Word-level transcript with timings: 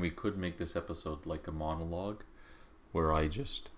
mean, 0.00 0.10
we 0.10 0.16
could 0.16 0.36
make 0.38 0.56
this 0.56 0.76
episode 0.76 1.26
like 1.26 1.46
a 1.46 1.52
monologue, 1.52 2.24
where 2.92 3.12
I 3.12 3.28
just, 3.28 3.70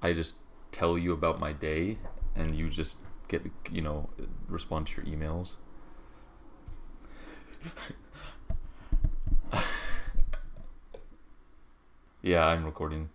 I 0.00 0.14
just 0.14 0.36
tell 0.72 0.96
you 0.98 1.12
about 1.12 1.38
my 1.38 1.52
day, 1.52 1.98
and 2.34 2.56
you 2.56 2.70
just 2.70 2.98
get, 3.28 3.42
you 3.70 3.82
know, 3.82 4.08
respond 4.48 4.86
to 4.88 5.02
your 5.02 5.06
emails. 5.06 5.56
yeah, 12.22 12.46
I'm 12.46 12.64
recording. 12.64 13.10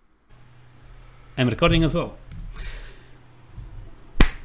I'm 1.36 1.48
recording 1.48 1.82
as 1.84 1.94
well. 1.94 2.16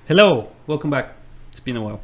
Hello, 0.07 0.51
welcome 0.67 0.89
back. 0.89 1.15
It's 1.51 1.59
been 1.59 1.77
a 1.77 1.81
while. 1.81 2.01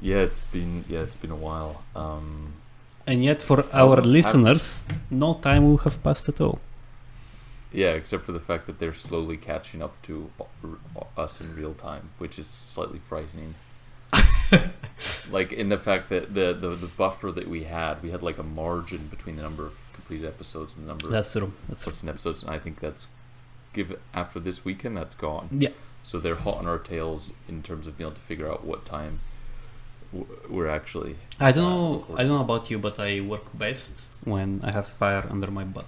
Yeah, 0.00 0.18
it's 0.18 0.40
been 0.40 0.84
yeah, 0.88 1.00
it's 1.00 1.16
been 1.16 1.30
a 1.30 1.36
while. 1.36 1.82
Um, 1.94 2.54
And 3.06 3.22
yet, 3.24 3.40
for 3.40 3.64
our 3.72 4.00
listeners, 4.02 4.84
no 5.10 5.34
time 5.34 5.64
will 5.68 5.78
have 5.78 6.02
passed 6.02 6.28
at 6.28 6.40
all. 6.40 6.58
yeah, 7.72 7.92
except 7.92 8.24
for 8.24 8.32
the 8.32 8.40
fact 8.40 8.66
that 8.66 8.78
they're 8.78 8.94
slowly 8.94 9.36
catching 9.36 9.82
up 9.82 10.00
to 10.02 10.30
us 11.16 11.40
in 11.40 11.54
real 11.54 11.74
time, 11.74 12.10
which 12.18 12.38
is 12.38 12.46
slightly 12.46 12.98
frightening. 12.98 13.54
like 15.30 15.52
in 15.52 15.66
the 15.68 15.78
fact 15.78 16.08
that 16.08 16.34
the, 16.34 16.52
the 16.52 16.70
the 16.70 16.86
buffer 16.86 17.30
that 17.32 17.48
we 17.48 17.64
had, 17.64 18.02
we 18.02 18.10
had 18.10 18.22
like 18.22 18.38
a 18.38 18.42
margin 18.42 19.08
between 19.08 19.36
the 19.36 19.42
number 19.42 19.66
of 19.66 19.74
completed 19.92 20.26
episodes 20.26 20.76
and 20.76 20.84
the 20.84 20.88
number 20.88 21.06
of 21.06 21.12
That's 21.12 21.32
true. 21.32 21.52
That's 21.68 21.86
listened 21.86 22.10
episodes, 22.10 22.42
and 22.42 22.50
I 22.50 22.58
think 22.58 22.80
that's 22.80 23.08
give 23.72 23.98
after 24.14 24.40
this 24.40 24.64
weekend 24.64 24.96
that's 24.96 25.14
gone. 25.14 25.48
Yeah. 25.52 25.70
So 26.02 26.18
they're 26.18 26.36
hot 26.36 26.58
on 26.58 26.66
our 26.66 26.78
tails 26.78 27.34
in 27.48 27.62
terms 27.62 27.86
of 27.86 27.98
being 27.98 28.08
able 28.08 28.16
to 28.16 28.22
figure 28.22 28.50
out 28.50 28.64
what 28.64 28.84
time 28.86 29.20
we're 30.48 30.68
actually. 30.68 31.16
I 31.40 31.52
don't 31.52 31.64
uh, 31.64 31.70
know. 31.70 32.06
I 32.14 32.22
don't 32.22 32.34
know 32.36 32.40
about 32.40 32.70
you, 32.70 32.78
but 32.78 32.98
I 32.98 33.20
work 33.20 33.46
best 33.54 34.02
when 34.24 34.60
I 34.64 34.72
have 34.72 34.86
fire 34.86 35.26
under 35.30 35.50
my 35.50 35.64
butt. 35.64 35.86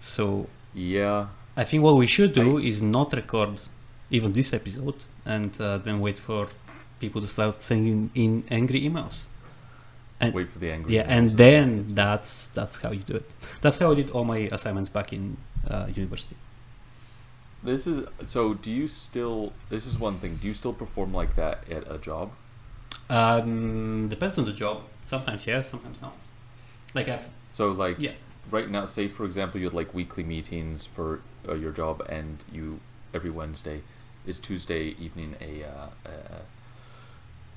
So 0.00 0.48
Yeah, 0.74 1.28
I 1.56 1.64
think 1.64 1.82
what 1.82 1.96
we 1.96 2.06
should 2.06 2.32
do 2.34 2.58
is 2.58 2.82
not 2.82 3.12
record 3.12 3.60
even 4.10 4.32
this 4.32 4.52
episode 4.52 5.04
and 5.24 5.58
uh, 5.60 5.78
then 5.78 6.00
wait 6.00 6.18
for 6.18 6.48
people 7.00 7.20
to 7.20 7.26
start 7.26 7.62
sending 7.62 8.10
in 8.14 8.44
angry 8.50 8.80
emails. 8.82 9.24
And- 10.20 10.34
wait 10.34 10.50
for 10.50 10.58
the 10.58 10.70
angry. 10.70 10.94
Yeah, 10.94 11.04
and 11.08 11.30
then 11.30 11.86
that's 11.88 12.48
that's 12.48 12.78
how 12.78 12.90
you 12.90 13.00
do 13.00 13.16
it. 13.16 13.30
That's 13.60 13.78
how 13.78 13.90
I 13.90 13.94
did 13.94 14.10
all 14.10 14.24
my 14.24 14.48
assignments 14.52 14.88
back 14.88 15.12
in 15.12 15.36
uh, 15.68 15.88
university. 15.94 16.36
This 17.62 17.86
is 17.86 18.06
so. 18.24 18.54
Do 18.54 18.70
you 18.70 18.86
still? 18.86 19.52
This 19.68 19.86
is 19.86 19.98
one 19.98 20.18
thing. 20.18 20.36
Do 20.36 20.46
you 20.48 20.54
still 20.54 20.72
perform 20.72 21.12
like 21.12 21.36
that 21.36 21.68
at 21.68 21.90
a 21.90 21.98
job? 21.98 22.30
Um, 23.08 24.08
depends 24.08 24.38
on 24.38 24.44
the 24.44 24.52
job. 24.52 24.82
Sometimes 25.04 25.46
yeah, 25.46 25.62
sometimes 25.62 26.02
no. 26.02 26.12
Like 26.94 27.08
I've 27.08 27.30
So 27.48 27.70
like 27.72 27.96
Yeah. 27.98 28.12
right 28.50 28.68
now, 28.70 28.84
say 28.86 29.08
for 29.08 29.24
example, 29.24 29.60
you 29.60 29.66
had 29.66 29.74
like 29.74 29.94
weekly 29.94 30.24
meetings 30.24 30.86
for 30.86 31.20
uh, 31.48 31.54
your 31.54 31.72
job, 31.72 32.02
and 32.08 32.44
you 32.52 32.80
every 33.14 33.30
Wednesday 33.30 33.82
is 34.26 34.38
Tuesday 34.38 34.96
evening 34.98 35.36
a 35.40 35.64
uh, 35.64 35.88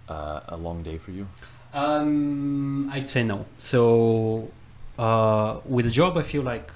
a, 0.10 0.14
a, 0.14 0.44
a 0.50 0.58
long 0.58 0.84
day 0.84 0.98
for 0.98 1.12
you. 1.12 1.28
um, 1.74 2.90
I'd 2.92 3.10
say 3.10 3.24
no. 3.24 3.46
So 3.58 4.52
uh, 4.98 5.60
with 5.66 5.86
a 5.88 5.90
job, 5.92 6.18
I 6.18 6.24
feel 6.24 6.44
like 6.44 6.72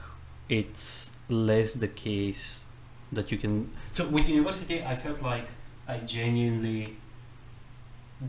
it's 0.49 1.11
less 1.29 1.73
the 1.73 1.87
case 1.87 2.65
that 3.11 3.31
you 3.31 3.37
can. 3.37 3.69
So 3.91 4.07
with 4.07 4.27
university, 4.29 4.83
I 4.83 4.95
felt 4.95 5.21
like 5.21 5.47
I 5.87 5.97
genuinely 5.99 6.95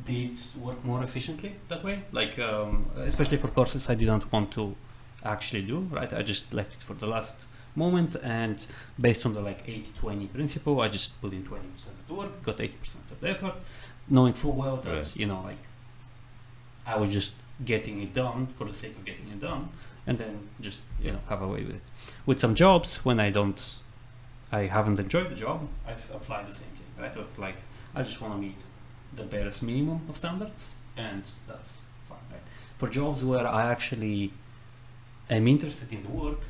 did 0.05 0.39
work 0.61 0.85
more 0.85 1.03
efficiently 1.03 1.55
that 1.69 1.85
way. 1.85 2.03
Like 2.13 2.39
um, 2.39 2.87
especially 2.99 3.39
for 3.39 3.49
courses 3.49 3.89
I 3.89 3.95
didn't 3.95 4.31
want 4.33 4.51
to 4.53 4.75
actually 5.25 5.63
do. 5.63 5.79
Right, 5.91 6.13
I 6.13 6.23
just 6.23 6.53
left 6.53 6.75
it 6.75 6.83
for 6.83 6.95
the 6.95 7.07
last 7.07 7.37
moment, 7.77 8.17
and 8.23 8.65
based 9.01 9.27
on 9.27 9.35
the 9.35 9.41
like 9.41 9.67
80-20 9.67 10.33
principle, 10.33 10.81
I 10.81 10.89
just 10.89 11.21
put 11.21 11.33
in 11.33 11.45
twenty 11.45 11.67
percent 11.69 11.97
of 12.01 12.07
the 12.09 12.15
work, 12.15 12.43
got 12.43 12.61
eighty 12.61 12.77
percent 12.77 13.05
of 13.11 13.21
the 13.21 13.29
effort, 13.31 13.55
knowing 14.09 14.33
full 14.35 14.53
well 14.53 14.77
that 14.79 14.91
Right. 14.93 15.17
you 15.17 15.27
know 15.27 15.43
like 15.43 15.59
I 16.87 16.97
was 16.97 17.09
just 17.11 17.35
getting 17.65 18.03
it 18.03 18.13
done 18.15 18.47
for 18.57 18.65
the 18.67 18.75
sake 18.75 18.97
of 18.97 19.05
getting 19.05 19.29
it 19.29 19.41
done, 19.41 19.69
and 20.07 20.19
then 20.19 20.49
just 20.61 20.79
you 21.01 21.07
Yeah. 21.07 21.13
know 21.15 21.21
have 21.29 21.43
a 21.43 21.49
way 21.49 21.63
with 21.65 21.77
it. 21.77 21.83
With 22.27 22.41
some 22.41 22.55
jobs, 22.55 23.05
when 23.05 23.19
I 23.21 23.31
don't, 23.31 23.61
I 24.53 24.61
haven't 24.67 24.99
enjoyed 24.99 25.31
the 25.31 25.37
job, 25.37 25.69
I've 25.87 26.11
applied 26.15 26.47
the 26.49 26.53
same 26.53 26.69
thing. 26.69 27.03
Right, 27.03 27.17
of 27.17 27.39
like 27.39 27.57
I 27.95 28.03
just 28.03 28.21
want 28.21 28.35
to 28.35 28.39
meet 28.41 28.63
the 29.17 29.25
barest 29.25 29.63
minimum 29.63 30.01
of 30.09 30.17
standards, 30.17 30.75
and 30.97 31.23
that's 31.47 31.79
fine. 32.09 32.19
Right? 32.31 32.43
For 32.79 32.89
jobs 32.89 33.25
where 33.25 33.47
I 33.47 33.71
actually 33.71 34.33
am 35.31 35.47
interested 35.49 35.93
in 35.93 36.03
the 36.03 36.11
work, 36.11 36.41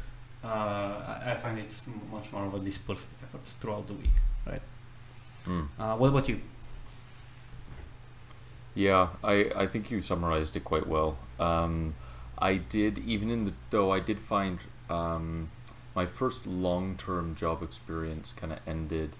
uh, 0.42 1.20
I, 1.26 1.34
find 1.34 1.58
it's 1.58 1.84
much 2.10 2.30
more 2.32 2.44
of 2.46 2.54
a 2.54 2.58
dispersed 2.58 3.08
effort 3.22 3.40
throughout 3.60 3.86
the 3.86 3.94
week. 3.94 4.16
Mm. 5.46 5.68
Uh, 5.78 5.96
what 5.96 6.08
about 6.08 6.28
you? 6.28 6.40
Yeah, 8.74 9.08
I, 9.22 9.50
I 9.54 9.66
think 9.66 9.90
you 9.90 10.02
summarized 10.02 10.56
it 10.56 10.64
quite 10.64 10.86
well. 10.86 11.16
Um, 11.38 11.94
I 12.38 12.56
did 12.56 12.98
even 12.98 13.30
in 13.30 13.44
the 13.44 13.52
though 13.70 13.92
I 13.92 14.00
did 14.00 14.18
find 14.18 14.58
um, 14.90 15.50
my 15.94 16.06
first 16.06 16.46
long 16.46 16.96
term 16.96 17.34
job 17.34 17.62
experience 17.62 18.32
kind 18.32 18.52
of 18.52 18.58
ended 18.66 19.10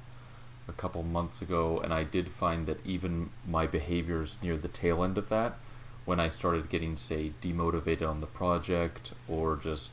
a 0.69 0.73
couple 0.73 1.03
months 1.03 1.43
ago, 1.43 1.79
and 1.83 1.93
I 1.93 2.05
did 2.05 2.31
find 2.31 2.67
that 2.67 2.85
even 2.87 3.31
my 3.47 3.67
behaviors 3.67 4.39
near 4.43 4.57
the 4.57 4.69
tail 4.69 5.05
end 5.05 5.19
of 5.19 5.29
that, 5.29 5.59
when 6.05 6.21
I 6.21 6.29
started 6.29 6.69
getting 6.69 6.97
say 6.97 7.33
demotivated 7.43 8.09
on 8.09 8.21
the 8.21 8.27
project 8.27 9.13
or 9.29 9.57
just 9.57 9.93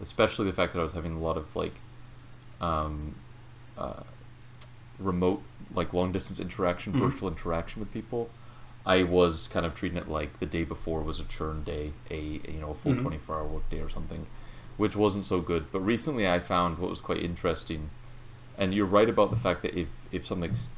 especially 0.00 0.46
the 0.46 0.52
fact 0.52 0.72
that 0.72 0.80
I 0.80 0.82
was 0.82 0.92
having 0.92 1.14
a 1.14 1.20
lot 1.20 1.36
of 1.36 1.54
like 1.54 1.74
um, 2.60 3.14
uh, 3.78 4.02
remote 4.98 5.42
like 5.74 5.92
long 5.92 6.12
distance 6.12 6.38
interaction, 6.38 6.92
Mhm. 6.92 6.98
virtual 6.98 7.28
interaction 7.28 7.80
with 7.80 7.92
people. 7.92 8.30
I 8.86 9.02
was 9.02 9.48
kind 9.48 9.64
of 9.64 9.74
treating 9.74 9.96
it 9.98 10.08
like 10.08 10.38
the 10.40 10.46
day 10.46 10.62
before 10.64 11.00
was 11.02 11.18
a 11.18 11.24
churn 11.24 11.64
day, 11.64 11.92
a 12.10 12.20
you 12.48 12.60
know 12.60 12.70
a 12.70 12.74
full 12.74 12.92
Mhm. 12.92 13.00
twenty 13.02 13.18
four 13.18 13.36
hour 13.36 13.44
work 13.46 13.68
day 13.70 13.80
or 13.80 13.88
something, 13.88 14.26
which 14.76 14.94
wasn't 14.94 15.24
so 15.24 15.40
good. 15.40 15.72
But 15.72 15.80
recently, 15.80 16.28
I 16.28 16.38
found 16.38 16.78
what 16.78 16.90
was 16.90 17.00
quite 17.00 17.22
interesting, 17.22 17.90
and 18.58 18.74
you're 18.74 18.86
right 18.86 19.08
about 19.08 19.30
the 19.30 19.36
fact 19.36 19.62
that 19.62 19.74
if 19.74 19.88
if 20.12 20.26
something's 20.26 20.68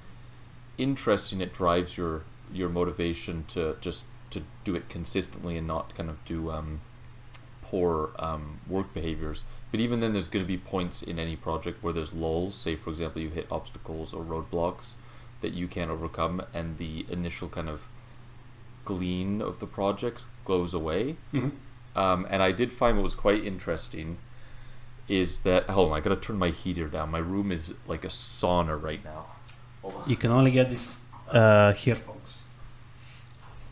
interesting, 0.79 1.41
it 1.41 1.53
drives 1.53 1.97
your 1.97 2.23
your 2.53 2.69
motivation 2.69 3.45
to 3.49 3.77
just 3.81 4.05
to 4.31 4.43
do 4.65 4.75
it 4.75 4.89
consistently 4.89 5.57
and 5.57 5.67
not 5.67 5.95
kind 5.95 6.11
of 6.11 6.25
do 6.25 6.51
um, 6.51 6.81
poor 7.63 8.11
um, 8.19 8.61
work 8.69 8.93
behaviors. 8.95 9.45
But 9.71 9.81
even 9.81 10.01
then, 10.01 10.13
there's 10.13 10.29
going 10.29 10.45
to 10.45 10.49
be 10.49 10.59
points 10.59 11.03
in 11.03 11.19
any 11.19 11.37
project 11.37 11.83
where 11.83 11.93
there's 11.93 12.13
lulls. 12.13 12.55
Say, 12.55 12.77
for 12.77 12.91
example, 12.91 13.23
you 13.23 13.31
hit 13.31 13.47
obstacles 13.51 14.15
or 14.15 14.25
roadblocks 14.25 14.91
that 15.41 15.53
you 15.53 15.69
can't 15.69 15.91
overcome, 15.91 16.43
and 16.55 16.79
the 16.79 17.05
initial 17.11 17.49
kind 17.49 17.69
of 17.69 17.87
glean 18.85 19.43
of 19.43 19.59
the 19.59 19.67
project 19.67 20.25
goes 20.45 20.73
away. 20.73 21.17
Mm-hmm. 21.35 21.51
Um, 21.99 22.27
and 22.31 22.43
I 22.43 22.53
did 22.53 22.73
find 22.73 22.97
what 22.97 23.03
was 23.03 23.15
quite 23.15 23.45
interesting 23.45 24.19
is 25.09 25.41
that 25.41 25.69
hold 25.71 25.91
on, 25.93 25.97
I 25.97 26.01
gotta 26.01 26.17
turn 26.17 26.39
my 26.39 26.51
heater 26.51 26.87
down. 26.89 27.11
My 27.11 27.19
room 27.19 27.53
is 27.53 27.75
like 27.87 28.05
a 28.05 28.09
sauna 28.09 28.81
right 28.81 29.03
now. 29.05 29.27
Hold 29.83 29.95
on. 29.95 30.09
You 30.11 30.17
can 30.17 30.31
only 30.31 30.51
get 30.51 30.69
this 30.71 31.01
uh, 31.31 31.73
here, 31.73 31.97
folks. 31.97 32.45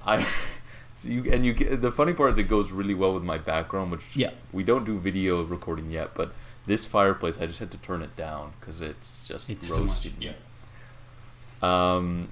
I 0.06 0.22
so 0.94 1.08
you 1.08 1.30
and 1.32 1.44
you 1.44 1.52
get, 1.52 1.80
the 1.80 1.90
funny 1.90 2.12
part 2.12 2.30
is 2.32 2.38
it 2.38 2.44
goes 2.44 2.70
really 2.70 2.94
well 2.94 3.12
with 3.14 3.24
my 3.24 3.38
background, 3.38 3.90
which 3.90 4.16
Yeah. 4.16 4.30
we 4.52 4.62
don't 4.64 4.84
do 4.84 4.98
video 4.98 5.42
recording 5.42 5.90
yet, 5.90 6.14
but 6.14 6.34
this 6.66 6.86
fireplace 6.86 7.38
I 7.40 7.46
just 7.46 7.58
had 7.60 7.70
to 7.72 7.78
turn 7.78 8.00
it 8.02 8.14
down 8.16 8.52
because 8.60 8.80
it's 8.80 9.26
just 9.26 9.50
It's 9.50 9.70
roasting. 9.70 10.14
Yeah. 10.20 10.32
Um, 11.62 12.28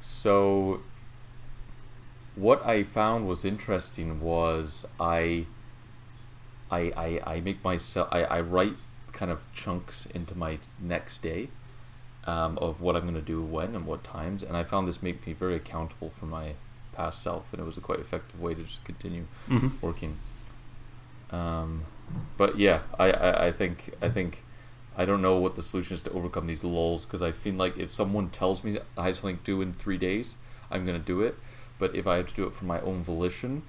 so 0.00 0.80
what 2.34 2.64
I 2.66 2.82
found 2.82 3.28
was 3.28 3.44
interesting 3.44 4.20
was 4.20 4.86
I, 4.98 5.46
I, 6.76 6.80
I, 7.06 7.08
I 7.34 7.40
make 7.48 7.60
myself 7.70 8.08
I, 8.18 8.20
I 8.38 8.40
write 8.54 8.76
kind 9.12 9.30
of 9.34 9.40
chunks 9.52 10.06
into 10.18 10.34
my 10.44 10.52
next 10.94 11.22
day, 11.30 11.42
um, 12.32 12.52
of 12.58 12.80
what 12.84 12.92
I'm 12.96 13.04
gonna 13.08 13.20
do 13.34 13.40
when 13.56 13.70
and 13.76 13.84
what 13.90 14.00
times, 14.02 14.42
and 14.42 14.56
I 14.56 14.62
found 14.72 14.82
this 14.88 15.00
make 15.08 15.18
me 15.26 15.32
very 15.44 15.56
accountable 15.62 16.10
for 16.18 16.26
my 16.26 16.46
past 16.92 17.22
self, 17.22 17.52
and 17.52 17.60
it 17.62 17.64
was 17.64 17.76
a 17.76 17.80
quite 17.88 18.00
effective 18.00 18.40
way 18.40 18.54
to 18.54 18.62
just 18.62 18.84
continue 18.84 19.24
Mm-hmm. 19.48 19.68
working. 19.86 20.12
Um, 21.30 21.84
but 22.36 22.58
yeah, 22.58 22.80
I, 22.98 23.10
I, 23.10 23.46
I 23.46 23.52
think 23.52 23.94
I 24.02 24.08
think 24.08 24.44
I 24.96 25.04
don't 25.04 25.22
know 25.22 25.36
what 25.44 25.54
the 25.56 25.62
solution 25.62 25.94
is 25.94 26.02
to 26.02 26.10
overcome 26.12 26.46
these 26.46 26.62
lulls 26.64 27.04
because 27.06 27.22
I 27.22 27.32
feel 27.32 27.54
like 27.54 27.78
if 27.78 27.90
someone 27.90 28.30
tells 28.30 28.62
me 28.64 28.78
I 28.96 29.06
have 29.06 29.16
something 29.16 29.38
to 29.38 29.44
do 29.44 29.60
in 29.60 29.72
three 29.72 29.98
days, 29.98 30.36
I'm 30.70 30.86
gonna 30.86 30.98
do 31.14 31.20
it. 31.22 31.34
But 31.78 31.94
if 31.94 32.06
I 32.06 32.16
have 32.18 32.28
to 32.28 32.34
do 32.34 32.44
it 32.46 32.54
for 32.54 32.66
my 32.66 32.80
own 32.80 33.02
volition, 33.02 33.62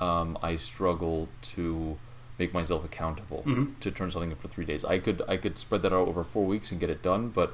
um, 0.00 0.38
I 0.42 0.56
struggle 0.56 1.28
to 1.54 1.98
make 2.42 2.52
myself 2.60 2.84
accountable 2.90 3.42
Mhm. 3.46 3.64
to 3.84 3.88
turn 3.98 4.10
something 4.10 4.30
in 4.34 4.36
for 4.44 4.48
three 4.54 4.64
days. 4.72 4.82
I 4.94 4.98
could 5.04 5.18
I 5.34 5.36
could 5.42 5.56
spread 5.64 5.80
that 5.84 5.92
out 5.98 6.08
over 6.12 6.22
four 6.34 6.44
weeks 6.54 6.66
and 6.72 6.76
get 6.80 6.90
it 6.96 7.00
done, 7.10 7.22
but 7.40 7.50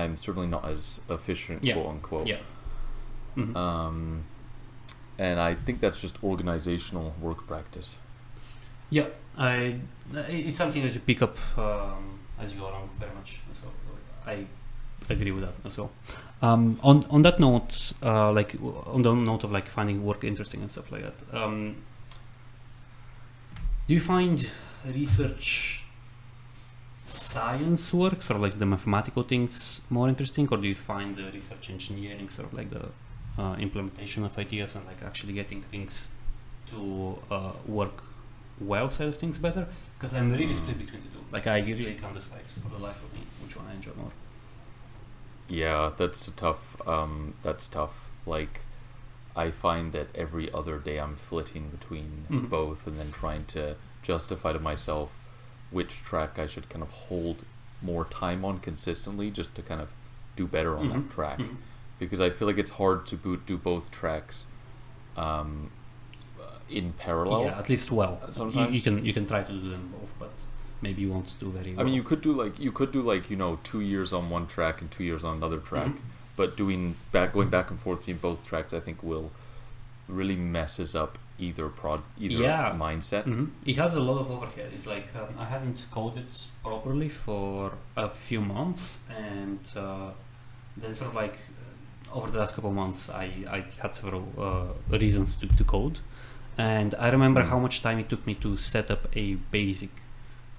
I'm 0.00 0.12
certainly 0.24 0.48
not 0.56 0.64
as 0.72 1.00
efficient, 1.16 1.58
Yeah. 1.64 1.74
quote 1.74 1.86
unquote. 1.94 2.26
Yeah. 2.34 2.40
Mhm. 3.36 3.56
Um, 3.56 4.24
and 5.18 5.36
I 5.40 5.54
think 5.64 5.80
that's 5.84 6.00
just 6.06 6.16
organizational 6.22 7.08
work 7.26 7.40
practice. 7.52 7.90
Yeah, 8.90 9.08
I 9.36 9.80
it's 10.46 10.56
something 10.56 10.82
that 10.84 10.92
you 10.96 11.00
pick 11.00 11.20
up 11.26 11.34
um, 11.58 12.02
as 12.42 12.52
you 12.52 12.60
go 12.60 12.66
along 12.72 12.86
very 13.00 13.14
much. 13.18 13.30
So 13.60 13.66
I 14.26 14.34
agree 15.14 15.32
with 15.36 15.44
that 15.46 15.54
as 15.68 15.78
well. 15.78 15.90
Um, 16.42 16.62
on 16.90 16.96
on 17.14 17.22
that 17.22 17.36
note, 17.40 17.72
uh, 18.02 18.30
like 18.40 18.50
on 18.94 19.00
the 19.02 19.12
note 19.14 19.42
of 19.44 19.50
like 19.58 19.68
finding 19.78 20.04
work 20.04 20.22
interesting 20.24 20.60
and 20.64 20.70
stuff 20.70 20.92
like 20.92 21.02
that. 21.08 21.16
Um, 21.42 21.76
do 23.88 23.94
you 23.94 24.00
find 24.00 24.50
research 24.84 25.82
science 27.04 27.92
works 27.92 28.30
or 28.30 28.34
like 28.34 28.58
the 28.58 28.66
mathematical 28.66 29.22
things 29.22 29.80
more 29.88 30.08
interesting, 30.08 30.46
or 30.50 30.58
do 30.58 30.68
you 30.68 30.74
find 30.74 31.16
the 31.16 31.30
research 31.32 31.70
engineering 31.70 32.28
sort 32.28 32.48
of 32.48 32.52
like 32.52 32.70
the 32.70 32.86
uh, 33.42 33.54
implementation 33.56 34.24
of 34.24 34.38
ideas 34.38 34.76
and 34.76 34.84
like 34.86 35.02
actually 35.02 35.32
getting 35.32 35.62
things 35.62 36.10
to 36.70 37.18
uh, 37.30 37.52
work 37.66 38.02
well 38.60 38.90
side 38.90 39.08
of 39.08 39.16
things 39.16 39.38
better? 39.38 39.66
Because 39.98 40.12
I'm 40.14 40.30
really 40.32 40.52
split 40.52 40.78
between 40.78 41.02
the 41.04 41.08
two. 41.08 41.24
Like 41.32 41.46
I 41.46 41.58
really 41.60 41.94
can't 41.94 42.12
decide 42.12 42.42
for 42.62 42.68
the 42.68 42.78
life 42.78 43.02
of 43.02 43.10
me 43.14 43.20
which 43.42 43.56
one 43.56 43.66
I 43.70 43.74
enjoy 43.74 43.92
more. 43.96 44.12
Yeah, 45.48 45.92
that's 45.96 46.28
a 46.28 46.32
tough. 46.32 46.76
Um, 46.86 47.34
that's 47.42 47.66
tough. 47.66 48.10
Like, 48.26 48.60
I 49.38 49.52
find 49.52 49.92
that 49.92 50.08
every 50.16 50.52
other 50.52 50.78
day 50.78 50.98
I'm 50.98 51.14
flitting 51.14 51.68
between 51.70 52.26
Mhm. 52.28 52.48
both, 52.50 52.86
and 52.88 52.98
then 52.98 53.12
trying 53.12 53.44
to 53.56 53.76
justify 54.02 54.52
to 54.52 54.58
myself 54.58 55.20
which 55.70 55.92
track 56.02 56.38
I 56.38 56.46
should 56.46 56.68
kind 56.68 56.82
of 56.82 56.90
hold 57.06 57.44
more 57.80 58.04
time 58.06 58.44
on 58.44 58.58
consistently, 58.58 59.30
just 59.30 59.54
to 59.54 59.62
kind 59.62 59.80
of 59.80 59.90
do 60.34 60.46
better 60.56 60.76
on 60.76 60.88
Mhm. 60.88 60.92
that 60.94 61.10
track. 61.10 61.38
Mhm. 61.38 61.56
Because 62.00 62.20
I 62.20 62.30
feel 62.30 62.48
like 62.48 62.58
it's 62.58 62.72
hard 62.82 63.06
to 63.10 63.16
boot 63.16 63.46
do 63.46 63.56
both 63.56 63.90
tracks, 63.92 64.44
um, 65.16 65.70
in 66.68 66.92
parallel. 66.92 67.44
yeah, 67.44 67.58
at 67.58 67.68
least 67.68 67.90
well. 67.92 68.14
You, 68.54 68.66
you 68.76 68.82
can 68.86 69.04
you 69.04 69.12
can 69.18 69.24
try 69.26 69.42
to 69.42 69.52
do 69.52 69.70
them 69.70 69.84
both, 69.96 70.12
but 70.18 70.32
maybe 70.82 71.00
you 71.02 71.10
won't 71.14 71.30
do 71.40 71.48
very 71.50 71.70
well. 71.72 71.80
I 71.80 71.84
mean, 71.84 71.94
you 71.94 72.02
could 72.02 72.20
do 72.28 72.32
like 72.42 72.58
you 72.66 72.72
could 72.72 72.90
do 72.92 73.02
like 73.12 73.30
you 73.30 73.36
know 73.36 73.52
two 73.70 73.80
years 73.80 74.12
on 74.12 74.28
one 74.36 74.46
track 74.46 74.80
and 74.82 74.90
two 74.90 75.04
years 75.04 75.22
on 75.24 75.36
another 75.36 75.60
track, 75.70 75.92
Mhm. 75.94 76.00
But 76.38 76.56
doing 76.56 76.94
back 77.12 77.28
going 77.36 77.50
back 77.56 77.66
and 77.70 77.78
forth 77.84 77.98
between 78.00 78.18
both 78.28 78.40
tracks, 78.50 78.72
I 78.72 78.80
think 78.86 79.02
will 79.02 79.28
really 80.20 80.36
messes 80.36 80.94
up 81.02 81.18
either 81.46 81.66
prod 81.80 82.00
either 82.24 82.42
Yeah. 82.48 82.74
mindset. 82.86 83.24
Mhm. 83.24 83.46
It 83.70 83.76
has 83.84 83.92
a 83.94 84.00
lot 84.10 84.18
of 84.22 84.30
overhead. 84.36 84.70
It's 84.76 84.86
like 84.94 85.06
um, 85.20 85.30
I 85.44 85.46
haven't 85.54 85.78
coded 85.90 86.30
properly 86.62 87.08
for 87.24 87.72
a 87.96 88.08
few 88.08 88.40
months, 88.40 88.82
and 89.30 89.60
uh, 89.76 90.10
then 90.80 90.94
sort 90.94 91.08
of 91.10 91.14
like 91.22 91.36
uh, 91.60 92.16
over 92.18 92.28
the 92.30 92.38
last 92.38 92.54
couple 92.54 92.70
of 92.70 92.76
months, 92.76 93.00
I, 93.10 93.26
I 93.56 93.58
had 93.82 93.92
several 93.94 94.24
uh, 94.38 94.96
reasons 95.04 95.36
to, 95.40 95.46
to 95.58 95.64
code, 95.64 95.98
and 96.56 96.90
I 97.06 97.08
remember 97.16 97.42
Mm. 97.42 97.48
how 97.52 97.58
much 97.66 97.76
time 97.82 97.98
it 97.98 98.08
took 98.08 98.22
me 98.30 98.34
to 98.46 98.56
set 98.56 98.90
up 98.94 99.02
a 99.24 99.26
basic 99.58 99.90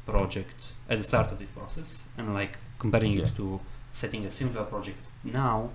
project 0.05 0.59
at 0.89 0.97
the 0.97 1.03
start 1.03 1.31
of 1.31 1.37
this 1.39 1.49
process, 1.59 2.03
and 2.17 2.33
like 2.33 2.53
comparing 2.83 3.13
Yeah. 3.13 3.25
it 3.25 3.35
to 3.35 3.59
setting 3.93 4.25
a 4.25 4.31
similar 4.31 4.63
project 4.65 5.03
now, 5.23 5.69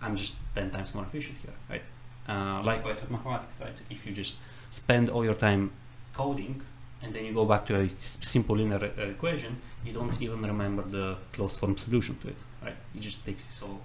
I'm 0.00 0.16
just 0.16 0.34
ten 0.54 0.70
times 0.70 0.94
more 0.94 1.04
efficient 1.04 1.38
here, 1.42 1.54
right? 1.70 1.82
Uh, 2.28 2.62
likewise 2.62 3.00
with 3.00 3.10
mathematics, 3.10 3.60
right? 3.60 3.80
If 3.90 4.06
you 4.06 4.12
just 4.12 4.34
spend 4.70 5.08
all 5.08 5.24
your 5.24 5.34
time 5.34 5.70
coding 6.14 6.60
and 7.02 7.12
then 7.12 7.24
you 7.24 7.32
go 7.32 7.44
back 7.44 7.66
to 7.66 7.80
a 7.80 7.88
simple 7.88 8.56
linear 8.56 8.92
uh, 8.98 9.02
equation, 9.02 9.56
you 9.84 9.92
don't 9.92 10.20
even 10.22 10.42
remember 10.42 10.82
the 10.82 11.16
closed 11.32 11.58
form 11.58 11.76
solution 11.76 12.16
to 12.18 12.28
it, 12.28 12.36
right? 12.62 12.76
It 12.94 13.00
just 13.00 13.24
takes 13.24 13.44
you 13.44 13.50
so 13.52 13.80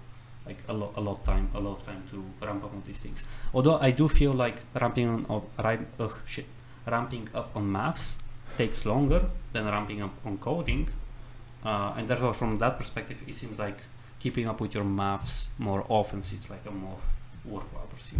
like 0.46 0.58
a 0.70 0.74
lot, 0.74 0.94
a 0.96 1.02
lot 1.02 1.26
time, 1.26 1.50
a 1.54 1.60
lot 1.60 1.80
of 1.80 1.86
time 1.86 2.04
to 2.12 2.46
ramp 2.46 2.64
up 2.64 2.72
on 2.74 2.84
these 2.86 3.00
things. 3.00 3.26
Although 3.54 3.80
I 3.80 3.92
do 3.92 4.08
feel 4.08 4.34
like 4.34 4.62
ramping 4.80 5.10
on, 5.10 5.26
up, 5.30 5.66
ri- 5.66 5.86
ugh, 6.00 6.16
shit, 6.26 6.46
ramping 6.86 7.28
up 7.34 7.52
on 7.56 7.72
maths 7.72 8.18
takes 8.58 8.86
longer 8.86 9.26
than 9.52 9.66
ramping 9.66 10.02
up 10.02 10.14
on 10.26 10.38
coding, 10.38 10.88
uh, 11.66 11.94
and 11.98 12.08
therefore 12.08 12.34
from 12.34 12.60
that 12.60 12.78
perspective, 12.78 13.18
it 13.28 13.36
seems 13.36 13.60
like 13.60 13.78
keeping 14.28 14.46
up 14.48 14.60
with 14.60 14.76
your 14.76 14.84
maths 14.84 15.50
more 15.58 15.86
often 15.88 16.22
seems 16.22 16.50
like 16.50 16.60
a 16.68 16.72
more 16.72 16.98
worthwhile 17.46 17.88
pursuit. 17.96 18.20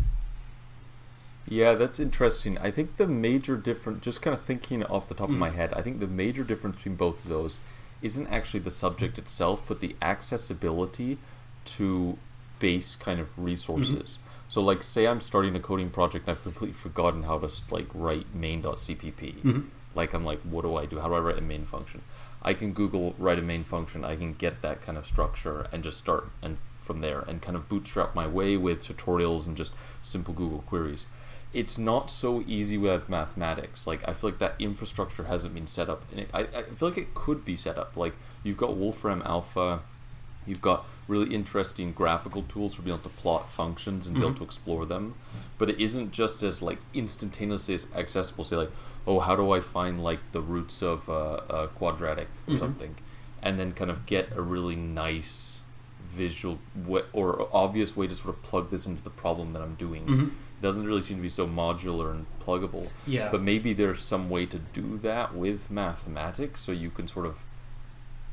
Yeah, 1.50 1.74
that's 1.76 2.00
interesting. 2.00 2.58
I 2.58 2.72
think 2.72 2.96
the 2.96 3.08
major 3.08 3.58
difference, 3.58 4.04
just 4.06 4.22
kind 4.22 4.34
of 4.34 4.40
thinking 4.42 4.84
off 4.86 5.08
the 5.10 5.16
top 5.16 5.30
of 5.30 5.36
Mm. 5.36 5.40
my 5.40 5.50
head, 5.50 5.74
I 5.74 5.82
think 5.82 6.00
the 6.00 6.08
major 6.08 6.44
difference 6.46 6.78
between 6.78 6.96
both 6.96 7.24
of 7.26 7.30
those 7.30 7.60
isn't 8.02 8.28
actually 8.28 8.62
the 8.62 8.72
subject 8.72 9.18
itself, 9.18 9.66
but 9.68 9.82
the 9.82 9.96
accessibility 10.02 11.18
to 11.78 12.18
base 12.60 12.96
kind 12.96 13.20
of 13.20 13.38
resources. 13.38 14.18
So, 14.50 14.62
like, 14.62 14.82
say 14.84 15.08
I'm 15.08 15.20
starting 15.20 15.56
a 15.58 15.60
coding 15.60 15.90
project 15.90 16.28
and 16.28 16.32
I've 16.38 16.44
completely 16.44 16.74
forgotten 16.74 17.24
how 17.24 17.38
to 17.40 17.50
like 17.70 17.88
write 17.94 18.28
main.cpp. 18.34 19.22
Mm-hmm. 19.36 19.60
Like, 19.96 20.14
I'm 20.14 20.24
like, 20.24 20.40
what 20.42 20.62
do 20.64 20.76
I 20.78 20.86
do? 20.86 21.00
How 21.00 21.08
do 21.10 21.16
I 21.16 21.20
write 21.20 21.38
a 21.38 21.42
main 21.42 21.66
function? 21.66 22.02
I 22.48 22.54
can 22.54 22.72
Google 22.72 23.14
write 23.18 23.40
a 23.40 23.42
main 23.42 23.64
function. 23.66 24.06
I 24.06 24.16
can 24.16 24.32
get 24.34 24.62
that 24.62 24.82
kind 24.82 24.98
of 24.98 25.06
structure 25.06 25.68
and 25.72 25.84
just 25.84 25.98
start 25.98 26.30
and 26.42 26.58
from 26.80 27.02
there 27.02 27.20
and 27.28 27.42
kind 27.42 27.58
of 27.58 27.68
bootstrap 27.68 28.16
my 28.16 28.26
way 28.26 28.56
with 28.56 28.78
tutorials 28.88 29.46
and 29.46 29.58
just 29.58 29.74
simple 30.02 30.34
Google 30.34 30.60
queries. 30.72 31.08
It's 31.54 31.78
not 31.78 32.10
so 32.10 32.44
easy 32.48 32.78
with 32.78 33.10
mathematics. 33.10 33.86
Like 33.86 34.08
I 34.08 34.14
feel 34.14 34.30
like 34.30 34.40
that 34.40 34.56
infrastructure 34.60 35.26
hasn't 35.26 35.54
been 35.54 35.68
set 35.68 35.90
up, 35.90 36.04
and 36.12 36.22
it, 36.22 36.30
I, 36.34 36.42
I 36.42 36.64
feel 36.78 36.88
like 36.90 36.98
it 36.98 37.14
could 37.14 37.44
be 37.44 37.58
set 37.58 37.78
up. 37.78 37.98
Like 37.98 38.14
you've 38.44 38.58
got 38.64 38.78
Wolfram 38.78 39.22
Alpha, 39.26 39.82
you've 40.46 40.62
got 40.62 40.86
really 41.10 41.34
interesting 41.36 41.92
graphical 41.92 42.44
tools 42.44 42.76
for 42.76 42.82
being 42.82 42.96
able 42.98 43.10
to 43.10 43.16
plot 43.22 43.50
functions 43.52 44.08
and 44.08 44.16
be 44.16 44.22
able 44.22 44.32
Mhm. 44.32 44.38
to 44.38 44.44
explore 44.46 44.86
them, 44.86 45.16
but 45.58 45.70
it 45.70 45.80
isn't 45.82 46.12
just 46.14 46.44
as 46.44 46.62
like 46.62 46.80
instantaneously 46.94 47.74
as 47.76 47.88
accessible. 47.94 48.44
Say 48.46 48.56
like, 48.56 48.72
oh, 49.08 49.20
how 49.22 49.36
do 49.36 49.52
I 49.52 49.62
find 49.62 50.04
like 50.04 50.20
the 50.34 50.42
roots 50.42 50.82
of 50.84 51.10
uh, 51.10 51.40
a 51.50 51.68
quadratic 51.70 52.28
or 52.48 52.54
Mhm. 52.56 52.60
something, 52.60 52.96
and 53.42 53.58
then 53.60 53.72
kind 53.72 53.90
of 53.90 54.06
get 54.06 54.32
a 54.36 54.42
really 54.42 54.76
nice 54.76 55.62
visual 56.06 56.60
wa 56.76 57.02
or 57.14 57.48
obvious 57.54 57.96
way 57.96 58.08
to 58.08 58.16
sort 58.16 58.36
of 58.36 58.42
plug 58.44 58.70
this 58.70 58.86
into 58.86 59.02
the 59.02 59.10
problem 59.10 59.54
that 59.54 59.62
I'm 59.62 59.76
doing. 59.76 60.06
Mm-hmm. 60.06 60.24
It 60.60 60.62
doesn't 60.62 60.86
really 60.86 61.02
seem 61.02 61.18
to 61.18 61.22
be 61.24 61.30
so 61.30 61.48
modular 61.48 62.12
and 62.12 62.26
pluggable. 62.44 62.90
Yeah. 63.06 63.30
But 63.32 63.42
maybe 63.42 63.74
there's 63.74 64.02
some 64.04 64.30
way 64.30 64.46
to 64.48 64.58
do 64.60 64.98
that 65.00 65.36
with 65.36 65.70
mathematics 65.70 66.62
so 66.62 66.72
you 66.72 66.90
can 66.90 67.08
sort 67.08 67.26
of 67.26 67.44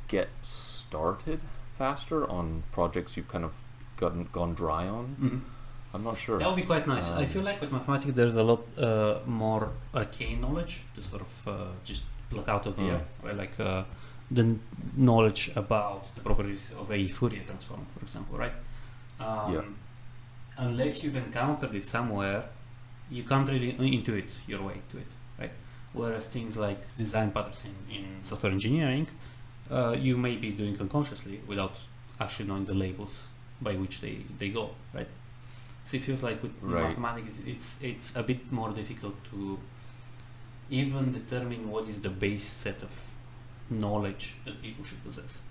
get 0.08 0.28
started 0.42 1.40
faster 1.76 2.28
on 2.28 2.62
projects 2.72 3.16
you've 3.16 3.28
kind 3.28 3.44
of 3.44 3.54
gotten 3.96 4.28
gone 4.32 4.54
dry 4.54 4.88
on. 4.88 5.16
Mhm. 5.20 5.40
I'm 5.94 6.02
not 6.02 6.16
sure. 6.16 6.38
That 6.38 6.48
would 6.48 6.56
be 6.56 6.62
quite 6.72 6.86
nice. 6.86 7.10
I 7.12 7.22
Um, 7.22 7.26
feel 7.26 7.42
like 7.42 7.60
with 7.60 7.70
mathematics, 7.72 8.14
there's 8.14 8.36
a 8.36 8.42
lot 8.42 8.62
uh, 8.76 9.20
more 9.26 9.70
arcane 9.94 10.40
knowledge 10.40 10.74
to 10.96 11.02
sort 11.02 11.22
of 11.22 11.48
uh, 11.48 11.52
just 11.84 12.02
pluck 12.30 12.48
out 12.48 12.66
of 12.66 12.74
the 12.76 12.82
air, 12.92 13.02
right? 13.22 13.36
Like 13.36 13.58
uh, 13.60 13.84
the 14.30 14.56
knowledge 14.96 15.42
about 15.56 16.02
the 16.16 16.20
properties 16.20 16.72
of 16.80 16.90
a 16.90 17.06
Fourier 17.06 17.44
transform, 17.46 17.86
for 17.94 18.00
example, 18.00 18.36
right? 18.38 18.56
Um, 19.20 19.52
Yeah. 19.54 19.62
Unless 20.56 21.02
you've 21.02 21.16
encountered 21.16 21.74
it 21.74 21.84
somewhere, 21.84 22.44
you 23.10 23.22
can't 23.24 23.48
really 23.48 23.72
intuit 23.72 24.28
your 24.46 24.62
way 24.62 24.76
to 24.90 24.98
it, 24.98 25.06
right? 25.38 25.50
Whereas 25.92 26.26
things 26.26 26.56
like 26.56 26.80
design 26.96 27.30
patterns 27.32 27.64
in, 27.64 27.96
in 27.96 28.04
software 28.22 28.52
engineering, 28.52 29.06
uh, 29.70 29.96
you 29.98 30.16
may 30.16 30.36
be 30.36 30.50
doing 30.52 30.80
unconsciously 30.80 31.40
without 31.46 31.76
actually 32.20 32.46
knowing 32.48 32.64
the 32.66 32.74
labels 32.74 33.26
by 33.60 33.74
which 33.74 34.00
they, 34.00 34.18
they 34.38 34.48
go, 34.48 34.70
right? 34.92 35.08
So 35.84 35.96
it 35.98 36.02
feels 36.02 36.22
like 36.22 36.42
with 36.42 36.52
Right. 36.62 36.82
mathematics, 36.84 37.38
it's 37.46 37.78
it's 37.82 38.16
a 38.16 38.22
bit 38.22 38.50
more 38.50 38.70
difficult 38.72 39.14
to 39.30 39.58
even 40.70 41.12
determine 41.12 41.70
what 41.70 41.88
is 41.88 42.00
the 42.00 42.08
base 42.08 42.44
set 42.44 42.82
of 42.82 42.90
knowledge 43.70 44.34
that 44.44 44.60
people 44.62 44.84
should 44.84 45.02
possess. 45.04 45.42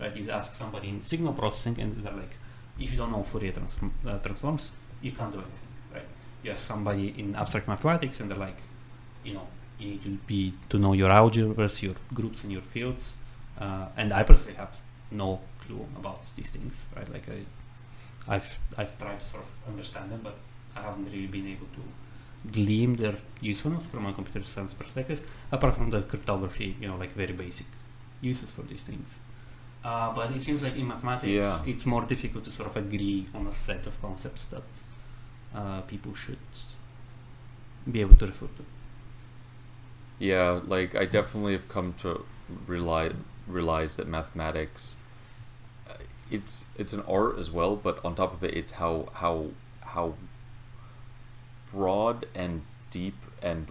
Right? 0.00 0.14
You 0.16 0.30
ask 0.30 0.52
somebody 0.54 0.88
in 0.88 1.00
signal 1.02 1.32
processing, 1.32 1.80
and 1.80 2.04
they're 2.04 2.12
like, 2.12 2.34
if 2.78 2.92
you 2.92 2.98
don't 2.98 3.10
know 3.12 3.22
Fourier 3.22 3.52
transform, 3.52 3.92
uh, 4.06 4.18
transforms, 4.18 4.72
you 5.02 5.12
can't 5.12 5.32
do 5.32 5.38
anything. 5.38 5.68
Right? 5.94 6.08
You 6.42 6.50
ask 6.52 6.62
somebody 6.62 7.14
in 7.18 7.34
abstract 7.34 7.66
mathematics, 7.66 8.20
and 8.20 8.30
they're 8.30 8.38
like, 8.48 8.58
you 9.24 9.34
know, 9.34 9.46
you 9.78 9.88
need 9.90 10.02
to 10.04 10.10
be 10.26 10.54
to 10.68 10.78
know 10.78 10.92
your 10.92 11.10
algebras, 11.10 11.82
your 11.82 11.94
groups, 12.14 12.44
and 12.44 12.52
your 12.52 12.62
fields. 12.62 13.12
Uh, 13.58 13.86
and 13.96 14.12
I 14.12 14.22
personally 14.22 14.54
have 14.54 14.82
no 15.10 15.40
clue 15.66 15.84
about 15.96 16.20
these 16.36 16.50
things. 16.50 16.82
Right? 16.94 17.08
Like 17.12 17.28
I, 17.28 17.38
I've 18.28 18.58
I've 18.76 18.96
tried 18.98 19.20
to 19.20 19.26
sort 19.26 19.42
of 19.44 19.50
understand 19.68 20.10
them, 20.10 20.20
but 20.22 20.36
I 20.76 20.82
haven't 20.82 21.06
really 21.06 21.26
been 21.26 21.46
able 21.46 21.66
to 21.78 21.82
glean 22.52 22.96
their 22.96 23.14
usefulness 23.40 23.86
from 23.86 24.06
a 24.06 24.12
computer 24.12 24.46
science 24.46 24.74
perspective, 24.74 25.20
apart 25.52 25.74
from 25.74 25.90
the 25.90 26.02
cryptography, 26.02 26.76
you 26.80 26.88
know, 26.88 26.96
like 26.96 27.12
very 27.12 27.32
basic 27.32 27.66
uses 28.20 28.50
for 28.50 28.62
these 28.62 28.82
things. 28.82 29.18
Uh, 29.84 30.12
but 30.12 30.30
it 30.32 30.40
seems 30.40 30.62
like 30.62 30.74
in 30.76 30.86
mathematics, 30.88 31.32
Yeah. 31.32 31.60
it's 31.66 31.86
more 31.86 32.02
difficult 32.02 32.44
to 32.44 32.50
sort 32.50 32.68
of 32.68 32.76
agree 32.76 33.26
on 33.34 33.46
a 33.46 33.52
set 33.52 33.86
of 33.86 34.00
concepts 34.02 34.46
that 34.46 34.64
uh, 35.54 35.80
people 35.82 36.14
should 36.14 36.38
be 37.90 38.00
able 38.00 38.16
to 38.16 38.26
refer 38.26 38.46
to. 38.46 38.64
Yeah, 40.18 40.60
like 40.64 40.94
I 40.94 41.04
definitely 41.04 41.52
have 41.52 41.68
come 41.68 41.94
to 41.98 42.24
rely 42.66 43.12
realize 43.46 43.96
that 43.96 44.08
mathematics 44.08 44.96
it's 46.30 46.66
it's 46.76 46.92
an 46.92 47.02
art 47.08 47.38
as 47.38 47.50
well, 47.50 47.76
but 47.76 48.04
on 48.04 48.14
top 48.14 48.32
of 48.34 48.42
it 48.42 48.54
it's 48.54 48.72
how 48.72 49.08
how 49.14 49.48
how 49.82 50.14
broad 51.72 52.26
and 52.34 52.62
deep 52.90 53.16
and 53.42 53.66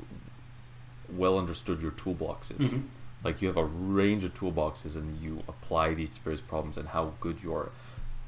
well 1.10 1.38
understood 1.38 1.82
your 1.82 1.92
toolbox 1.92 2.52
is. 2.52 2.58
Mhm. 2.70 2.84
Like 3.24 3.42
you 3.42 3.48
have 3.48 3.58
a 3.58 3.66
range 3.66 4.24
of 4.24 4.34
toolboxes 4.34 4.96
and 4.96 5.20
you 5.22 5.44
apply 5.48 5.94
these 5.94 6.10
to 6.16 6.22
various 6.22 6.42
problems 6.42 6.78
and 6.78 6.90
how 6.90 7.14
good 7.20 7.42
you 7.44 7.54
are 7.56 7.72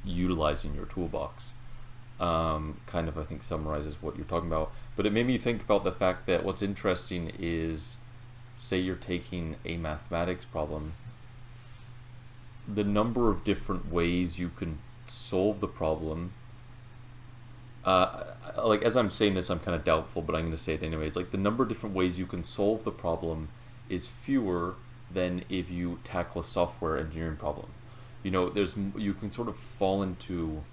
utilizing 0.03 0.74
your 0.74 0.86
toolbox. 0.86 1.51
Um, 2.19 2.81
kind 2.88 3.07
of, 3.07 3.15
I 3.15 3.24
think, 3.24 3.43
summarizes 3.43 4.01
what 4.01 4.15
you're 4.15 4.25
talking 4.25 4.48
about. 4.48 4.72
But 4.96 5.05
it 5.05 5.13
made 5.13 5.27
me 5.27 5.38
think 5.38 5.62
about 5.62 5.84
the 5.84 5.91
fact 5.91 6.25
that 6.25 6.43
what's 6.43 6.63
interesting 6.63 7.31
is, 7.38 7.98
say, 8.55 8.79
you're 8.79 8.96
taking 8.96 9.57
a 9.65 9.77
mathematics 9.77 10.43
problem, 10.43 10.93
the 12.67 12.83
number 12.83 13.29
of 13.29 13.43
different 13.43 13.91
ways 13.91 14.39
you 14.39 14.50
can 14.50 14.79
solve 15.05 15.59
the 15.59 15.67
problem. 15.67 16.33
Uh, 17.86 18.25
like 18.63 18.81
as 18.81 18.95
I'm 18.97 19.09
saying 19.09 19.36
this, 19.36 19.50
I'm 19.50 19.59
kind 19.59 19.75
of 19.75 19.86
doubtful, 19.86 20.21
but 20.21 20.36
I'm 20.36 20.41
going 20.41 20.51
to 20.51 20.57
say 20.57 20.74
it 20.74 20.83
anyways. 20.83 21.15
Like 21.15 21.31
the 21.31 21.38
number 21.38 21.63
of 21.63 21.69
different 21.69 21.95
ways 21.95 22.19
you 22.19 22.25
can 22.25 22.43
solve 22.43 22.83
the 22.83 22.91
problem 22.91 23.47
is 23.88 24.07
fewer 24.07 24.75
than 25.09 25.45
if 25.47 25.71
you 25.71 26.00
tackle 26.03 26.41
a 26.41 26.43
software 26.43 26.97
engineering 26.97 27.38
problem. 27.38 27.67
You 28.24 28.31
know, 28.31 28.50
there's 28.50 28.75
you 28.97 29.13
can 29.13 29.31
sort 29.31 29.47
of 29.47 29.57
fall 29.57 30.03
into 30.03 30.63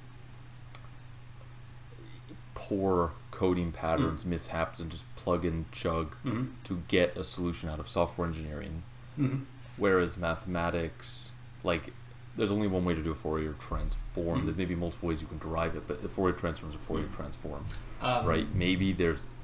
poor 2.54 3.12
coding 3.30 3.72
patterns, 3.72 4.24
mishaps, 4.24 4.78
and 4.80 4.90
just 4.90 5.04
plug 5.16 5.44
and 5.44 5.70
chug 5.72 6.14
Mhm. 6.24 6.52
to 6.64 6.82
get 6.88 7.16
a 7.16 7.24
solution 7.24 7.68
out 7.68 7.78
of 7.80 7.88
software 7.88 8.26
engineering. 8.26 8.82
Mhm. 9.18 9.44
Whereas 9.76 10.16
mathematics, 10.16 11.30
like, 11.64 11.92
there's 12.36 12.50
only 12.52 12.66
one 12.68 12.84
way 12.84 12.94
to 12.94 13.02
do 13.02 13.10
a 13.10 13.14
Fourier 13.14 13.54
transform. 13.54 14.40
Mhm. 14.40 14.44
There's 14.44 14.56
maybe 14.56 14.74
multiple 14.74 15.08
ways 15.08 15.20
you 15.20 15.26
can 15.28 15.38
derive 15.38 15.74
it, 15.76 15.86
but 15.88 16.02
the 16.02 16.08
Fourier 16.08 16.34
transform 16.36 16.70
is 16.70 16.76
a 16.76 16.78
Fourier 16.78 17.06
Mhm. 17.08 17.16
transform, 17.16 17.64
Um, 18.02 18.26
right? 18.26 18.46
Maybe 18.54 18.92
there's 18.92 19.34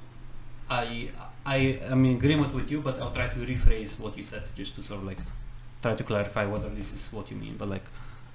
I 0.68 1.10
I 1.44 1.56
am 1.94 2.04
in 2.04 2.14
agreement 2.16 2.54
with 2.54 2.70
you, 2.70 2.80
but 2.80 3.00
I'll 3.00 3.12
try 3.12 3.26
to 3.28 3.40
rephrase 3.52 3.98
what 3.98 4.16
you 4.16 4.22
said 4.22 4.44
just 4.54 4.76
to 4.76 4.82
sort 4.84 5.00
of 5.00 5.06
like 5.06 5.18
try 5.82 5.94
to 5.94 6.04
clarify 6.04 6.44
whether 6.46 6.68
this 6.68 6.92
is 6.92 7.12
what 7.12 7.30
you 7.30 7.36
mean. 7.36 7.56
But 7.56 7.68
like, 7.68 7.86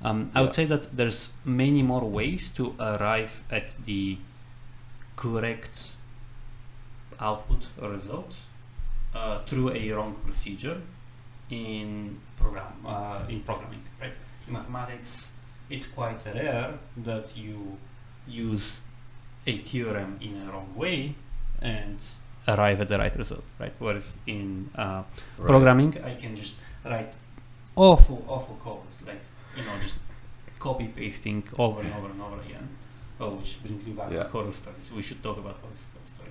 um, 0.02 0.32
I 0.36 0.42
would 0.42 0.52
say 0.54 0.66
that 0.66 0.84
there's 0.98 1.30
many 1.46 1.82
more 1.84 2.02
ways 2.20 2.50
to 2.58 2.76
arrive 2.80 3.44
at 3.50 3.76
the 3.86 4.18
correct 5.16 5.92
output 7.20 7.68
or 7.82 7.90
result 7.92 8.36
uh, 9.14 9.40
through 9.46 9.72
a 9.72 9.92
wrong 9.92 10.16
procedure 10.26 10.82
in 11.50 12.20
program 12.38 12.74
uh, 12.86 13.22
in 13.30 13.42
programming. 13.42 13.82
Right? 14.02 14.14
In 14.48 14.54
mathematics, 14.54 15.30
it's 15.70 15.88
quite 15.88 16.24
rare 16.26 16.74
that 16.98 17.36
you 17.38 17.78
use 18.28 18.82
a 19.48 19.58
theorem 19.60 20.18
in 20.22 20.42
a 20.48 20.52
wrong 20.52 20.74
way 20.76 21.16
and 21.62 22.00
arrive 22.48 22.82
at 22.82 22.88
the 22.88 22.98
right 22.98 23.16
result, 23.16 23.44
right? 23.60 23.74
Whereas 23.80 24.18
in 24.28 24.70
uh, 24.76 25.04
right. 25.38 25.48
programming, 25.48 25.98
I 26.04 26.16
can 26.16 26.36
just 26.36 26.56
write 26.84 27.14
awful, 27.76 28.26
awful 28.28 28.58
code, 28.64 29.08
like 29.08 29.22
you 29.58 29.64
know, 29.64 29.72
just 29.82 29.96
copy 30.60 30.88
pasting 30.88 31.44
over 31.58 31.82
and 31.82 31.94
over 31.94 32.10
and 32.10 32.22
over 32.22 32.42
again. 32.42 32.68
Oh, 33.20 33.30
which 33.36 33.64
brings 33.64 33.86
me 33.88 33.94
back 33.94 34.12
Yeah. 34.12 34.24
to 34.24 34.30
horror 34.30 34.52
stories. 34.52 34.92
We 34.92 35.02
should 35.02 35.24
talk 35.24 35.38
about 35.38 35.58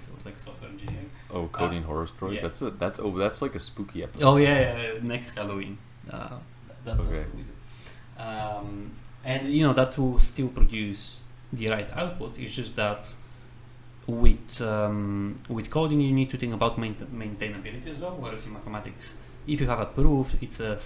about 0.02 0.24
like 0.26 0.38
software 0.38 0.70
engineering. 0.70 1.10
Oh, 1.30 1.46
coding 1.48 1.82
horror 1.84 2.06
stories. 2.06 2.36
yeah. 2.42 2.48
That's 2.48 2.62
a 2.62 2.70
that's 2.70 2.98
oh 2.98 3.16
that's 3.16 3.40
like 3.42 3.54
a 3.54 3.60
spooky 3.60 4.02
episode. 4.02 4.24
Oh 4.26 4.36
yeah, 4.36 4.82
yeah, 4.82 4.90
next 5.02 5.30
Halloween. 5.36 5.78
Uh, 6.10 6.38
that, 6.68 6.84
that's 6.84 7.00
Okay. 7.08 7.18
what 7.20 7.34
we 7.36 7.42
do. 7.42 8.22
Um, 8.22 8.90
and 9.24 9.46
you 9.46 9.64
know 9.66 9.72
that 9.74 9.96
will 9.98 10.18
still 10.18 10.48
produce 10.48 11.20
the 11.52 11.68
right 11.68 11.90
output. 11.96 12.36
It's 12.38 12.54
just 12.54 12.74
that 12.76 13.08
with 14.06 14.60
um, 14.60 15.36
with 15.48 15.70
coding 15.70 16.00
you 16.00 16.12
need 16.12 16.30
to 16.30 16.36
think 16.36 16.52
about 16.52 16.78
maint- 16.78 17.12
maintainability 17.16 17.86
as 17.86 17.98
well. 17.98 18.16
Whereas 18.18 18.44
in 18.46 18.52
mathematics, 18.52 19.14
if 19.46 19.60
you 19.60 19.66
have 19.66 19.80
a 19.80 19.86
proof, 19.86 20.34
it's 20.42 20.60
a 20.60 20.78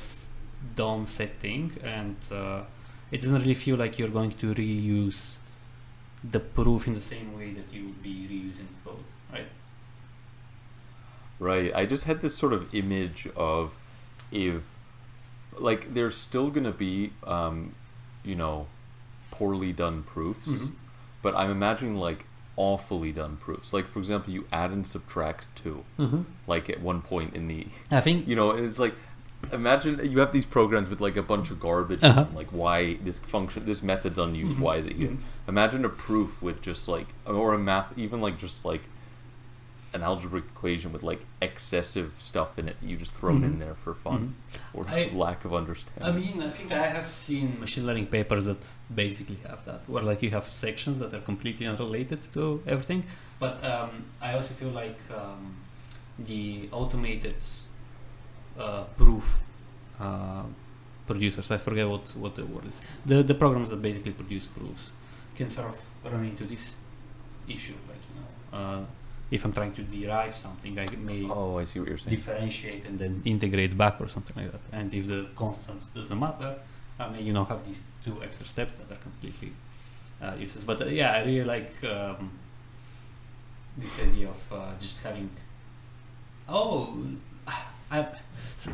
done 0.77 1.05
set 1.07 1.38
thing, 1.41 1.73
and 1.83 2.17
uh, 2.33 2.62
it 3.11 3.21
doesn't 3.21 3.41
really 3.41 3.55
feel 3.55 3.77
like 3.77 3.99
you're 3.99 4.09
going 4.09 4.31
to 4.33 4.55
reuse 4.55 5.38
the 6.25 6.41
proof 6.41 6.87
in 6.87 6.95
the 6.95 7.01
same 7.01 7.37
way 7.39 7.53
that 7.53 7.73
you 7.73 7.85
would 7.87 8.03
be 8.03 8.27
reusing 8.31 8.67
the 8.69 8.91
code, 8.91 9.05
right? 9.33 9.47
Right. 11.39 11.73
I 11.75 11.87
just 11.87 12.05
had 12.05 12.21
this 12.21 12.35
sort 12.37 12.53
of 12.53 12.75
image 12.75 13.29
of 13.37 13.79
if, 14.33 14.75
like, 15.57 15.95
there's 15.95 16.17
still 16.17 16.51
gonna 16.51 16.73
be, 16.73 17.13
um, 17.25 17.75
you 18.25 18.35
know, 18.35 18.67
poorly 19.31 19.73
done 19.73 20.03
proofs, 20.03 20.49
Mhm. 20.49 20.73
but 21.23 21.37
I'm 21.37 21.51
imagining 21.51 21.97
like 21.97 22.27
awfully 22.57 23.13
done 23.13 23.37
proofs. 23.37 23.73
Like, 23.73 23.87
for 23.87 24.01
example, 24.01 24.33
you 24.33 24.45
add 24.51 24.73
and 24.73 24.85
subtract 24.85 25.47
two. 25.55 25.85
Mm-hmm. 25.99 26.23
Like 26.49 26.69
at 26.69 26.81
one 26.81 27.03
point 27.03 27.37
in 27.37 27.47
the, 27.47 27.69
I 27.91 28.01
think 28.01 28.27
you 28.29 28.35
know, 28.35 28.51
it's 28.51 28.79
like. 28.81 28.95
Imagine 29.52 30.00
you 30.11 30.18
have 30.18 30.33
these 30.33 30.45
programs 30.47 30.88
with 30.88 31.00
like 31.00 31.16
a 31.16 31.23
bunch 31.23 31.50
of 31.50 31.61
garbage, 31.61 32.02
Uh-huh. 32.02 32.26
like 32.35 32.49
why 32.49 32.95
this 33.04 33.18
function, 33.21 33.64
this 33.64 33.83
method's 33.83 34.18
unused. 34.18 34.57
Mhm. 34.59 34.61
Why 34.61 34.76
is 34.76 34.87
it 34.87 34.97
here? 34.97 35.11
Mhm. 35.11 35.18
Imagine 35.49 35.85
a 35.85 35.88
proof 35.88 36.42
with 36.42 36.61
just 36.61 36.88
like, 36.88 37.09
or 37.26 37.54
a 37.54 37.59
math, 37.59 37.97
even 37.97 38.21
like 38.21 38.37
just 38.38 38.64
like 38.64 38.83
an 39.95 40.02
algebraic 40.02 40.45
equation 40.54 40.92
with 40.92 41.02
like 41.02 41.23
excessive 41.40 42.12
stuff 42.18 42.59
in 42.59 42.68
it. 42.68 42.76
You 42.83 42.97
just 42.99 43.14
throw 43.14 43.35
it 43.37 43.42
in 43.42 43.59
there 43.59 43.75
for 43.83 43.95
fun 43.95 44.35
or 44.75 44.85
I- 44.87 45.11
lack 45.14 45.47
of 45.47 45.54
understanding. 45.54 46.04
I 46.04 46.12
mean, 46.12 46.42
I 46.42 46.50
think 46.50 46.71
I 46.73 46.88
have 46.88 47.09
seen 47.09 47.59
machine 47.59 47.87
learning 47.87 48.09
papers 48.09 48.45
that 48.45 48.68
basically 48.95 49.38
have 49.49 49.64
that, 49.64 49.88
where 49.88 50.02
like 50.02 50.21
you 50.23 50.30
have 50.30 50.45
sections 50.45 50.99
that 50.99 51.14
are 51.14 51.21
completely 51.23 51.64
unrelated 51.66 52.21
to 52.35 52.61
everything. 52.66 53.04
But 53.38 53.64
um, 53.64 54.04
I 54.21 54.35
also 54.35 54.52
feel 54.52 54.71
like 54.71 54.99
um, 55.16 55.54
the 56.18 56.68
automated 56.71 57.37
uh, 58.59 58.85
proof 58.97 59.43
uh, 60.00 60.43
producers, 61.07 61.50
I 61.50 61.59
forget 61.59 61.88
what 61.88 62.09
what 62.17 62.35
the 62.37 62.45
word 62.45 62.67
is, 62.67 62.81
the 63.07 63.23
the 63.23 63.35
programs 63.35 63.71
that 63.71 63.81
basically 63.81 64.12
produce 64.12 64.47
proofs 64.47 64.91
can 65.37 65.49
sort 65.49 65.69
of 65.69 66.12
run 66.12 66.25
into 66.25 66.45
this 66.45 66.77
issue, 67.49 67.79
like 67.88 68.03
you 68.09 68.21
know, 68.21 68.59
uh, 68.59 68.81
if 69.31 69.45
I'm 69.45 69.53
trying 69.53 69.73
to 69.75 69.83
derive 69.83 70.37
something, 70.37 70.79
I 70.79 70.87
may 70.97 71.27
oh, 71.29 71.59
I 71.59 71.65
see 71.65 71.81
what 71.81 71.88
you're 71.88 71.99
saying. 71.99 72.17
differentiate 72.17 72.85
and 72.87 72.99
then 72.99 73.23
integrate 73.25 73.77
back 73.77 74.00
or 74.00 74.09
something 74.09 74.37
like 74.43 74.53
that. 74.53 74.61
And 74.73 74.93
if 74.93 75.07
the 75.07 75.27
constants 75.37 75.88
doesn't 75.88 76.19
matter, 76.19 76.57
I 76.99 77.11
mean, 77.11 77.27
you 77.27 77.33
know, 77.33 77.45
have 77.45 77.65
these 77.65 77.83
two 78.03 78.23
extra 78.23 78.47
steps 78.47 78.75
that 78.79 78.91
are 78.95 79.00
completely 79.00 79.53
uh, 80.23 80.35
useless. 80.38 80.65
But 80.65 80.83
uh, 80.83 80.87
yeah, 80.87 81.12
I 81.12 81.25
really 81.25 81.45
like 81.45 81.73
um, 81.85 82.31
this 83.77 84.03
idea 84.03 84.29
of 84.29 84.53
uh, 84.53 84.73
just 84.81 85.03
having. 85.03 85.31
Oh, 86.49 86.97
I. 87.90 88.07
So, 88.57 88.73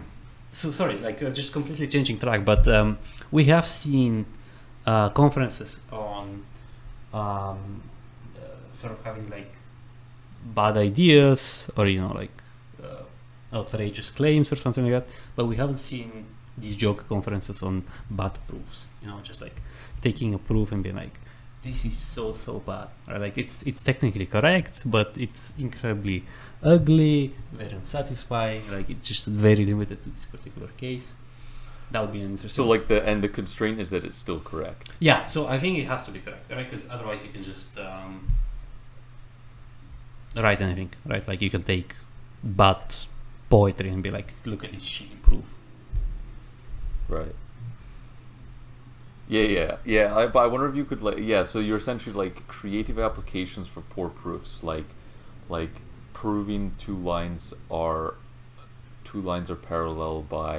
so 0.52 0.70
sorry, 0.70 0.98
like 0.98 1.22
uh, 1.22 1.30
just 1.30 1.52
completely 1.52 1.88
changing 1.88 2.18
track, 2.18 2.44
but 2.44 2.66
um, 2.68 2.98
we 3.30 3.44
have 3.44 3.66
seen 3.66 4.26
uh, 4.86 5.08
conferences 5.10 5.80
on 5.90 6.44
um, 7.12 7.82
uh, 8.36 8.72
sort 8.72 8.92
of 8.92 9.02
having 9.04 9.28
like 9.30 9.52
bad 10.44 10.76
ideas 10.76 11.70
or 11.76 11.86
you 11.86 12.00
know 12.00 12.12
like 12.12 12.42
uh, 12.82 13.56
outrageous 13.56 14.10
claims 14.10 14.52
or 14.52 14.56
something 14.56 14.84
like 14.84 14.92
that 14.92 15.06
but 15.36 15.46
we 15.46 15.56
haven't 15.56 15.78
seen 15.78 16.26
these 16.58 16.76
joke 16.76 17.08
conferences 17.08 17.62
on 17.62 17.82
bad 18.10 18.32
proofs 18.46 18.84
you 19.00 19.08
know 19.08 19.18
just 19.22 19.40
like 19.40 19.56
taking 20.02 20.34
a 20.34 20.38
proof 20.38 20.70
and 20.72 20.82
being 20.82 20.96
like 20.96 21.18
this 21.62 21.84
is 21.86 21.96
so 21.96 22.32
so 22.32 22.58
bad 22.58 22.88
like 23.08 23.38
it's 23.38 23.62
it's 23.62 23.82
technically 23.82 24.26
correct 24.26 24.82
but 24.84 25.16
it's 25.16 25.54
incredibly 25.58 26.22
ugly 26.64 27.32
very 27.52 27.70
unsatisfying 27.70 28.62
like 28.72 28.88
it's 28.90 29.06
just 29.06 29.26
very 29.26 29.64
limited 29.64 30.02
to 30.02 30.10
this 30.10 30.24
particular 30.24 30.68
case 30.76 31.12
that 31.90 32.00
would 32.00 32.12
be 32.12 32.20
an 32.22 32.30
interesting 32.30 32.64
So 32.64 32.66
like 32.66 32.88
the 32.88 33.06
and 33.06 33.22
the 33.22 33.28
constraint 33.28 33.78
is 33.78 33.90
that 33.90 34.04
it's 34.04 34.16
still 34.16 34.40
correct. 34.40 34.90
yeah, 34.98 35.26
so 35.26 35.46
I 35.46 35.58
think 35.58 35.78
it 35.78 35.84
has 35.86 36.02
to 36.04 36.10
be 36.10 36.18
correct, 36.18 36.50
right? 36.50 36.68
Because 36.68 36.88
otherwise 36.90 37.20
you 37.22 37.30
can 37.30 37.44
just 37.44 37.78
um, 37.78 38.26
write 40.34 40.60
anything, 40.60 40.90
right? 41.06 41.26
Like 41.28 41.40
you 41.42 41.50
can 41.50 41.62
take 41.62 41.94
bad 42.42 42.82
poetry 43.50 43.90
and 43.90 44.02
be 44.02 44.10
like, 44.10 44.32
look 44.44 44.64
at 44.64 44.72
this 44.72 44.82
shitty 44.82 45.20
proof. 45.22 45.44
Right. 47.08 47.34
Yeah, 49.28 49.42
yeah, 49.42 49.76
yeah. 49.84 50.16
I, 50.16 50.26
but 50.26 50.40
I 50.40 50.46
wonder 50.48 50.66
if 50.66 50.74
you 50.74 50.84
could 50.84 51.02
like, 51.02 51.18
yeah. 51.18 51.44
So 51.44 51.58
you're 51.60 51.76
essentially 51.78 52.14
like 52.14 52.46
creative 52.48 52.98
applications 52.98 53.68
for 53.68 53.82
poor 53.82 54.08
proofs, 54.08 54.62
like, 54.62 54.86
like 55.48 55.70
proving 56.24 56.62
two 56.84 56.96
lines 57.12 57.42
are, 57.84 58.14
two 59.08 59.20
lines 59.30 59.46
are 59.52 59.60
parallel 59.72 60.14
by, 60.40 60.54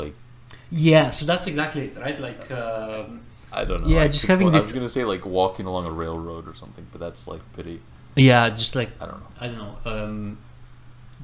like 0.00 0.14
Yeah, 0.90 1.06
so 1.16 1.22
that's 1.30 1.46
exactly 1.52 1.82
it, 1.88 1.94
right? 2.04 2.18
Like, 2.28 2.42
um, 2.62 3.20
I 3.60 3.62
don't 3.68 3.80
know. 3.82 3.88
Yeah, 3.94 4.02
I 4.04 4.08
just 4.08 4.22
suppose- 4.22 4.32
having 4.40 4.48
I 4.48 4.60
was 4.64 4.72
gonna 4.76 4.94
say 4.98 5.04
like 5.14 5.24
walking 5.40 5.66
along 5.70 5.84
a 5.92 5.94
railroad 6.02 6.44
or 6.50 6.54
something, 6.62 6.86
but 6.92 6.98
that's 7.04 7.22
like 7.32 7.42
pretty. 7.56 7.76
yeah, 8.30 8.42
just 8.62 8.74
like 8.80 8.90
I 9.02 9.04
don't 9.08 9.20
know. 9.24 9.32
I 9.42 9.44
don't 9.48 9.60
know, 9.64 9.74
um, 9.92 10.16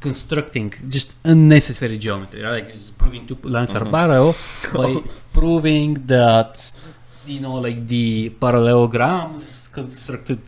constructing 0.06 0.66
just 0.96 1.08
unnecessary 1.32 1.96
geometry, 2.04 2.40
right? 2.46 2.54
Like 2.58 2.68
just 2.74 2.92
proving 3.02 3.22
two 3.28 3.38
lines 3.56 3.72
are 3.76 3.84
Mhm. 3.86 3.94
parallel 3.98 4.26
by 4.78 4.90
proving 5.38 5.90
that 6.14 6.54
you 7.32 7.40
know, 7.44 7.54
like 7.66 7.80
the 7.94 8.06
parallelograms 8.42 9.46
constructed 9.78 10.40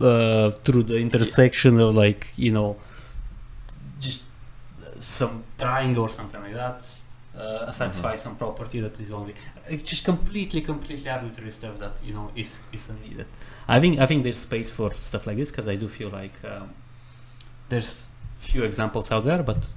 uh, 0.00 0.50
through 0.50 0.82
the 0.84 0.96
intersection 0.96 1.80
of 1.80 1.94
like 1.94 2.28
you 2.36 2.52
know 2.52 2.76
just 4.00 4.24
some 4.98 5.44
triangle 5.58 6.04
or 6.04 6.08
something 6.08 6.42
like 6.42 6.54
that 6.54 7.04
uh, 7.38 7.70
satisfy 7.72 8.14
some 8.16 8.36
property 8.36 8.80
that 8.80 8.98
is 9.00 9.10
only 9.12 9.34
just 9.82 10.04
completely 10.04 10.60
completely 10.60 11.08
arbitrary 11.10 11.50
stuff 11.50 11.78
that 11.78 12.00
you 12.04 12.14
know 12.14 12.30
is 12.36 12.62
isn't 12.72 13.00
needed 13.08 13.26
i 13.68 13.80
think 13.80 13.98
i 13.98 14.06
think 14.06 14.22
there's 14.22 14.38
space 14.38 14.70
for 14.70 14.92
stuff 14.94 15.26
like 15.26 15.36
this 15.36 15.50
because 15.50 15.68
i 15.68 15.74
do 15.74 15.88
feel 15.88 16.10
like 16.10 16.32
um, 16.44 16.70
there's 17.68 18.08
few 18.36 18.62
examples 18.62 19.10
out 19.10 19.24
there 19.24 19.42
but 19.42 19.68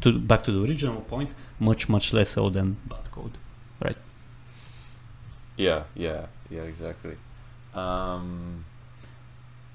to 0.00 0.18
back 0.18 0.42
to 0.42 0.52
the 0.52 0.62
original 0.62 1.00
point 1.02 1.30
much 1.60 1.88
much 1.88 2.12
less 2.12 2.30
so 2.30 2.50
than 2.50 2.76
bad 2.88 3.10
code 3.10 3.38
Right. 3.80 3.96
Yeah, 5.56 5.84
yeah, 5.94 6.26
yeah, 6.50 6.62
exactly. 6.62 7.16
Um, 7.74 8.64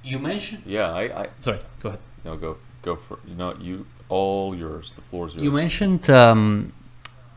you 0.04 0.20
mentioned 0.20 0.64
yeah, 0.66 0.92
I, 0.92 1.04
I 1.24 1.28
sorry 1.40 1.60
go 1.82 1.90
ahead 1.90 2.00
no 2.26 2.36
go 2.38 2.58
go 2.82 2.96
for 2.96 3.20
you 3.28 3.36
know 3.36 3.56
you 3.60 3.86
all 4.10 4.54
yours. 4.56 4.92
The 4.94 5.02
floor's 5.02 5.34
yours. 5.36 5.44
You 5.44 5.52
mentioned 5.52 6.10
um, 6.10 6.74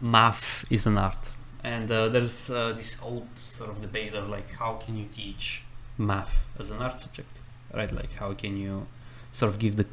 math 0.00 0.64
is 0.70 0.86
an 0.86 0.98
art, 0.98 1.32
and 1.62 1.88
uh, 1.90 2.08
there's 2.08 2.50
uh, 2.50 2.72
this 2.72 2.98
old 3.02 3.28
sort 3.38 3.70
of 3.70 3.80
debate 3.80 4.14
of 4.14 4.28
like 4.28 4.50
how 4.58 4.74
can 4.74 4.96
you 4.96 5.06
teach 5.12 5.62
math 5.98 6.46
as 6.58 6.70
an 6.70 6.78
art 6.82 6.98
subject, 6.98 7.38
right? 7.72 7.92
Like 7.92 8.12
how 8.14 8.32
can 8.34 8.56
you 8.56 8.86
sort 9.30 9.50
of 9.52 9.58
give 9.60 9.76
the 9.76 9.86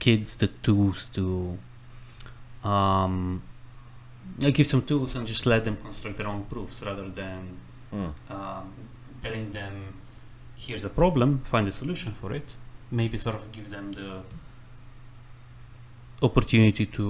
kids 0.00 0.36
the 0.36 0.48
tools 0.48 1.08
to 1.14 1.56
um, 2.64 3.42
like 4.40 4.54
give 4.54 4.66
some 4.66 4.82
tools 4.82 5.14
and 5.16 5.26
just 5.26 5.46
let 5.46 5.64
them 5.64 5.76
construct 5.76 6.16
their 6.18 6.26
own 6.28 6.44
proofs 6.44 6.82
rather 6.82 7.08
than 7.08 7.58
Mm. 7.92 8.14
um, 8.30 8.72
telling 9.22 9.50
them 9.50 9.74
here's 10.66 10.84
a 10.84 10.88
problem, 10.90 11.40
find 11.44 11.66
a 11.66 11.72
solution 11.72 12.12
for 12.12 12.32
it. 12.32 12.54
Maybe 12.90 13.16
sort 13.18 13.36
of 13.36 13.50
give 13.52 13.70
them 13.70 13.92
the 13.92 14.22
opportunity 16.22 16.86
to 16.86 17.04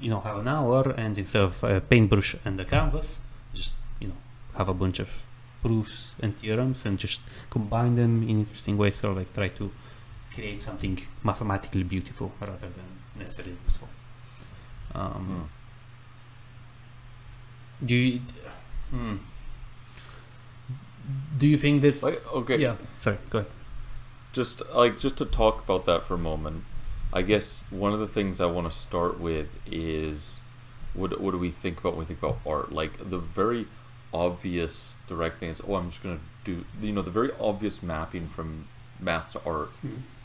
you 0.00 0.10
know 0.10 0.20
have 0.20 0.38
an 0.38 0.48
hour 0.48 0.90
and 0.96 1.16
instead 1.16 1.42
of 1.42 1.62
a 1.64 1.80
paintbrush 1.80 2.36
and 2.44 2.60
a 2.60 2.64
canvas, 2.64 3.20
just 3.54 3.72
you 4.00 4.08
know 4.08 4.16
have 4.58 4.68
a 4.68 4.74
bunch 4.74 4.98
of 5.00 5.10
proofs 5.62 6.14
and 6.20 6.36
theorems 6.36 6.84
and 6.84 6.98
just 6.98 7.20
combine 7.50 7.94
them 7.96 8.22
in 8.22 8.40
interesting 8.40 8.76
ways. 8.76 8.96
Sort 8.96 9.12
of 9.12 9.18
like 9.18 9.32
try 9.34 9.48
to 9.48 9.70
create 10.34 10.60
something 10.60 10.98
mathematically 11.22 11.84
beautiful 11.84 12.32
rather 12.40 12.58
than 12.58 12.90
necessarily 13.18 13.56
useful. 13.66 13.88
Um, 14.94 15.48
Mm. 17.82 17.86
Do 17.86 17.94
you? 17.94 18.20
Hmm. 18.90 19.16
Do 21.38 21.46
you 21.46 21.58
think 21.58 21.82
that? 21.82 22.02
Like 22.02 22.24
okay, 22.34 22.58
Yeah. 22.58 22.76
Sorry. 23.00 23.18
Go 23.30 23.38
ahead. 23.38 23.50
just 24.32 24.62
like 24.74 24.98
just 24.98 25.16
to 25.18 25.24
talk 25.24 25.62
about 25.64 25.84
that 25.86 26.04
for 26.06 26.14
a 26.14 26.18
moment 26.18 26.64
i 27.12 27.22
guess 27.22 27.62
one 27.70 27.92
of 27.92 28.00
the 28.00 28.06
things 28.16 28.40
i 28.40 28.46
want 28.46 28.66
to 28.70 28.76
start 28.76 29.20
with 29.20 29.48
is 29.70 30.42
what, 30.94 31.20
what 31.20 31.30
do 31.30 31.38
we 31.38 31.50
think 31.52 31.78
about 31.78 31.92
when 31.92 32.00
we 32.00 32.04
think 32.04 32.18
about 32.20 32.38
art 32.44 32.72
like 32.72 32.94
the 33.10 33.18
very 33.18 33.66
obvious 34.12 34.98
direct 35.06 35.38
thing 35.38 35.50
is 35.50 35.60
oh 35.68 35.74
i'm 35.76 35.90
just 35.90 36.02
going 36.02 36.18
to 36.18 36.24
do 36.44 36.64
you 36.86 36.92
know 36.92 37.02
the 37.02 37.10
very 37.10 37.30
obvious 37.40 37.82
mapping 37.82 38.26
from 38.28 38.66
math 38.98 39.32
to 39.32 39.40
art 39.46 39.70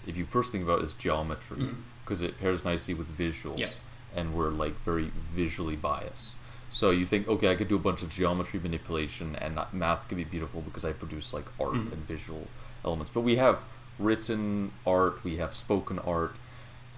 if 0.07 0.15
you 0.17 0.25
first 0.25 0.51
think 0.51 0.63
about 0.63 0.79
it 0.79 0.83
is 0.85 0.93
geometry 0.95 1.57
Mm. 1.57 1.75
because 2.03 2.21
it 2.21 2.39
pairs 2.39 2.63
nicely 2.65 2.93
with 2.93 3.09
visuals 3.15 3.59
Yeah. 3.59 3.69
and 4.15 4.33
we're 4.33 4.49
like 4.49 4.75
very 4.79 5.11
visually 5.39 5.75
biased 5.75 6.33
so 6.69 6.89
you 6.91 7.05
think 7.05 7.27
okay 7.27 7.49
i 7.51 7.55
could 7.55 7.67
do 7.67 7.75
a 7.75 7.79
bunch 7.79 8.01
of 8.01 8.09
geometry 8.09 8.59
manipulation 8.59 9.35
and 9.37 9.57
that 9.57 9.73
math 9.73 10.07
could 10.07 10.17
be 10.17 10.23
beautiful 10.23 10.61
because 10.61 10.85
i 10.85 10.91
produce 10.93 11.33
like 11.33 11.45
art 11.59 11.73
Mhm. 11.73 11.91
and 11.93 12.07
visual 12.07 12.47
elements 12.85 13.11
but 13.13 13.21
we 13.21 13.35
have 13.37 13.61
written 13.97 14.71
art 14.85 15.23
we 15.23 15.37
have 15.37 15.53
spoken 15.53 15.99
art 15.99 16.35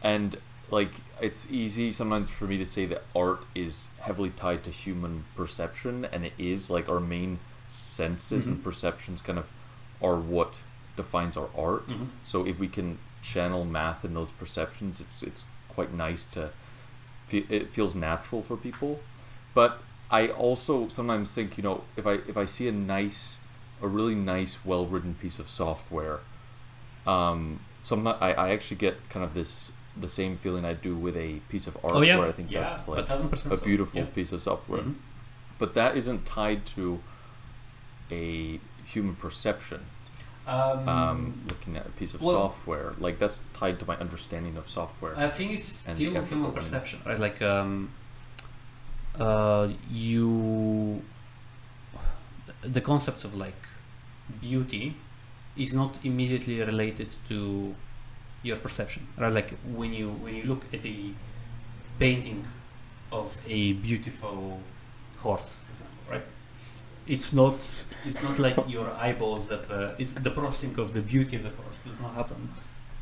and 0.03 0.37
like 0.69 0.95
it's 1.21 1.49
easy 1.51 1.91
sometimes 1.91 2.29
for 2.29 2.45
me 2.45 2.57
to 2.57 2.65
say 2.65 2.85
that 2.85 3.03
art 3.15 3.45
is 3.55 3.89
heavily 3.99 4.29
tied 4.29 4.63
to 4.63 4.69
human 4.69 5.25
perception 5.35 6.05
and 6.05 6.25
it 6.25 6.33
is 6.37 6.69
like 6.69 6.87
our 6.87 6.99
main 6.99 7.39
senses 7.67 8.47
and 8.47 8.57
Mhm. 8.59 8.63
perceptions 8.63 9.21
kind 9.21 9.39
of 9.39 9.51
are 10.01 10.17
what 10.17 10.55
defines 10.95 11.35
our 11.37 11.49
art 11.57 11.87
Mhm. 11.87 12.07
so 12.23 12.45
if 12.45 12.59
we 12.59 12.67
can 12.67 12.99
channel 13.21 13.63
math 13.65 14.03
in 14.03 14.13
those 14.15 14.31
perceptions, 14.31 14.99
it's 14.99 15.21
it's 15.23 15.45
quite 15.69 15.93
nice 15.93 16.23
to. 16.25 16.51
Feel, 17.27 17.43
it 17.49 17.69
feels 17.71 17.95
natural 17.95 18.41
for 18.41 18.57
people, 18.57 18.99
but 19.53 19.79
I 20.09 20.27
also 20.29 20.87
sometimes 20.87 21.33
think 21.33 21.57
you 21.57 21.63
know 21.63 21.83
if 21.95 22.05
I 22.07 22.13
if 22.27 22.37
I 22.37 22.45
see 22.45 22.67
a 22.67 22.71
nice, 22.71 23.37
a 23.81 23.87
really 23.87 24.15
nice, 24.15 24.63
well 24.65 24.85
written 24.85 25.15
piece 25.15 25.39
of 25.39 25.49
software, 25.49 26.19
um, 27.07 27.61
some 27.81 28.07
I, 28.07 28.33
I 28.33 28.49
actually 28.51 28.77
get 28.77 29.09
kind 29.09 29.23
of 29.25 29.33
this 29.33 29.71
the 29.97 30.07
same 30.07 30.37
feeling 30.37 30.63
I 30.65 30.73
do 30.73 30.95
with 30.95 31.17
a 31.17 31.39
piece 31.49 31.67
of 31.67 31.75
art 31.83 31.93
oh 31.95 32.01
yeah. 32.01 32.17
where 32.17 32.27
I 32.27 32.31
think 32.31 32.49
yeah, 32.51 32.61
that's 32.61 32.87
like 32.87 33.09
a 33.09 33.37
so. 33.37 33.57
beautiful 33.57 33.99
Yeah. 34.01 34.05
piece 34.07 34.31
of 34.31 34.41
software, 34.41 34.81
Mhm. 34.81 34.95
but 35.59 35.73
that 35.73 35.95
isn't 35.97 36.25
tied 36.25 36.65
to 36.77 37.01
a 38.09 38.59
human 38.85 39.15
perception 39.15 39.85
Um, 40.47 40.87
um, 40.89 41.41
looking 41.47 41.77
at 41.77 41.85
a 41.85 41.89
piece 41.89 42.13
of 42.13 42.21
well- 42.21 42.35
software. 42.35 42.93
Like 42.99 43.19
that's 43.19 43.39
tied 43.53 43.79
to 43.79 43.85
my 43.85 43.95
understanding 43.97 44.57
of 44.57 44.67
software. 44.69 45.17
I 45.17 45.29
think 45.29 45.51
it's 45.51 45.63
still 45.65 45.95
human 45.95 46.21
that 46.21 46.31
went 46.31 46.45
in. 46.57 46.63
perception, 46.63 47.01
right? 47.05 47.19
Like 47.19 47.41
um, 47.41 47.91
uh, 49.19 49.69
you, 49.89 51.01
the 52.61 52.81
concepts 52.81 53.23
of 53.23 53.35
like 53.35 53.61
beauty 54.41 54.95
is 55.57 55.73
not 55.73 55.99
immediately 56.03 56.59
related 56.61 57.13
to 57.27 57.75
your 58.43 58.57
perception, 58.57 59.07
right? 59.17 59.31
Like 59.31 59.53
when 59.73 59.93
you 59.93 60.09
when 60.11 60.35
you 60.35 60.43
look 60.43 60.63
at 60.73 60.85
a 60.85 61.13
painting 61.99 62.47
of 63.11 63.37
a 63.47 63.73
beautiful 63.73 64.59
horse, 65.19 65.55
for 65.65 65.71
example, 65.73 65.97
right? 66.09 66.23
It's 67.07 67.33
not 67.33 67.55
it's 68.05 68.23
not 68.23 68.39
like 68.39 68.57
your 68.67 68.91
eyeballs 68.93 69.47
that 69.49 69.69
uh, 69.71 69.95
it's 69.97 70.13
the 70.13 70.31
processing 70.31 70.77
of 70.79 70.93
the 70.93 71.01
beauty 71.01 71.35
of 71.37 71.43
the 71.43 71.49
horse 71.49 71.77
does 71.85 71.99
not 71.99 72.13
happen 72.15 72.49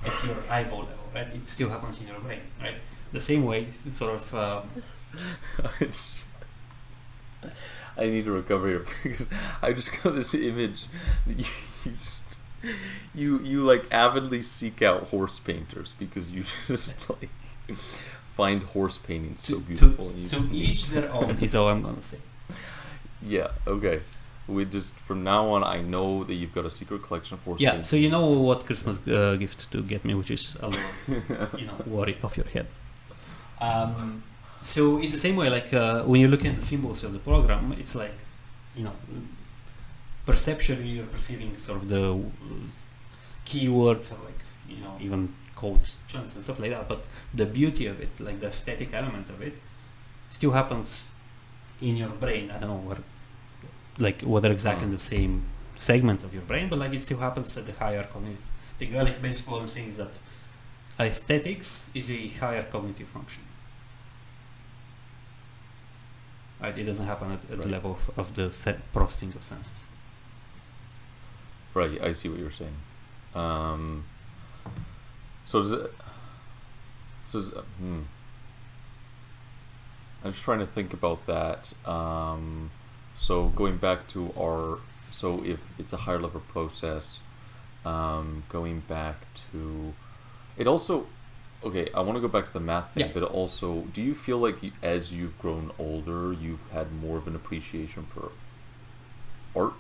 at 0.06 0.24
your 0.24 0.38
eyeball 0.50 0.82
level, 0.82 1.10
right? 1.13 1.28
It 1.36 1.48
still 1.48 1.69
happens 1.69 2.00
in 2.02 2.08
your 2.08 2.19
brain, 2.19 2.41
right? 2.62 2.80
The 3.12 3.22
same 3.22 3.45
way, 3.45 3.69
sort 3.88 4.15
of 4.15 4.36
um, 4.36 4.69
I 7.98 8.06
need 8.08 8.26
to 8.26 8.32
recover 8.32 8.67
here 8.67 8.86
because 9.04 9.30
I 9.62 9.74
just 9.74 9.91
got 10.02 10.15
this 10.15 10.34
image 10.34 10.86
that 11.28 11.38
you, 11.38 11.45
you 11.86 11.91
just 11.98 12.24
you 13.13 13.39
you 13.39 13.62
like 13.62 13.86
avidly 13.91 14.41
seek 14.41 14.82
out 14.82 15.04
horse 15.08 15.39
painters 15.39 15.95
because 16.00 16.32
you 16.32 16.43
just 16.67 17.10
like 17.10 17.30
find 18.26 18.63
horse 18.63 18.98
paintings 18.98 19.41
so 19.41 19.56
to, 19.56 19.60
beautiful 19.62 20.06
to, 20.06 20.12
and 20.12 20.19
you 20.19 20.26
to 20.28 20.36
just 20.38 20.52
need 20.52 20.69
each 20.69 20.88
their 20.89 21.12
own 21.17 21.39
is 21.39 21.56
all 21.56 21.67
I'm 21.69 21.82
gonna 21.82 22.02
say. 22.02 22.17
yeah 23.22 23.52
okay 23.67 24.02
we 24.48 24.65
just 24.65 24.95
from 25.00 25.24
now 25.24 25.48
on 25.50 25.63
I 25.63 25.82
know 25.82 26.24
that 26.24 26.34
you've 26.34 26.54
got 26.54 26.65
a 26.65 26.69
secret 26.69 27.04
collection 27.04 27.36
of 27.36 27.43
horse 27.43 27.60
Yeah, 27.62 27.72
paintings 27.72 27.88
so 27.89 27.95
you 27.98 28.10
know 28.10 28.28
what 28.28 28.65
Christmas 28.65 28.98
uh, 29.08 29.36
gift 29.36 29.69
to 29.72 29.82
get 29.82 30.04
me, 30.04 30.13
which 30.15 30.32
is 30.32 30.58
a 30.62 30.67
lot 30.67 30.80
you 31.58 31.67
know, 31.67 31.76
worry 31.86 32.17
off 32.24 32.36
your 32.36 32.48
head. 32.48 32.65
Um, 33.62 34.24
so 34.62 35.00
in 35.00 35.10
the 35.10 35.17
same 35.17 35.36
way, 35.36 35.50
like 35.50 35.74
uh, 35.74 36.04
when 36.04 36.22
you're 36.22 36.30
looking 36.30 36.52
at 36.52 36.60
the 36.60 36.65
symbols 36.65 37.04
of 37.04 37.13
the 37.13 37.19
program, 37.19 37.74
it's 37.80 37.95
like, 37.95 38.13
you 38.76 38.84
know, 38.84 38.93
perceptually 40.26 40.88
you're 40.88 41.06
perceiving 41.06 41.58
sort 41.58 41.82
of 41.82 41.89
the 41.89 42.19
keywords 43.45 44.12
or 44.12 44.24
like, 44.26 44.41
you 44.67 44.78
know, 44.84 44.95
even 45.00 45.34
code 45.56 45.82
chunks 46.08 46.36
and 46.36 46.43
stuff 46.43 46.60
like 46.60 46.72
that. 46.72 46.88
But 46.88 47.08
the 47.34 47.45
beauty 47.45 47.86
of 47.88 48.00
it, 48.00 48.10
like 48.19 48.39
the 48.39 48.48
aesthetic 48.48 48.93
element 48.93 49.30
of 49.30 49.41
it, 49.41 49.56
still 50.30 50.52
happens 50.52 51.10
in 51.82 51.98
your 51.98 52.10
brain. 52.10 52.52
I 52.52 52.60
don't 52.60 52.69
know 52.69 52.89
where, 52.89 53.00
like 53.98 54.22
whether 54.22 54.52
exactly 54.52 54.86
in 54.86 54.91
the 54.91 55.00
same 55.00 55.45
segment 55.76 56.24
of 56.24 56.34
your 56.34 56.43
brain, 56.43 56.69
but 56.69 56.80
like 56.80 56.93
it 56.93 57.02
still 57.02 57.19
happens 57.19 57.58
at 57.58 57.65
the 57.65 57.74
higher 57.74 58.04
cognitive 58.04 58.45
thing. 58.78 58.93
Like 58.93 59.22
basically 59.22 59.54
what 59.54 59.62
I'm 59.62 59.67
saying 59.67 59.89
is 59.89 59.98
that 59.98 60.19
aesthetics 61.00 61.86
is 61.93 62.12
a 62.12 62.28
higher 62.28 62.63
cognitive 62.63 63.08
function. 63.08 63.43
Right, 66.62 66.78
it 66.78 66.84
doesn't 66.84 67.06
happen 67.06 67.32
at, 67.32 67.52
at 67.52 67.62
the 67.62 67.69
level 67.69 67.91
of, 67.91 68.12
of 68.17 68.36
the 68.36 68.52
set 68.52 68.91
processing 68.91 69.34
of 69.34 69.43
senses. 69.43 69.72
right 71.74 72.02
I 72.02 72.12
see 72.12 72.28
what 72.30 72.39
you're 72.39 72.52
saying 72.52 72.76
um, 73.36 74.06
so 75.45 75.60
does 75.60 75.74
it 75.74 75.91
so 77.30 77.38
is, 77.38 77.50
hmm. 77.78 78.02
I'm 80.24 80.32
just 80.32 80.43
trying 80.43 80.60
to 80.60 80.65
think 80.65 80.93
about 80.93 81.28
that. 81.28 81.74
Um, 81.86 82.72
so 83.13 83.50
going 83.50 83.78
back 83.78 84.08
to 84.08 84.34
our, 84.36 84.80
so 85.12 85.43
if 85.45 85.72
it's 85.78 85.93
a 85.93 85.98
higher 85.98 86.19
level 86.19 86.41
process, 86.41 87.22
um, 87.86 88.45
going 88.50 88.80
back 88.80 89.28
to, 89.52 89.93
it 90.58 90.65
also, 90.65 91.06
okay, 91.63 91.88
I 91.93 92.02
want 92.02 92.15
to 92.17 92.22
go 92.22 92.28
back 92.28 92.45
to 92.45 92.54
the 92.54 92.60
math 92.60 92.93
thing, 92.93 93.08
Yeah. 93.08 93.12
but 93.13 93.24
also, 93.24 93.82
do 93.93 94.02
you 94.02 94.15
feel 94.15 94.38
like 94.39 94.63
you, 94.63 94.72
as 94.82 95.13
you've 95.13 95.38
grown 95.39 95.72
older, 95.78 96.32
you've 96.34 96.69
had 96.72 96.91
more 96.93 97.17
of 97.17 97.28
an 97.28 97.36
appreciation 97.36 98.04
for 98.06 98.32
art? 99.56 99.74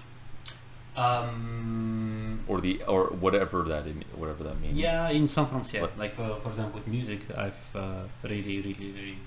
Um, 0.95 2.43
or 2.47 2.59
the 2.61 2.83
or 2.83 3.05
whatever 3.07 3.63
that 3.63 3.85
whatever 4.15 4.43
that 4.43 4.59
means. 4.59 4.75
Yeah, 4.77 5.09
in 5.09 5.27
some 5.27 5.47
forms, 5.47 5.73
yeah. 5.73 5.81
But- 5.81 5.97
like 5.97 6.13
for, 6.13 6.37
for 6.39 6.49
example, 6.49 6.79
with 6.79 6.87
music, 6.87 7.21
I've 7.37 7.75
uh, 7.75 8.03
really, 8.23 8.57
really, 8.61 8.91
really 8.91 9.17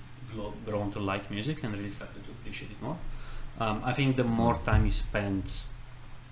grown 0.65 0.91
to 0.91 0.99
like 0.99 1.29
music 1.31 1.63
and 1.63 1.73
really 1.75 1.89
started 1.91 2.23
to 2.25 2.31
appreciate 2.31 2.71
it 2.71 2.81
more. 2.81 2.97
Um, 3.59 3.81
I 3.85 3.93
think 3.93 4.15
the 4.17 4.23
more 4.23 4.59
time 4.65 4.85
you 4.85 4.91
spend 4.91 5.51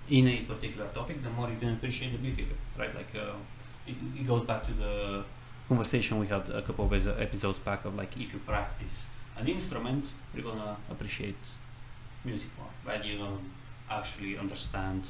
in 0.08 0.26
a 0.28 0.38
particular 0.42 0.86
topic, 0.88 1.22
the 1.22 1.30
more 1.30 1.48
you 1.48 1.56
can 1.58 1.70
appreciate 1.74 2.12
the 2.12 2.18
beauty 2.18 2.42
of 2.42 2.50
it, 2.50 2.56
right? 2.78 2.94
Like 2.94 3.12
uh, 3.14 3.34
it, 3.86 3.96
it 4.18 4.26
goes 4.26 4.42
back 4.44 4.64
to 4.64 4.72
the 4.72 5.24
conversation 5.72 6.18
we 6.18 6.26
had 6.26 6.46
a 6.50 6.62
couple 6.66 6.84
of 6.84 6.92
episodes 7.26 7.58
back 7.68 7.80
of 7.86 7.92
like 8.00 8.12
if 8.24 8.28
you 8.34 8.40
practice 8.40 8.96
an 9.38 9.46
instrument, 9.56 10.04
you're 10.34 10.48
gonna 10.50 10.76
appreciate 10.94 11.42
music 12.24 12.50
more, 12.58 12.72
right? 12.88 13.02
You're 13.04 13.20
gonna 13.24 13.44
actually 13.98 14.36
understand 14.44 15.02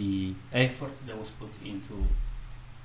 the 0.00 0.34
effort 0.52 0.94
that 1.06 1.16
was 1.22 1.30
put 1.42 1.52
into 1.72 1.94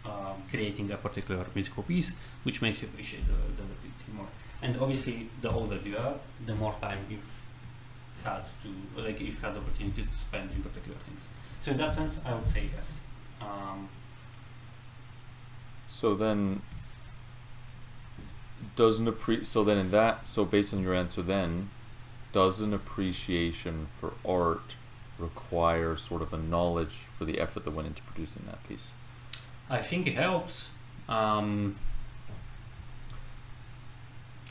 um, 0.10 0.38
creating 0.52 0.88
a 0.92 0.98
particular 1.08 1.46
musical 1.56 1.84
piece, 1.92 2.10
which 2.46 2.62
makes 2.62 2.78
you 2.82 2.88
appreciate 2.92 3.26
the, 3.32 3.40
the 3.58 3.64
activity 3.76 4.12
more. 4.20 4.32
And 4.62 4.78
obviously, 4.78 5.18
the 5.42 5.50
older 5.50 5.80
you 5.84 5.98
are, 5.98 6.16
the 6.46 6.56
more 6.64 6.76
time 6.86 7.00
you've 7.10 7.36
had 8.24 8.44
to, 8.62 8.70
like, 9.02 9.20
you've 9.20 9.42
had 9.42 9.56
the 9.56 9.60
opportunity 9.60 10.04
to 10.04 10.18
spend 10.26 10.52
in 10.52 10.62
particular 10.62 11.00
things. 11.08 11.24
So 11.60 11.72
in 11.72 11.78
that 11.78 11.94
sense, 11.96 12.14
I 12.24 12.32
would 12.36 12.46
say 12.56 12.64
yes. 12.76 12.88
Um, 13.42 13.90
So 15.92 16.16
then, 16.16 16.62
does 18.76 19.00
an 19.00 19.12
appre- 19.12 19.46
so 19.46 19.64
then 19.64 19.78
in 19.78 19.92
that 19.92 20.28
so 20.28 20.46
based 20.46 20.74
on 20.74 20.82
your 20.82 20.94
answer 20.94 21.22
then, 21.22 21.70
does 22.32 22.62
an 22.62 22.74
appreciation 22.74 23.86
for 23.88 24.14
art 24.26 24.76
require 25.18 25.96
sort 25.96 26.22
of 26.22 26.34
a 26.34 26.38
knowledge 26.38 27.06
for 27.14 27.26
the 27.26 27.40
effort 27.40 27.64
that 27.66 27.72
went 27.72 27.88
into 27.88 28.02
producing 28.04 28.44
that 28.48 28.68
piece? 28.68 28.90
I 29.70 29.80
think 29.80 30.08
it 30.08 30.16
helps. 30.16 30.70
Um, 31.08 31.78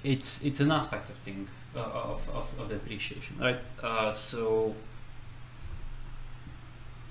it's 0.02 0.42
it's 0.42 0.60
an 0.60 0.72
aspect 0.72 1.10
of 1.10 1.16
thing 1.16 1.48
uh, 1.76 1.80
of, 1.80 2.28
of, 2.30 2.52
of 2.58 2.68
the 2.68 2.76
appreciation, 2.76 3.36
right? 3.38 3.58
Uh, 3.82 4.12
so 4.12 4.74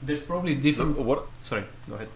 there's 0.01 0.21
probably 0.21 0.55
different. 0.55 0.97
Uh, 0.97 1.03
What 1.03 1.27
Sorry, 1.41 1.63
go 1.87 1.95
ahead. 1.95 2.09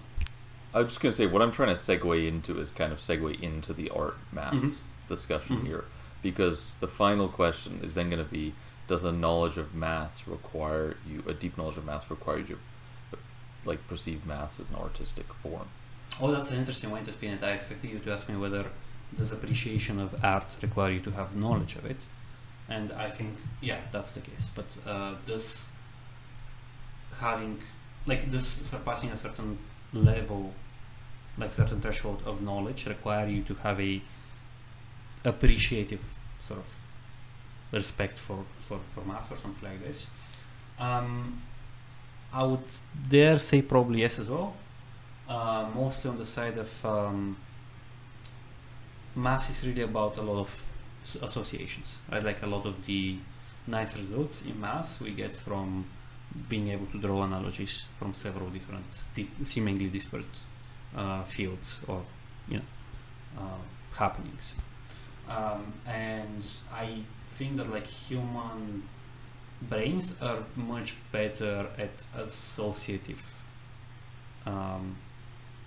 I 0.73 0.79
was 0.81 0.87
just 0.93 1.01
gonna 1.01 1.11
say 1.11 1.25
what 1.27 1.41
I'm 1.41 1.51
trying 1.51 1.69
to 1.69 1.75
segue 1.75 2.27
into 2.27 2.57
is 2.59 2.71
kind 2.71 2.91
of 2.91 2.99
segue 2.99 3.39
into 3.41 3.73
the 3.73 3.89
art 3.91 4.17
maths 4.31 4.87
discussion 5.07 5.57
Mhm. 5.61 5.65
here, 5.67 5.85
because 6.21 6.75
the 6.79 6.87
final 6.87 7.27
question 7.27 7.79
is 7.83 7.93
then 7.93 8.09
gonna 8.09 8.23
be: 8.23 8.53
Does 8.87 9.03
a 9.03 9.11
knowledge 9.11 9.57
of 9.57 9.73
maths 9.75 10.27
require 10.27 10.97
you 11.07 11.23
a 11.27 11.33
deep 11.33 11.57
knowledge 11.57 11.77
of 11.77 11.85
maths 11.85 12.09
require 12.09 12.39
you 12.39 12.45
to 13.11 13.17
like 13.65 13.87
perceive 13.87 14.25
maths 14.25 14.59
as 14.59 14.69
an 14.71 14.75
artistic 14.75 15.33
form? 15.33 15.67
Oh, 16.19 16.31
that's 16.31 16.51
an 16.51 16.57
interesting 16.57 16.91
way 16.91 17.01
to 17.03 17.11
spin 17.11 17.33
it. 17.33 17.43
I 17.43 17.51
expected 17.51 17.89
you 17.91 17.99
to 17.99 18.11
ask 18.11 18.27
me 18.27 18.35
whether 18.35 18.65
does 19.17 19.31
appreciation 19.31 19.99
of 19.99 20.15
art 20.23 20.47
require 20.61 20.91
you 20.91 20.99
to 21.01 21.11
have 21.11 21.35
knowledge 21.35 21.75
of 21.75 21.85
it, 21.85 22.01
and 22.67 22.91
I 22.93 23.09
think 23.09 23.37
yeah, 23.61 23.81
that's 23.91 24.13
the 24.13 24.21
case. 24.21 24.49
But 24.53 24.65
uh, 24.87 25.15
does 25.27 25.65
having 27.19 27.61
like 28.05 28.29
does 28.31 28.47
surpassing 28.47 29.11
a 29.11 29.17
certain 29.17 29.57
level, 29.93 30.53
like 31.37 31.51
certain 31.51 31.81
threshold 31.81 32.21
of 32.25 32.41
knowledge, 32.41 32.85
require 32.85 33.27
you 33.27 33.43
to 33.43 33.53
have 33.55 33.79
a 33.79 34.01
appreciative 35.25 36.03
sort 36.41 36.59
of 36.59 36.75
respect 37.71 38.19
for 38.19 38.43
for 38.59 38.79
for 38.93 39.01
math 39.05 39.31
or 39.31 39.37
something 39.37 39.69
like 39.69 39.83
this? 39.83 40.07
Um, 40.79 41.41
I 42.31 42.43
would 42.43 42.65
dare 43.09 43.37
say 43.37 43.61
probably 43.61 44.01
yes 44.01 44.19
as 44.19 44.27
well 44.27 44.55
uh, 45.27 45.69
mostly 45.73 46.09
on 46.09 46.17
the 46.17 46.25
side 46.25 46.57
of 46.57 46.85
um, 46.85 47.37
maths 49.15 49.49
is 49.49 49.67
really 49.67 49.81
about 49.81 50.17
a 50.17 50.21
lot 50.21 50.39
of 50.39 50.67
associations, 51.21 51.97
right? 52.11 52.23
Like 52.23 52.43
a 52.43 52.47
lot 52.47 52.65
of 52.65 52.85
the 52.85 53.17
nice 53.67 53.95
results 53.97 54.41
in 54.43 54.59
maths 54.59 54.99
we 54.99 55.11
get 55.11 55.35
from 55.35 55.85
being 56.49 56.69
able 56.69 56.87
to 56.87 56.99
draw 56.99 57.23
analogies 57.23 57.85
from 57.97 58.13
several 58.13 58.49
different, 58.49 58.85
di- 59.13 59.29
seemingly 59.43 59.87
disparate 59.87 60.25
uh, 60.95 61.23
fields 61.23 61.81
or 61.87 62.03
you 62.47 62.57
know 62.57 62.63
uh, 63.39 63.97
happenings. 63.97 64.55
Um, 65.27 65.73
and 65.87 66.45
I 66.73 67.03
think 67.31 67.57
that 67.57 67.71
like 67.71 67.87
human 67.87 68.83
brains 69.61 70.13
are 70.21 70.39
much 70.55 70.95
better 71.11 71.67
at 71.77 71.91
associative 72.15 73.43
um, 74.45 74.97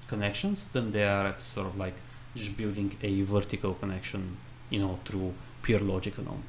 connections 0.06 0.66
than 0.66 0.92
they 0.92 1.04
are 1.04 1.28
at 1.28 1.40
sort 1.40 1.66
of 1.66 1.76
like 1.76 1.94
just 2.34 2.56
building 2.56 2.96
a 3.02 3.22
vertical 3.22 3.74
connection, 3.74 4.36
you 4.70 4.80
know, 4.80 4.98
through 5.04 5.34
pure 5.62 5.80
logic 5.80 6.18
alone. 6.18 6.42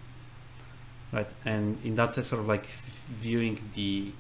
Right, 1.12 1.30
and 1.46 1.78
in 1.86 1.96
that 1.96 2.14
sense, 2.14 2.28
sort 2.28 2.42
of 2.42 2.48
like 2.48 2.66
viewing 2.66 3.70
the 3.76 4.12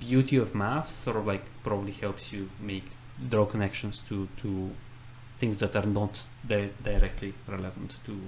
beauty 0.00 0.36
of 0.36 0.52
math, 0.54 0.90
sort 0.90 1.16
of 1.16 1.26
like 1.26 1.44
probably 1.62 1.92
helps 1.92 2.32
you 2.32 2.50
make 2.60 2.84
draw 3.30 3.46
connections 3.46 3.98
to 4.08 4.28
to 4.42 4.70
things 5.38 5.58
that 5.58 5.76
are 5.76 5.86
not 5.86 6.24
di- 6.46 6.70
directly 6.82 7.34
relevant 7.46 7.94
to 8.06 8.20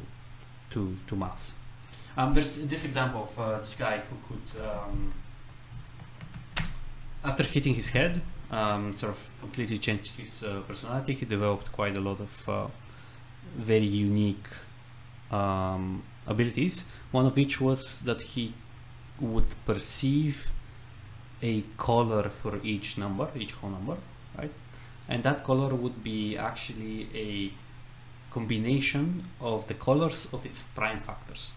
to 0.70 0.96
to 1.06 1.16
maths. 1.16 1.54
Um, 2.16 2.34
there's 2.34 2.56
this 2.56 2.84
example 2.84 3.22
of 3.22 3.38
uh, 3.38 3.58
this 3.58 3.76
guy 3.76 4.02
who 4.08 4.16
could, 4.26 4.60
um, 4.60 5.14
after 7.22 7.44
hitting 7.44 7.74
his 7.74 7.90
head, 7.90 8.20
um, 8.50 8.92
sort 8.92 9.12
of 9.12 9.28
completely 9.40 9.78
changed 9.78 10.16
his 10.16 10.42
uh, 10.42 10.62
personality. 10.66 11.14
He 11.14 11.26
developed 11.26 11.70
quite 11.70 11.96
a 11.96 12.00
lot 12.00 12.18
of 12.18 12.48
uh, 12.48 12.66
very 13.56 13.86
unique 13.86 14.48
um, 15.30 16.02
abilities. 16.26 16.86
One 17.12 17.26
of 17.26 17.36
which 17.36 17.60
was 17.60 18.00
that 18.00 18.20
he 18.20 18.52
would 19.20 19.54
perceive 19.64 20.52
a 21.40 21.62
color 21.76 22.24
for 22.30 22.58
each 22.64 22.98
number, 22.98 23.28
each 23.36 23.52
whole 23.52 23.70
number, 23.70 23.96
right? 24.36 24.50
And 25.08 25.22
that 25.24 25.42
color 25.44 25.74
would 25.74 26.02
be 26.04 26.36
actually 26.36 27.08
a 27.14 27.52
combination 28.32 29.24
of 29.40 29.66
the 29.66 29.74
colors 29.74 30.28
of 30.32 30.44
its 30.44 30.60
prime 30.74 31.00
factors. 31.00 31.52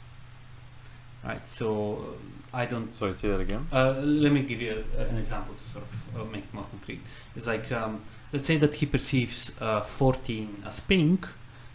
Right, 1.24 1.46
so 1.46 2.18
uh, 2.54 2.58
I 2.58 2.66
don't 2.66 2.96
So 2.96 3.10
I 3.10 3.12
say 3.12 3.28
that 3.30 3.40
again. 3.42 3.68
uh, 3.72 3.92
let 4.02 4.32
me 4.32 4.42
give 4.42 4.60
you 4.62 4.84
a, 4.98 5.04
an 5.06 5.18
example 5.18 5.54
to 5.54 5.64
sort 5.64 5.84
of 5.84 6.16
uh, 6.22 6.26
make 6.26 6.46
it 6.46 6.54
more 6.54 6.64
concrete. 6.64 7.02
It's 7.36 7.46
like, 7.46 7.72
um, 7.72 8.02
let's 8.34 8.48
say 8.48 8.58
that 8.58 8.74
he 8.76 8.86
perceives 8.88 9.56
uh, 9.62 9.82
14 9.82 10.64
as 10.66 10.80
pink 10.80 11.28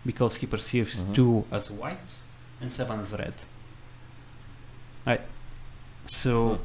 because 0.05 0.37
he 0.37 0.47
perceives 0.47 1.05
Mhm. 1.05 1.15
2 1.15 1.45
as 1.53 1.71
white 1.71 2.15
and 2.61 2.73
7 2.73 2.99
as 2.99 3.13
red. 3.13 3.35
Right? 5.07 5.23
So 6.07 6.55
Hmm. 6.57 6.63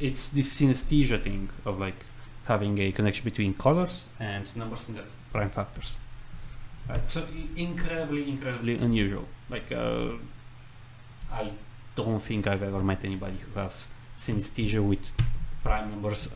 it's 0.00 0.28
this 0.28 0.52
synesthesia 0.60 1.22
thing 1.22 1.48
of 1.64 1.78
like 1.78 1.96
having 2.48 2.78
a 2.78 2.90
connection 2.90 3.24
between 3.24 3.54
colors 3.54 4.06
and 4.18 4.44
numbers 4.56 4.88
in 4.88 4.94
the 4.96 5.04
prime 5.32 5.50
factors. 5.50 5.96
Right? 6.88 7.08
So 7.08 7.24
incredibly, 7.56 8.28
incredibly 8.28 8.74
unusual. 8.76 9.26
Like, 9.50 9.70
uh, 9.70 10.12
I 11.30 11.52
don't 11.94 12.20
think 12.20 12.46
I've 12.46 12.62
ever 12.62 12.82
met 12.82 13.04
anybody 13.04 13.36
who 13.36 13.60
has 13.60 13.88
synesthesia 14.18 14.82
with 14.82 15.10
prime 15.62 15.90
numbers 15.90 16.30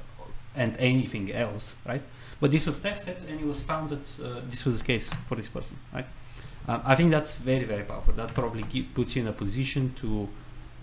and 0.54 0.76
anything 0.76 1.32
else, 1.32 1.76
right? 1.86 2.02
But 2.40 2.50
this 2.50 2.66
was 2.66 2.78
tested 2.78 3.16
and 3.28 3.40
it 3.40 3.46
was 3.46 3.62
found 3.62 3.90
that 3.90 4.06
uh, 4.22 4.40
this 4.48 4.66
was 4.66 4.78
the 4.80 4.84
case 4.84 5.10
for 5.26 5.36
this 5.36 5.48
person, 5.48 5.78
right? 5.94 6.06
Um, 6.68 6.82
I 6.84 6.94
think 6.94 7.10
that's 7.10 7.34
very, 7.36 7.64
very 7.64 7.84
powerful. 7.84 8.12
That 8.14 8.34
probably 8.34 8.64
keep, 8.64 8.94
puts 8.94 9.16
you 9.16 9.22
in 9.22 9.28
a 9.28 9.32
position 9.32 9.94
to 10.02 10.28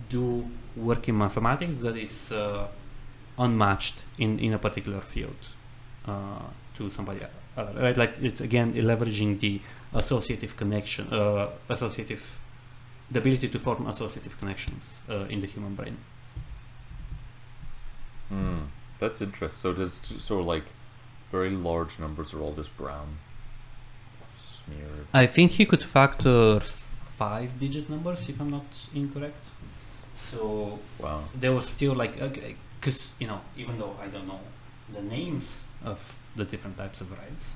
do 0.10 0.50
work 0.76 1.08
in 1.08 1.18
mathematics 1.18 1.82
that 1.82 1.98
is 1.98 2.32
uh, 2.32 2.68
unmatched 3.40 3.96
in, 4.18 4.38
in 4.40 4.54
a 4.54 4.60
particular 4.60 5.02
field 5.02 5.48
uh, 6.06 6.40
to 6.76 6.90
somebody 6.90 7.22
other, 7.58 7.82
right? 7.82 7.98
Like 7.98 8.18
it's 8.22 8.42
again 8.42 8.74
leveraging 8.74 9.40
the 9.40 9.62
associative 9.94 10.56
connection, 10.58 11.08
uh, 11.12 11.50
associative 11.70 12.40
the 13.12 13.20
ability 13.20 13.48
to 13.50 13.58
form 13.60 13.88
associative 13.88 14.38
connections 14.40 15.00
uh, 15.10 15.26
in 15.30 15.40
the 15.40 15.48
human 15.48 15.74
brain. 15.74 15.98
Hmm, 18.30 18.60
that's 19.00 19.22
interesting. 19.22 19.60
So 19.60 19.74
does 19.74 19.94
so 20.02 20.40
like 20.42 20.66
very 21.32 21.50
large 21.50 21.98
numbers 22.00 22.34
are 22.34 22.42
all 22.42 22.54
just 22.54 22.76
brown, 22.78 23.18
smeared. 24.36 25.08
I 25.14 25.26
think 25.26 25.52
he 25.52 25.66
could 25.66 25.84
factor 25.84 26.60
five 26.60 27.60
digit 27.60 27.90
numbers 27.90 28.30
if 28.30 28.40
I'm 28.40 28.52
not 28.52 28.66
incorrect. 28.94 29.44
So 30.14 30.80
Wow. 31.00 31.24
there 31.34 31.54
was 31.54 31.68
still 31.68 31.94
like, 31.96 32.22
because, 32.80 33.14
you 33.20 33.28
know, 33.28 33.42
even 33.58 33.78
though 33.78 33.96
I 34.02 34.08
don't 34.08 34.28
know 34.28 34.40
the 34.94 35.02
names 35.02 35.66
of 35.84 36.18
the 36.36 36.46
different 36.46 36.78
types 36.78 37.02
of 37.02 37.12
reds, 37.12 37.54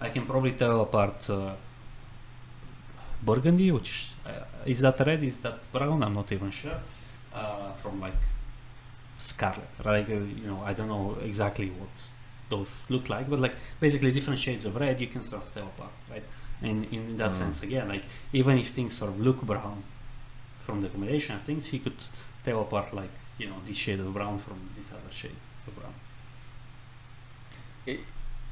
I 0.00 0.08
can 0.08 0.26
probably 0.26 0.52
tell 0.52 0.80
apart 0.82 1.28
uh, 1.30 1.54
burgundy, 3.22 3.70
which 3.70 4.10
uh, 4.26 4.30
is 4.66 4.80
that 4.80 4.98
red, 5.00 5.22
is 5.22 5.40
that 5.40 5.70
brown, 5.72 6.02
I'm 6.02 6.14
not 6.14 6.30
even 6.32 6.50
sure, 6.50 6.78
uh, 7.34 7.72
from 7.72 8.00
like 8.00 8.14
scarlet. 9.18 9.68
Like 9.84 10.08
uh, 10.08 10.14
you 10.14 10.46
know, 10.46 10.62
I 10.64 10.72
don't 10.72 10.88
know 10.88 11.16
exactly 11.22 11.70
what 11.70 11.90
those 12.48 12.86
look 12.90 13.08
like, 13.08 13.28
but 13.30 13.40
like 13.40 13.54
basically 13.80 14.12
different 14.12 14.38
shades 14.38 14.64
of 14.64 14.76
red 14.76 15.00
you 15.00 15.06
can 15.06 15.22
sort 15.22 15.42
of 15.42 15.54
tell 15.54 15.64
apart, 15.66 15.92
right? 16.10 16.24
And 16.62 16.84
in 16.92 17.16
that 17.16 17.30
Mm. 17.30 17.38
sense, 17.38 17.62
again, 17.62 17.88
like 17.88 18.04
even 18.32 18.58
if 18.58 18.68
things 18.70 18.96
sort 18.98 19.10
of 19.10 19.20
look 19.20 19.42
brown 19.42 19.82
from 20.60 20.82
the 20.82 20.88
combination 20.88 21.36
of 21.36 21.42
things, 21.42 21.66
he 21.66 21.78
could 21.78 21.96
tell 22.44 22.60
apart 22.60 22.92
like 22.94 23.10
you 23.38 23.48
know 23.48 23.56
this 23.64 23.76
shade 23.76 24.00
of 24.00 24.12
brown 24.12 24.38
from 24.38 24.70
this 24.76 24.92
other 24.92 25.10
shade 25.10 25.36
of 25.66 25.74
brown. 25.76 25.94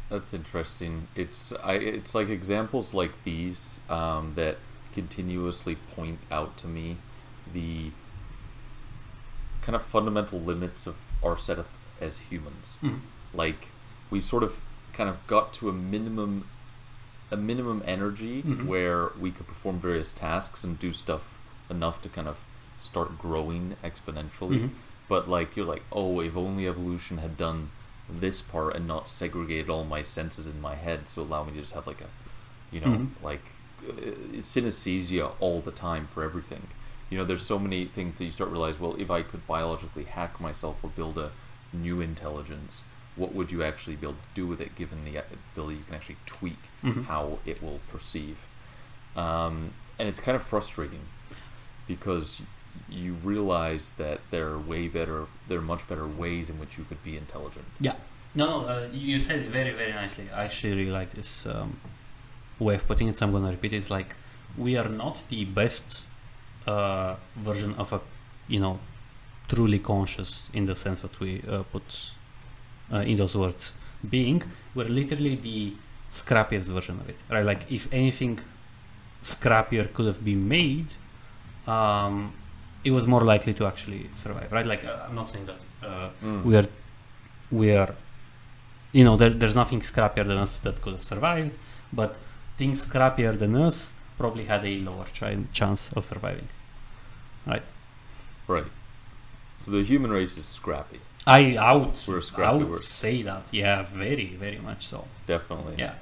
That's 0.09 0.35
interesting. 0.35 1.07
It's 1.15 1.53
I. 1.63 1.75
It's 1.75 2.15
like 2.17 2.29
examples 2.29 2.93
like 2.93 3.23
these 3.23 3.79
um, 3.89 4.33
that 4.35 4.57
continuously 4.93 5.77
point 5.77 6.19
out 6.33 6.57
to 6.59 6.67
me 6.67 6.97
the 7.53 7.93
kind 9.63 9.77
of 9.77 9.83
fundamental 9.83 10.41
limits 10.41 10.87
of 10.89 10.97
our 11.23 11.37
setup 11.39 11.69
as 12.01 12.19
humans. 12.19 12.77
Mhm. 12.83 13.01
Like 13.33 13.69
we 14.11 14.21
sort 14.21 14.43
of 14.43 14.61
kind 14.93 15.09
of 15.09 15.25
got 15.29 15.53
to 15.55 15.69
a 15.69 15.73
minimum 15.73 16.49
a 17.31 17.37
minimum 17.37 17.81
energy 17.87 18.43
Mhm. 18.43 18.67
where 18.67 19.13
we 19.21 19.31
could 19.31 19.47
perform 19.47 19.79
various 19.79 20.13
tasks 20.13 20.65
and 20.65 20.77
do 20.77 20.91
stuff 20.91 21.39
enough 21.69 22.03
to 22.03 22.09
kind 22.09 22.27
of 22.27 22.45
start 22.81 23.19
growing 23.19 23.77
exponentially. 23.85 24.59
Mhm. 24.63 24.71
But 25.09 25.29
like 25.29 25.57
you're 25.57 25.67
like, 25.67 25.85
oh, 25.93 26.21
if 26.21 26.37
only 26.37 26.67
evolution 26.67 27.19
had 27.19 27.37
done 27.37 27.71
this 28.09 28.41
part 28.41 28.75
and 28.75 28.87
not 28.89 29.09
segregated 29.09 29.71
all 29.71 29.85
my 29.85 30.03
senses 30.03 30.47
in 30.47 30.61
my 30.61 30.75
head, 30.75 31.09
so 31.09 31.23
allow 31.23 31.45
me 31.45 31.53
to 31.53 31.61
just 31.61 31.75
have 31.75 31.87
like 31.87 32.01
a, 32.01 32.09
you 32.73 32.81
know, 32.81 32.89
Mhm. 32.89 33.09
like 33.23 33.53
uh, 33.89 33.93
synesthesia 34.41 35.33
all 35.41 35.61
the 35.61 35.71
time 35.73 36.07
for 36.07 36.23
everything. 36.23 36.67
You 37.09 37.19
know, 37.19 37.25
there's 37.25 37.45
so 37.47 37.59
many 37.59 37.87
things 37.87 38.19
that 38.19 38.25
you 38.25 38.33
start 38.33 38.51
to 38.51 38.53
realize. 38.53 38.79
Well, 38.79 38.95
if 38.99 39.11
I 39.11 39.23
could 39.23 39.47
biologically 39.47 40.05
hack 40.05 40.41
myself 40.41 40.77
or 40.83 40.91
build 40.91 41.17
a 41.19 41.33
new 41.73 42.01
intelligence, 42.01 42.83
what 43.17 43.35
would 43.35 43.51
you 43.51 43.63
actually 43.63 43.97
be 43.97 44.07
able 44.07 44.15
to 44.15 44.29
do 44.35 44.47
with 44.47 44.61
it? 44.61 44.75
Given 44.77 45.05
the 45.05 45.17
ability 45.17 45.79
you 45.79 45.85
can 45.85 45.95
actually 45.97 46.19
tweak 46.27 46.71
Mhm. 46.85 47.05
how 47.07 47.39
it 47.47 47.63
will 47.63 47.81
perceive, 47.91 48.39
um, 49.17 49.73
and 49.99 50.09
it's 50.09 50.21
kind 50.21 50.37
of 50.37 50.43
frustrating 50.43 51.07
because 51.87 52.43
you 52.93 53.15
realize 53.25 53.93
that 53.93 54.21
there 54.31 54.49
are 54.49 54.59
way 54.59 54.89
better, 54.89 55.27
there 55.49 55.59
are 55.59 55.63
much 55.63 55.87
better 55.89 56.07
ways 56.07 56.51
in 56.51 56.59
which 56.59 56.79
you 56.79 56.85
could 56.85 57.03
be 57.03 57.17
intelligent. 57.17 57.65
Yeah. 57.79 57.95
No, 58.35 58.47
no, 58.47 58.69
uh, 58.69 58.89
you 58.93 59.19
said 59.19 59.41
it 59.41 59.47
very, 59.47 59.73
very 59.73 59.93
nicely. 59.93 60.29
I 60.33 60.45
actually 60.45 60.75
really 60.75 60.91
like 60.91 61.11
this 61.11 61.47
um, 61.47 61.81
way 62.59 62.77
of 62.77 62.87
putting 62.87 63.09
it, 63.09 63.17
so 63.17 63.27
I'm 63.27 63.33
going 63.33 63.45
to 63.45 63.51
repeat 63.51 63.73
it. 63.73 63.79
It's 63.79 63.91
like 63.91 64.15
we 64.57 64.77
are 64.77 64.89
not 64.89 65.23
the 65.29 65.45
best 65.45 66.05
uh, 66.67 67.17
version 67.37 67.75
of 67.75 67.93
a, 67.93 68.01
you 68.47 68.61
know, 68.61 68.79
truly 69.49 69.81
conscious 69.81 70.49
in 70.53 70.67
the 70.67 70.77
sense 70.77 71.03
that 71.03 71.19
we 71.19 71.43
uh, 71.49 71.65
put 71.65 72.13
uh, 72.93 72.99
in 72.99 73.17
those 73.17 73.35
words 73.35 73.73
being. 74.09 74.43
We're 74.75 74.85
literally 74.89 75.35
the 75.35 75.75
scrappiest 76.13 76.69
version 76.69 77.01
of 77.01 77.09
it, 77.09 77.17
right? 77.29 77.45
Like 77.45 77.71
if 77.71 77.93
anything 77.93 78.39
scrappier 79.23 79.93
could 79.93 80.07
have 80.07 80.25
been 80.25 80.47
made, 80.49 80.95
um, 81.67 82.33
it 82.85 82.91
was 82.93 83.07
more 83.07 83.21
likely 83.33 83.55
to 83.55 83.67
actually 83.67 84.09
survive, 84.17 84.51
right? 84.53 84.67
Like 84.67 84.85
uh, 84.85 85.07
I'm 85.09 85.15
not 85.15 85.29
saying 85.29 85.47
that 85.51 85.61
uh, 85.89 86.09
Mm. 86.25 86.45
we 86.45 86.57
are 86.57 86.69
we 87.51 87.77
are 87.77 87.95
you 88.93 89.05
know 89.05 89.17
there, 89.17 89.31
there's 89.41 89.57
nothing 89.57 89.81
scrappier 89.81 90.27
than 90.27 90.39
us 90.39 90.59
that 90.59 90.81
could 90.83 90.95
have 90.97 91.05
survived 91.05 91.57
but 91.93 92.17
things 92.57 92.85
scrappier 92.87 93.39
than 93.39 93.55
us 93.57 93.93
probably 94.19 94.45
had 94.45 94.65
a 94.65 94.79
lower 94.81 95.07
chi- 95.19 95.45
chance 95.53 95.91
of 95.97 96.05
surviving 96.05 96.49
right 97.47 97.63
Right. 98.49 98.67
So 99.57 99.71
the 99.71 99.83
human 99.85 100.11
race 100.11 100.37
is 100.39 100.47
scrappy, 100.47 101.01
i 101.27 101.41
I 101.57 101.73
would, 101.79 101.95
We're 102.09 102.23
I 102.45 102.53
would 102.53 102.69
we're- 102.69 102.79
say 103.03 103.23
that 103.31 103.45
yeah 103.53 103.83
very 104.05 104.29
very 104.45 104.59
much 104.69 104.83
so 104.93 104.99
definitely. 105.27 105.75
yeah 105.79 105.95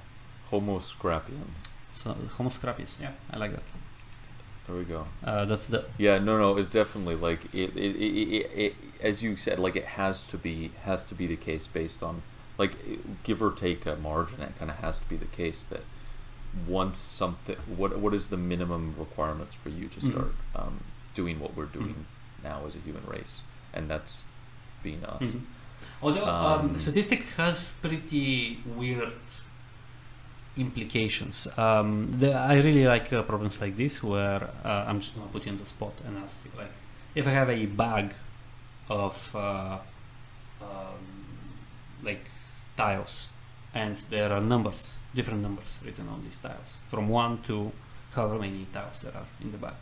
Homo 0.50 0.78
scrapians. 0.78 1.58
so 2.00 2.14
homo 2.36 2.50
scrappies 2.50 2.92
yeah 3.04 3.12
i 3.32 3.36
like 3.42 3.52
that 3.56 3.66
There 4.68 4.76
we 4.76 4.84
go. 4.84 5.06
uh, 5.24 5.46
that's 5.46 5.66
the 5.68 5.86
Yeah, 5.96 6.18
no, 6.18 6.38
no, 6.38 6.56
It 6.58 6.70
definitely 6.70 7.14
like 7.16 7.46
it, 7.54 7.74
it, 7.76 7.96
it, 7.96 8.36
it, 8.36 8.50
it, 8.54 8.74
as 9.00 9.22
you 9.22 9.34
said, 9.34 9.58
like 9.58 9.76
it 9.76 9.86
has 9.86 10.24
to 10.24 10.36
be 10.36 10.72
has 10.82 11.02
to 11.04 11.14
be 11.14 11.26
the 11.26 11.36
case 11.36 11.66
based 11.66 12.02
on 12.02 12.22
like 12.58 12.72
give 13.22 13.42
or 13.42 13.50
take 13.50 13.86
a 13.86 13.96
margin. 13.96 14.42
It 14.42 14.56
kind 14.58 14.70
of 14.70 14.76
has 14.78 14.98
to 14.98 15.08
be 15.08 15.16
the 15.16 15.26
case 15.26 15.64
that 15.70 15.82
once 16.66 16.98
something, 16.98 17.56
what 17.66 17.98
what 17.98 18.12
is 18.12 18.28
the 18.28 18.36
minimum 18.36 18.94
requirements 18.98 19.54
for 19.54 19.70
you 19.70 19.88
to 19.88 20.00
Mhm. 20.00 20.10
start 20.10 20.34
um, 20.54 20.84
doing 21.14 21.40
what 21.40 21.56
we're 21.56 21.64
doing 21.66 22.04
now 22.44 22.66
as 22.66 22.76
a 22.76 22.80
human 22.80 23.04
race, 23.06 23.42
and 23.72 23.88
that's 23.90 24.22
being 24.82 25.02
us. 25.04 25.22
Mhm. 25.22 25.42
Although 26.02 26.26
um, 26.26 26.70
Um, 26.70 26.78
statistic 26.78 27.24
has 27.36 27.72
pretty 27.80 28.58
weird 28.66 29.12
implications. 30.58 31.48
Um, 31.56 32.08
the, 32.08 32.32
I 32.32 32.56
really 32.56 32.84
like 32.84 33.12
uh, 33.12 33.22
problems 33.22 33.60
like 33.60 33.76
this 33.76 34.02
where 34.02 34.50
uh, 34.64 34.84
I'm 34.86 35.00
just 35.00 35.14
gonna 35.14 35.28
put 35.28 35.46
you 35.46 35.52
on 35.52 35.58
the 35.58 35.66
spot 35.66 35.92
and 36.06 36.18
ask 36.18 36.36
you 36.44 36.50
like, 36.56 36.72
if 37.14 37.26
I 37.26 37.30
have 37.30 37.50
a 37.50 37.66
bag 37.66 38.14
of 38.88 39.34
uh, 39.34 39.78
um, 40.60 41.04
like 42.02 42.24
tiles 42.76 43.28
and 43.74 43.96
there 44.10 44.32
are 44.32 44.40
numbers, 44.40 44.96
different 45.14 45.42
numbers 45.42 45.78
written 45.84 46.08
on 46.08 46.22
these 46.24 46.38
tiles, 46.38 46.78
from 46.88 47.08
one 47.08 47.42
to 47.42 47.72
however 48.12 48.38
many 48.38 48.66
tiles 48.72 49.00
there 49.00 49.14
are 49.14 49.26
in 49.40 49.52
the 49.52 49.58
bag. 49.58 49.74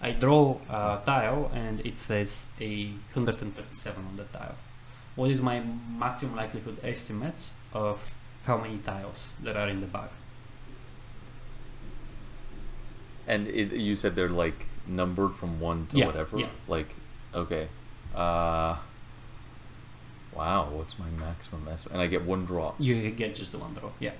I 0.00 0.12
draw 0.12 0.58
a 0.68 1.00
tile 1.04 1.50
and 1.54 1.80
it 1.80 1.98
says 1.98 2.46
a 2.60 2.86
137 3.12 4.04
on 4.04 4.16
the 4.16 4.24
tile. 4.24 4.56
What 5.16 5.30
is 5.30 5.40
my 5.40 5.60
maximum 5.60 6.36
likelihood 6.36 6.78
estimate 6.82 7.42
of 7.72 8.14
how 8.44 8.58
many 8.58 8.78
tiles 8.78 9.28
there 9.42 9.56
are 9.56 9.68
in 9.68 9.80
the 9.80 9.86
bag? 9.86 10.08
And 13.26 13.48
it, 13.48 13.72
you 13.72 13.94
said 13.96 14.14
they're 14.16 14.28
like 14.28 14.66
numbered 14.86 15.34
from 15.34 15.60
one 15.60 15.86
to 15.88 15.96
Yeah, 15.98 16.06
whatever. 16.06 16.38
yeah. 16.38 16.48
Like, 16.68 16.88
okay, 17.34 17.68
uh, 18.14 18.76
wow, 20.34 20.68
what's 20.70 20.98
my 20.98 21.08
maximum 21.10 21.66
estimate? 21.68 21.94
And 21.94 22.02
I 22.02 22.06
get 22.06 22.22
one 22.24 22.44
draw. 22.44 22.74
You 22.78 23.10
get 23.10 23.34
just 23.34 23.52
the 23.52 23.58
one 23.58 23.72
draw. 23.74 23.90
Yeah. 23.98 24.12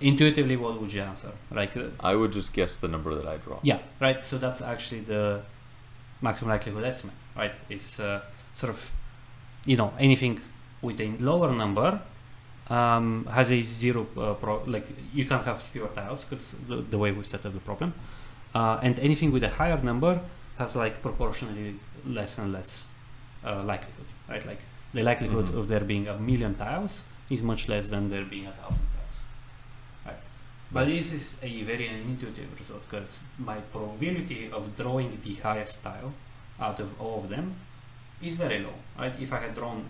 Intuitively, 0.00 0.56
what 0.56 0.80
would 0.80 0.92
you 0.92 1.00
answer? 1.00 1.30
Like, 1.50 1.76
uh, 1.76 1.88
I 2.00 2.14
would 2.16 2.32
just 2.32 2.52
guess 2.52 2.76
the 2.78 2.88
number 2.88 3.14
that 3.14 3.26
I 3.26 3.36
draw. 3.36 3.58
yeah, 3.62 3.78
right. 4.00 4.20
So 4.20 4.36
that's 4.38 4.60
actually 4.60 5.00
the 5.02 5.42
maximum 6.20 6.50
likelihood 6.50 6.84
estimate, 6.84 7.14
right? 7.36 7.54
Is 7.68 8.00
uh, 8.00 8.20
sort 8.52 8.70
of, 8.70 8.92
you 9.64 9.76
know, 9.76 9.92
anything 9.98 10.40
with 10.82 11.00
a 11.00 11.08
lower 11.20 11.52
number 11.52 12.00
um, 12.68 13.26
has 13.30 13.50
a 13.50 13.60
zero 13.62 14.06
uh, 14.16 14.34
pro. 14.34 14.62
Like 14.66 14.86
you 15.14 15.24
can't 15.26 15.44
have 15.44 15.60
fewer 15.62 15.88
tiles 15.88 16.24
because 16.24 16.54
the, 16.68 16.76
the 16.76 16.98
way 16.98 17.12
we 17.12 17.22
set 17.24 17.46
up 17.46 17.52
the 17.54 17.60
problem, 17.60 17.92
uh, 18.54 18.78
and 18.82 18.98
anything 19.00 19.32
with 19.32 19.44
a 19.44 19.48
higher 19.50 19.80
number 19.82 20.20
has 20.58 20.76
like 20.76 21.00
proportionally 21.02 21.76
less 22.06 22.38
and 22.38 22.52
less 22.52 22.84
uh, 23.44 23.62
likelihood, 23.64 24.06
right? 24.28 24.44
Like 24.46 24.60
the 24.94 25.02
likelihood 25.02 25.46
Mhm. 25.46 25.58
of 25.58 25.68
there 25.68 25.80
being 25.92 26.08
a 26.08 26.18
million 26.18 26.54
tiles 26.54 27.02
is 27.30 27.42
much 27.42 27.68
less 27.68 27.88
than 27.88 28.08
there 28.10 28.24
being 28.24 28.46
a 28.46 28.52
thousand 28.52 28.86
tiles, 28.94 29.16
right? 30.06 30.20
But 30.70 30.86
this 30.86 31.12
is 31.12 31.36
a 31.42 31.62
very 31.62 31.86
intuitive 31.88 32.48
result 32.58 32.82
because 32.90 33.22
my 33.38 33.58
probability 33.72 34.50
of 34.52 34.76
drawing 34.76 35.18
the 35.24 35.34
highest 35.36 35.82
tile 35.82 36.12
out 36.60 36.78
of 36.80 37.00
all 37.00 37.18
of 37.24 37.28
them 37.28 37.54
is 38.22 38.36
very 38.36 38.60
low, 38.60 38.74
right? 38.98 39.14
If 39.20 39.32
I 39.32 39.40
had 39.40 39.54
drawn 39.54 39.86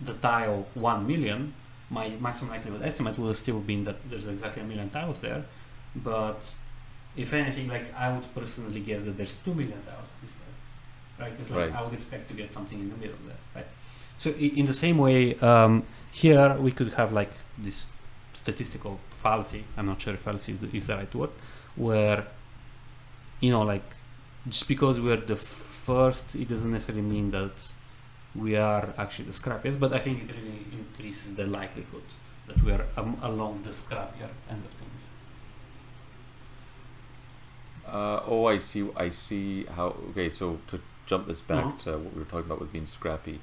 the 0.00 0.14
tile 0.14 0.66
1 0.74 1.06
million, 1.06 1.54
my 1.90 2.08
maximum 2.10 2.50
likelihood 2.52 2.82
estimate 2.82 3.18
would 3.18 3.28
have 3.28 3.36
still 3.36 3.60
been 3.60 3.84
that 3.84 3.96
there's 4.08 4.26
exactly 4.26 4.62
a 4.62 4.64
million 4.64 4.90
tiles 4.90 5.20
there. 5.20 5.44
But 5.94 6.52
if 7.16 7.32
anything, 7.32 7.68
like 7.68 7.94
I 7.94 8.12
would 8.12 8.34
personally 8.34 8.80
guess 8.80 9.04
that 9.04 9.16
there's 9.16 9.36
2 9.36 9.54
million 9.54 9.80
tiles 9.82 10.14
instead, 10.20 10.42
right? 11.18 11.30
Because 11.32 11.50
like 11.50 11.70
Right. 11.72 11.74
I 11.74 11.82
would 11.84 11.92
expect 11.92 12.28
to 12.28 12.34
get 12.34 12.52
something 12.52 12.78
in 12.78 12.88
the 12.90 12.96
middle 12.96 13.18
there, 13.26 13.36
right? 13.54 13.66
So 14.18 14.30
in 14.30 14.64
the 14.64 14.74
same 14.74 14.98
way, 14.98 15.36
um, 15.38 15.84
here 16.10 16.56
we 16.58 16.72
could 16.72 16.92
have 16.94 17.12
like 17.12 17.32
this 17.58 17.88
statistical 18.32 18.98
fallacy. 19.10 19.64
I'm 19.76 19.86
not 19.86 20.00
sure 20.00 20.14
if 20.14 20.20
fallacy 20.20 20.52
is 20.52 20.60
the, 20.60 20.74
is 20.74 20.86
the 20.86 20.96
right 20.96 21.14
word, 21.14 21.30
where 21.76 22.26
you 23.40 23.50
know, 23.50 23.62
like 23.62 23.84
just 24.48 24.68
because 24.68 25.00
we're 25.00 25.16
the 25.16 25.36
first, 25.36 26.34
it 26.34 26.48
doesn't 26.48 26.70
necessarily 26.70 27.02
mean 27.02 27.30
that 27.32 27.52
we 28.34 28.56
are 28.56 28.94
actually 28.98 29.26
the 29.26 29.32
scrappiest. 29.32 29.78
But 29.78 29.92
I 29.92 29.98
think 29.98 30.22
it 30.30 30.34
really 30.34 30.64
increases 30.72 31.34
the 31.34 31.46
likelihood 31.46 32.04
that 32.46 32.62
we 32.62 32.72
are 32.72 32.86
um, 32.96 33.18
along 33.22 33.62
the 33.62 33.70
scrappier 33.70 34.30
end 34.50 34.64
of 34.64 34.72
things. 34.72 35.10
Uh, 37.86 38.20
oh, 38.26 38.46
I 38.46 38.58
see. 38.58 38.88
I 38.96 39.08
see 39.08 39.64
how. 39.64 39.96
Okay, 40.10 40.28
so 40.28 40.60
to 40.68 40.80
jump 41.06 41.26
this 41.26 41.40
back 41.40 41.64
Mhm. 41.64 41.78
to 41.78 41.90
what 41.98 42.12
we 42.14 42.18
were 42.20 42.24
talking 42.24 42.46
about 42.46 42.60
with 42.60 42.72
being 42.72 42.86
scrappy, 42.86 43.40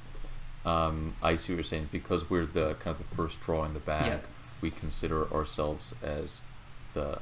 um, 0.65 1.15
I 1.21 1.35
see 1.35 1.53
what 1.53 1.57
you're 1.57 1.63
saying. 1.63 1.89
Because 1.91 2.29
we're 2.29 2.45
the 2.45 2.75
kind 2.75 2.95
of 2.95 3.09
the 3.09 3.15
first 3.15 3.41
draw 3.41 3.65
in 3.65 3.73
the 3.73 3.79
bag, 3.81 4.05
Yeah. 4.07 4.19
we 4.61 4.71
consider 4.71 5.31
ourselves 5.33 5.93
as 6.01 6.41
the 6.93 7.21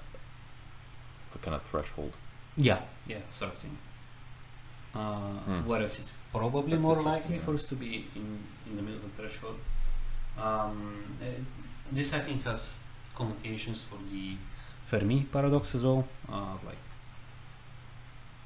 the 1.31 1.39
kind 1.39 1.55
of 1.55 1.63
threshold. 1.63 2.13
Yeah, 2.55 2.83
yeah, 3.05 3.19
sort 3.29 3.53
of 3.53 3.59
thing. 3.59 3.77
uh, 4.95 5.37
Hmm. 5.45 5.61
whereas 5.67 5.99
it's 5.99 6.11
probably 6.31 6.71
That's 6.75 6.85
more 6.85 7.01
likely 7.01 7.35
yeah. 7.35 7.41
for 7.41 7.53
us 7.53 7.65
to 7.65 7.75
be 7.75 8.05
in, 8.15 8.39
in 8.69 8.75
the 8.75 8.81
middle 8.81 8.99
of 8.99 9.15
the 9.15 9.21
threshold. 9.21 9.59
Um, 10.37 11.17
uh, 11.21 11.25
this 11.91 12.13
I 12.13 12.19
think 12.19 12.43
has 12.43 12.83
connotations 13.15 13.83
for 13.83 13.97
the 14.11 14.35
Fermi 14.83 15.25
paradox 15.31 15.75
as 15.75 15.83
well, 15.83 16.07
uh, 16.31 16.55
like, 16.65 16.77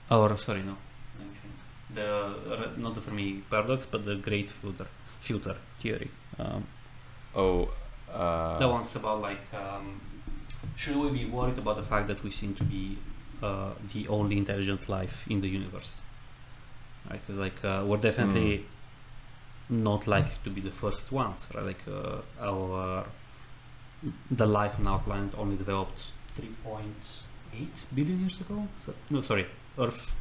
or 0.09 0.35
sorry, 0.37 0.63
no, 0.63 0.75
let 1.19 1.27
me 1.27 1.33
think. 1.41 1.53
the 1.95 2.35
re- 2.59 2.81
not 2.81 2.95
the 2.95 3.01
Fermi 3.01 3.43
paradox, 3.49 3.85
but 3.85 4.05
the 4.05 4.15
great 4.15 4.49
filter 4.49 4.87
filter 5.19 5.55
theory. 5.79 6.09
Um, 6.39 6.65
Oh, 7.33 7.69
uh, 8.11 8.59
that 8.59 8.67
one's 8.69 8.93
about 8.95 9.21
like, 9.21 9.39
um, 9.53 10.01
should 10.75 10.97
we 10.97 11.09
be 11.11 11.25
worried 11.25 11.57
about 11.57 11.77
the 11.77 11.83
fact 11.83 12.07
that 12.07 12.21
we 12.23 12.29
seem 12.29 12.53
to 12.55 12.63
be 12.65 12.97
uh, 13.41 13.71
the 13.93 14.07
only 14.09 14.37
intelligent 14.37 14.89
life 14.89 15.25
in 15.29 15.39
the 15.39 15.47
universe? 15.47 15.99
Right, 17.09 17.19
because 17.25 17.39
like 17.39 17.63
uh, 17.65 17.83
we're 17.85 17.97
definitely 17.97 18.65
not 19.69 20.05
likely 20.07 20.35
to 20.43 20.49
be 20.49 20.61
the 20.61 20.71
first 20.71 21.11
ones. 21.11 21.47
Right, 21.53 21.65
like 21.65 21.83
uh, 21.87 22.21
our 22.41 23.05
the 24.31 24.45
life 24.47 24.79
on 24.79 24.87
our 24.87 24.99
planet 24.99 25.33
only 25.37 25.55
developed 25.57 26.01
3.8 26.65 26.85
billion 27.95 28.19
years 28.19 28.41
ago. 28.41 28.67
So, 28.79 28.93
no, 29.09 29.21
sorry, 29.21 29.45
Earth 29.77 30.17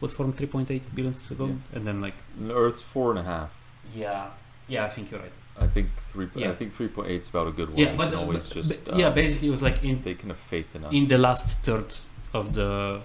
was 0.00 0.14
formed 0.14 0.36
3.8 0.36 0.66
billion 0.94 1.12
years 1.14 1.30
ago, 1.30 1.46
Yeah. 1.46 1.54
and 1.76 1.86
then 1.86 2.00
like 2.00 2.14
Earth's 2.50 2.82
four 2.82 3.10
and 3.10 3.18
a 3.18 3.22
half. 3.22 3.58
yeah, 3.94 4.30
yeah, 4.68 4.84
I 4.84 4.88
think 4.88 5.10
you're 5.10 5.20
right. 5.20 5.32
I 5.60 5.66
think 5.66 5.88
three. 6.00 6.28
Yeah. 6.34 6.50
I 6.50 6.54
think 6.54 6.72
three 6.72 6.88
point 6.88 7.08
eight 7.08 7.22
is 7.22 7.28
about 7.28 7.46
a 7.46 7.52
good 7.52 7.68
one. 7.70 7.78
Yeah, 7.78 7.94
but, 7.94 8.14
always 8.14 8.48
but- 8.48 8.54
just 8.54 8.84
but- 8.84 8.96
yeah, 8.96 9.08
um, 9.08 9.14
basically 9.14 9.48
it 9.48 9.50
was 9.50 9.62
like 9.62 9.82
in 9.84 10.00
they 10.00 10.14
can 10.14 10.30
have 10.30 10.38
faith 10.38 10.74
in 10.74 10.84
us. 10.84 10.92
in 10.92 11.08
the 11.08 11.18
last 11.18 11.58
third 11.58 11.94
of 12.32 12.54
the 12.54 13.02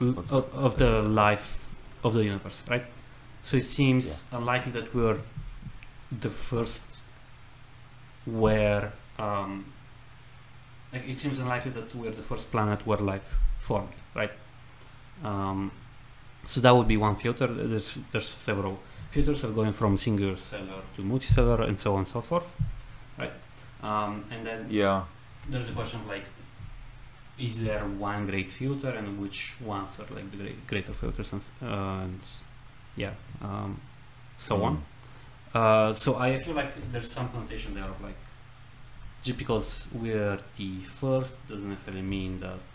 l- 0.00 0.18
of, 0.18 0.32
of 0.54 0.76
the 0.76 1.02
life 1.02 1.67
of 2.04 2.14
the 2.14 2.24
universe, 2.24 2.62
right? 2.68 2.84
So 3.42 3.56
it 3.56 3.64
seems 3.64 4.24
unlikely 4.32 4.72
that 4.72 4.94
we're 4.94 5.18
the 6.20 6.30
first 6.30 6.84
where 8.26 8.92
um, 9.18 9.72
like 10.92 11.08
it 11.08 11.16
seems 11.16 11.38
unlikely 11.38 11.72
that 11.72 11.94
we're 11.94 12.10
the 12.10 12.22
first 12.22 12.50
planet 12.50 12.86
where 12.86 12.98
life 12.98 13.34
formed, 13.58 13.92
right? 14.14 14.32
Um, 15.24 15.70
so 16.44 16.60
that 16.60 16.74
would 16.74 16.88
be 16.88 16.96
one 16.96 17.16
filter. 17.16 17.46
There's 17.46 17.98
there's 18.12 18.28
several 18.28 18.78
filters 19.10 19.44
of 19.44 19.54
going 19.54 19.72
from 19.72 19.98
single 19.98 20.36
cellular 20.36 20.82
to 20.96 21.02
multicellular 21.02 21.66
and 21.66 21.78
so 21.78 21.92
on 21.92 21.98
and 21.98 22.08
so 22.08 22.20
forth, 22.20 22.50
right? 23.18 23.32
Um, 23.82 24.24
and 24.30 24.44
then 24.44 24.66
yeah. 24.70 25.04
there's 25.48 25.68
a 25.68 25.72
question 25.72 26.00
of 26.00 26.06
like 26.08 26.24
is 27.38 27.62
there 27.62 27.84
one 27.84 28.26
great 28.26 28.50
filter 28.50 28.90
and 28.90 29.20
which 29.20 29.54
ones 29.60 29.98
are 30.00 30.14
like 30.14 30.30
the 30.30 30.36
great, 30.36 30.66
greater 30.66 30.92
filters 30.92 31.32
and, 31.32 31.44
uh, 31.62 32.02
and 32.02 32.20
yeah 32.96 33.12
um, 33.42 33.80
so 34.36 34.62
on. 34.62 34.84
Uh, 35.54 35.92
so 35.92 36.16
I 36.16 36.38
feel 36.38 36.54
like 36.54 36.72
there's 36.92 37.10
some 37.10 37.28
connotation 37.30 37.74
there 37.74 37.84
of 37.84 38.00
like 38.02 38.16
just 39.22 39.38
because 39.38 39.88
we're 39.92 40.38
the 40.56 40.82
first 40.84 41.46
doesn't 41.48 41.68
necessarily 41.68 42.02
mean 42.02 42.40
that 42.40 42.68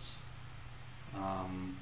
um, 1.16 1.76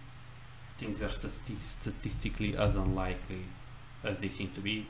things 0.78 1.02
are 1.02 1.08
stati- 1.08 1.60
statistically 1.60 2.56
as 2.56 2.76
unlikely 2.76 3.44
as 4.04 4.18
they 4.18 4.28
seem 4.28 4.50
to 4.52 4.60
be. 4.60 4.86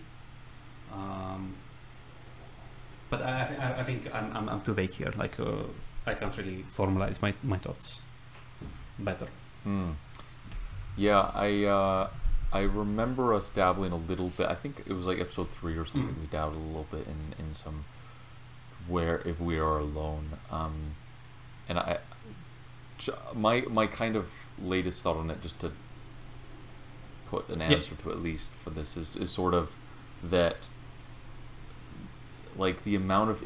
Um, 0.92 1.55
but 3.09 3.22
I, 3.22 3.31
I, 3.31 3.66
I 3.66 3.81
I 3.81 3.85
think 3.85 4.14
I'm, 4.14 4.37
I'm, 4.37 4.48
I'm 4.48 4.61
too 4.62 4.74
vague 4.74 4.92
here 4.92 5.12
like 5.16 5.38
uh, 5.38 5.64
I 6.06 6.14
can't 6.14 6.36
really 6.36 6.64
formalize 6.68 7.22
my, 7.22 7.32
my 7.42 7.58
thoughts 7.58 8.02
better 8.98 9.28
Hmm. 9.64 9.92
Yeah, 10.96 11.30
I 11.34 11.64
uh, 11.64 12.10
I 12.52 12.62
remember 12.62 13.32
us 13.32 13.48
dabbling 13.48 13.92
a 13.92 13.96
little 13.96 14.28
bit. 14.30 14.46
I 14.48 14.54
think 14.56 14.82
it 14.86 14.92
was 14.92 15.06
like 15.06 15.20
episode 15.20 15.50
three 15.50 15.76
or 15.76 15.84
something. 15.84 16.14
Mm. 16.16 16.20
We 16.20 16.26
dabbled 16.26 16.56
a 16.56 16.58
little 16.58 16.86
bit 16.90 17.06
in 17.06 17.34
in 17.38 17.54
some 17.54 17.84
where 18.88 19.22
if 19.24 19.40
we 19.40 19.58
are 19.58 19.78
alone. 19.78 20.38
Um, 20.50 20.96
and 21.68 21.78
I 21.78 21.98
my 23.34 23.60
my 23.70 23.86
kind 23.86 24.16
of 24.16 24.32
latest 24.60 25.02
thought 25.02 25.16
on 25.16 25.30
it, 25.30 25.40
just 25.40 25.60
to 25.60 25.70
put 27.30 27.48
an 27.48 27.60
Yeah. 27.60 27.66
answer 27.68 27.94
to 27.94 28.10
at 28.10 28.20
least 28.20 28.52
for 28.52 28.70
this 28.70 28.96
is 28.96 29.16
is 29.16 29.30
sort 29.30 29.54
of 29.54 29.72
that 30.22 30.68
like 32.56 32.84
the 32.84 32.94
amount 32.94 33.30
of 33.30 33.42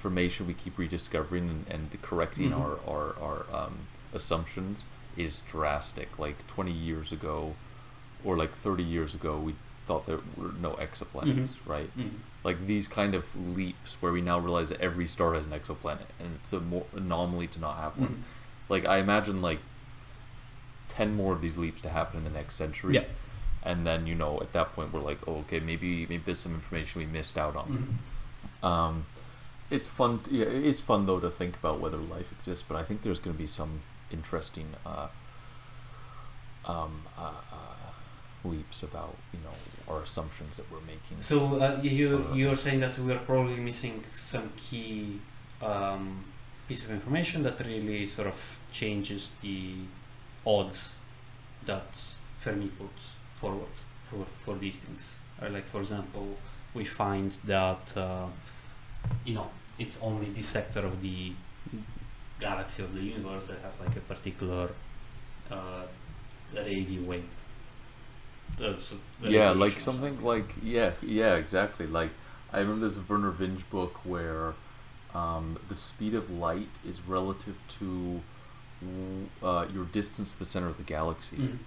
information 0.00 0.46
we 0.46 0.54
keep 0.54 0.78
rediscovering 0.78 1.50
and, 1.50 1.64
and 1.92 2.02
correcting 2.02 2.50
Mhm. 2.50 2.58
our 2.58 2.78
our, 2.90 3.14
our 3.20 3.64
um, 3.64 3.74
assumptions 4.14 4.84
is 5.16 5.42
drastic. 5.42 6.18
Like 6.18 6.46
20 6.46 6.72
years 6.72 7.12
ago, 7.12 7.54
or 8.24 8.36
like 8.36 8.54
30 8.54 8.82
years 8.82 9.14
ago, 9.14 9.36
we 9.38 9.56
thought 9.86 10.06
there 10.06 10.20
were 10.36 10.52
no 10.58 10.72
exoplanets, 10.74 11.56
right? 11.66 11.90
mm. 11.98 12.10
Like 12.44 12.66
these 12.66 12.88
kind 12.88 13.14
of 13.14 13.24
leaps 13.36 13.96
where 14.00 14.12
we 14.12 14.22
now 14.22 14.38
realize 14.38 14.70
that 14.70 14.80
every 14.80 15.06
star 15.06 15.34
has 15.34 15.44
an 15.46 15.52
exoplanet, 15.52 16.08
and 16.18 16.36
it's 16.36 16.52
a 16.54 16.60
more 16.60 16.86
anomaly 16.96 17.48
to 17.48 17.60
not 17.60 17.76
have 17.76 17.98
one. 17.98 18.08
Mm. 18.08 18.70
Like 18.70 18.86
I 18.86 18.96
imagine 18.98 19.42
like 19.42 19.60
10 20.88 21.14
more 21.14 21.34
of 21.34 21.40
these 21.42 21.56
leaps 21.58 21.80
to 21.82 21.90
happen 21.90 22.18
in 22.18 22.24
the 22.24 22.30
next 22.30 22.54
century. 22.54 22.94
Yeah. 22.94 23.04
And 23.62 23.86
then 23.86 24.06
you 24.06 24.14
know 24.14 24.40
at 24.40 24.52
that 24.54 24.72
point 24.72 24.92
we're 24.92 25.00
like, 25.02 25.18
oh, 25.28 25.38
okay, 25.40 25.60
maybe 25.60 26.06
maybe 26.06 26.22
there's 26.24 26.38
some 26.38 26.54
information 26.54 27.00
we 27.00 27.06
missed 27.06 27.36
out 27.36 27.56
on. 27.56 27.68
Mhm. 28.62 28.66
Um, 28.66 29.06
it's 29.70 29.88
fun. 29.88 30.20
yeah, 30.30 30.46
it's 30.46 30.80
fun 30.80 31.06
though 31.06 31.20
to 31.20 31.30
think 31.30 31.56
about 31.56 31.80
whether 31.80 31.96
life 31.96 32.32
exists, 32.32 32.64
but 32.68 32.76
I 32.76 32.82
think 32.84 33.02
there's 33.02 33.20
going 33.20 33.34
to 33.36 33.38
be 33.42 33.46
some 33.46 33.80
interesting 34.12 34.68
uh, 34.84 35.08
um, 36.66 37.02
uh, 37.18 37.22
uh, 37.52 38.48
leaps 38.48 38.82
about 38.82 39.16
you 39.32 39.40
know 39.40 39.54
our 39.94 40.02
assumptions 40.02 40.56
that 40.56 40.70
we're 40.70 40.80
making. 40.86 41.20
So 41.20 41.60
uh, 41.60 41.78
you 41.82 41.90
you- 41.90 42.26
Uh, 42.30 42.34
you're 42.34 42.56
saying 42.56 42.80
that 42.80 42.98
we 42.98 43.12
are 43.12 43.18
probably 43.26 43.56
missing 43.56 44.04
some 44.12 44.50
key 44.56 45.20
um, 45.62 46.24
piece 46.68 46.84
of 46.84 46.90
information 46.90 47.42
that 47.42 47.60
really 47.66 48.06
sort 48.06 48.28
of 48.28 48.58
changes 48.72 49.32
the 49.42 49.74
odds 50.46 50.92
that 51.66 51.86
Fermi 52.38 52.68
put 52.78 52.90
forward 53.34 53.74
for, 54.04 54.24
for 54.36 54.54
these 54.58 54.76
things. 54.78 55.16
Right? 55.40 55.52
Like 55.52 55.66
for 55.66 55.80
example, 55.80 56.26
we 56.74 56.84
find 56.84 57.30
that 57.44 57.92
uh, 57.96 58.26
you 59.24 59.34
know 59.34 59.50
it's 59.80 59.98
only 60.02 60.26
this 60.26 60.46
sector 60.46 60.80
of 60.80 61.00
the 61.00 61.32
galaxy 62.38 62.82
of 62.82 62.94
the 62.94 63.02
universe 63.02 63.46
that 63.46 63.58
has 63.60 63.78
like 63.80 63.96
a 63.96 64.00
particular 64.00 64.70
uh, 65.50 65.82
radio 66.54 67.02
wave. 67.02 67.24
Uh, 68.62 68.76
so 68.78 68.96
yeah, 69.22 69.50
like 69.50 69.76
or 69.76 69.80
something 69.80 70.22
like 70.22 70.54
yeah, 70.62 70.90
yeah, 71.02 71.34
exactly. 71.34 71.86
Like 71.86 72.10
I 72.52 72.58
remember 72.60 72.82
there's 72.86 72.98
a 72.98 73.00
Vernor 73.00 73.32
Vinge 73.32 73.62
book 73.70 74.00
where 74.04 74.54
um, 75.14 75.58
the 75.68 75.76
speed 75.76 76.14
of 76.14 76.30
light 76.30 76.68
is 76.86 77.00
relative 77.00 77.56
to 77.78 78.20
uh, 79.42 79.66
your 79.72 79.84
distance 79.86 80.32
to 80.34 80.38
the 80.38 80.44
center 80.44 80.66
of 80.68 80.76
the 80.76 80.82
galaxy. 80.82 81.36
Mhm. 81.36 81.58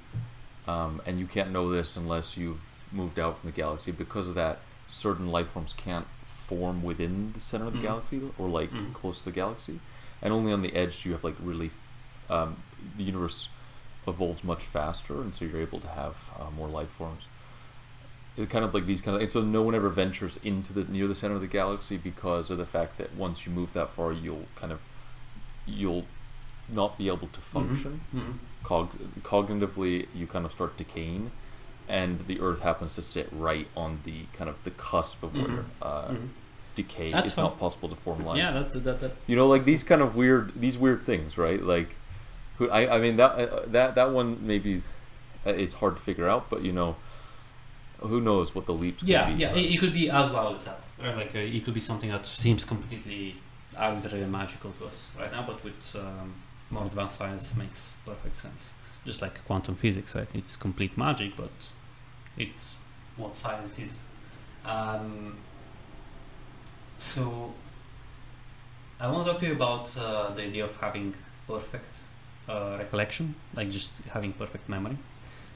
um, 0.65 1.01
and 1.05 1.19
you 1.19 1.27
can't 1.27 1.51
know 1.51 1.69
this 1.69 1.97
unless 1.97 2.37
you've 2.37 2.87
moved 2.91 3.19
out 3.19 3.37
from 3.37 3.49
the 3.49 3.55
galaxy. 3.55 3.91
Because 3.91 4.29
of 4.29 4.35
that, 4.35 4.59
certain 4.87 5.27
life 5.27 5.49
forms 5.49 5.73
can't 5.73 6.07
form 6.55 6.83
within 6.83 7.31
the 7.33 7.39
center 7.39 7.65
of 7.67 7.73
the 7.73 7.79
Mhm. 7.79 7.83
galaxy 7.83 8.21
or 8.37 8.47
like 8.49 8.71
Mhm. 8.71 8.93
close 8.93 9.19
to 9.19 9.25
the 9.25 9.31
galaxy, 9.31 9.79
and 10.21 10.33
only 10.33 10.51
on 10.53 10.61
the 10.61 10.73
edge 10.75 11.03
do 11.03 11.09
you 11.09 11.13
have 11.13 11.23
like 11.23 11.35
really. 11.39 11.67
F- 11.67 11.89
um, 12.29 12.55
the 12.97 13.03
universe 13.03 13.49
evolves 14.07 14.43
much 14.43 14.63
faster, 14.63 15.21
and 15.21 15.35
so 15.35 15.43
you're 15.45 15.61
able 15.61 15.79
to 15.79 15.87
have 15.89 16.31
uh, 16.39 16.49
more 16.51 16.67
life 16.69 16.89
forms. 16.89 17.27
It 18.37 18.49
kind 18.49 18.63
of 18.65 18.73
like 18.73 18.85
these 18.85 19.01
kind 19.01 19.15
of, 19.15 19.21
and 19.21 19.29
so 19.29 19.41
no 19.41 19.61
one 19.61 19.75
ever 19.75 19.89
ventures 19.89 20.39
into 20.43 20.71
the 20.73 20.83
near 20.85 21.07
the 21.07 21.15
center 21.15 21.35
of 21.35 21.41
the 21.41 21.47
galaxy 21.47 21.97
because 21.97 22.49
of 22.49 22.57
the 22.57 22.65
fact 22.65 22.97
that 22.97 23.13
once 23.15 23.45
you 23.45 23.51
move 23.51 23.73
that 23.73 23.91
far, 23.91 24.11
you'll 24.13 24.47
kind 24.55 24.71
of, 24.71 24.79
you'll 25.65 26.05
not 26.69 26.97
be 26.97 27.07
able 27.07 27.27
to 27.27 27.41
function 27.41 28.01
Mhm. 28.15 28.37
cog- 28.63 28.97
cognitively 29.21 30.07
you 30.15 30.25
kind 30.27 30.45
of 30.45 30.51
start 30.51 30.77
decaying 30.77 31.31
and 31.89 32.19
the 32.27 32.39
earth 32.39 32.61
happens 32.61 32.95
to 32.95 33.01
sit 33.01 33.27
right 33.33 33.67
on 33.75 33.99
the 34.03 34.25
kind 34.31 34.49
of 34.49 34.63
the 34.63 34.71
cusp 34.71 35.21
of 35.23 35.35
where 35.35 35.47
Mhm. 35.47 35.65
uh, 35.81 36.07
Mhm. 36.13 36.29
Decay 36.75 37.09
That's 37.09 37.29
is 37.29 37.35
fun. 37.35 37.45
not 37.45 37.59
possible 37.59 37.89
to 37.89 37.95
form 37.95 38.25
life 38.25 38.37
Yeah, 38.37 38.51
that's 38.51 38.73
that. 38.79 38.99
that 39.01 39.11
you 39.27 39.35
know 39.35 39.47
like 39.47 39.63
these 39.65 39.83
kind 39.83 40.01
of 40.01 40.15
weird 40.15 40.51
these 40.59 40.77
weird 40.77 41.03
things 41.05 41.37
right 41.37 41.61
like 41.61 41.95
who 42.57 42.69
i, 42.69 42.95
I 42.95 42.99
mean 42.99 43.17
that 43.17 43.31
uh, 43.31 43.61
that 43.67 43.95
that 43.95 44.11
one 44.11 44.45
maybe 44.45 44.81
uh, 45.45 45.51
is 45.51 45.73
hard 45.73 45.97
to 45.97 46.01
figure 46.01 46.27
out 46.27 46.49
but 46.49 46.63
you 46.63 46.71
know 46.71 46.95
who 47.99 48.19
knows 48.19 48.53
what 48.53 48.65
the 48.65 48.73
leaps 48.73 49.01
yeah, 49.03 49.29
be 49.29 49.41
yeah. 49.41 49.47
right? 49.47 49.57
It, 49.57 49.73
it 49.73 49.79
could 49.79 49.93
be 49.93 50.09
as 50.09 50.29
well 50.29 50.53
as 50.53 50.65
that. 50.65 50.83
or 51.01 51.13
Like 51.13 51.35
uh, 51.35 51.39
it 51.39 51.63
could 51.63 51.73
be 51.73 51.79
something 51.79 52.09
that 52.09 52.25
seems 52.25 52.65
completely 52.65 53.37
arbitrary 53.77 54.23
and 54.23 54.31
magical 54.31 54.71
to 54.79 54.85
us 54.85 55.11
right 55.17 55.31
now, 55.31 55.43
but 55.47 55.63
with 55.63 55.95
um, 55.95 56.33
more 56.69 56.85
advanced 56.85 57.17
science 57.17 57.55
makes 57.55 57.95
perfect 58.05 58.35
sense. 58.35 58.73
Just 59.05 59.21
like 59.21 59.43
quantum 59.45 59.75
physics, 59.75 60.15
right? 60.15 60.27
It's 60.33 60.55
complete 60.55 60.97
magic, 60.97 61.35
but 61.37 61.51
it's 62.37 62.75
what 63.15 63.35
science 63.37 63.79
is. 63.79 63.99
Um, 64.65 65.37
so 67.03 67.53
I 68.99 69.11
want 69.11 69.25
to 69.25 69.31
talk 69.31 69.41
to 69.41 69.47
you 69.47 69.53
about 69.53 69.95
uh, 69.97 70.31
the 70.33 70.43
idea 70.43 70.63
of 70.63 70.75
having 70.77 71.13
perfect 71.47 71.99
uh, 72.47 72.77
recollection, 72.79 73.35
like 73.53 73.69
just 73.69 73.91
having 74.11 74.31
perfect 74.33 74.69
memory. 74.69 74.97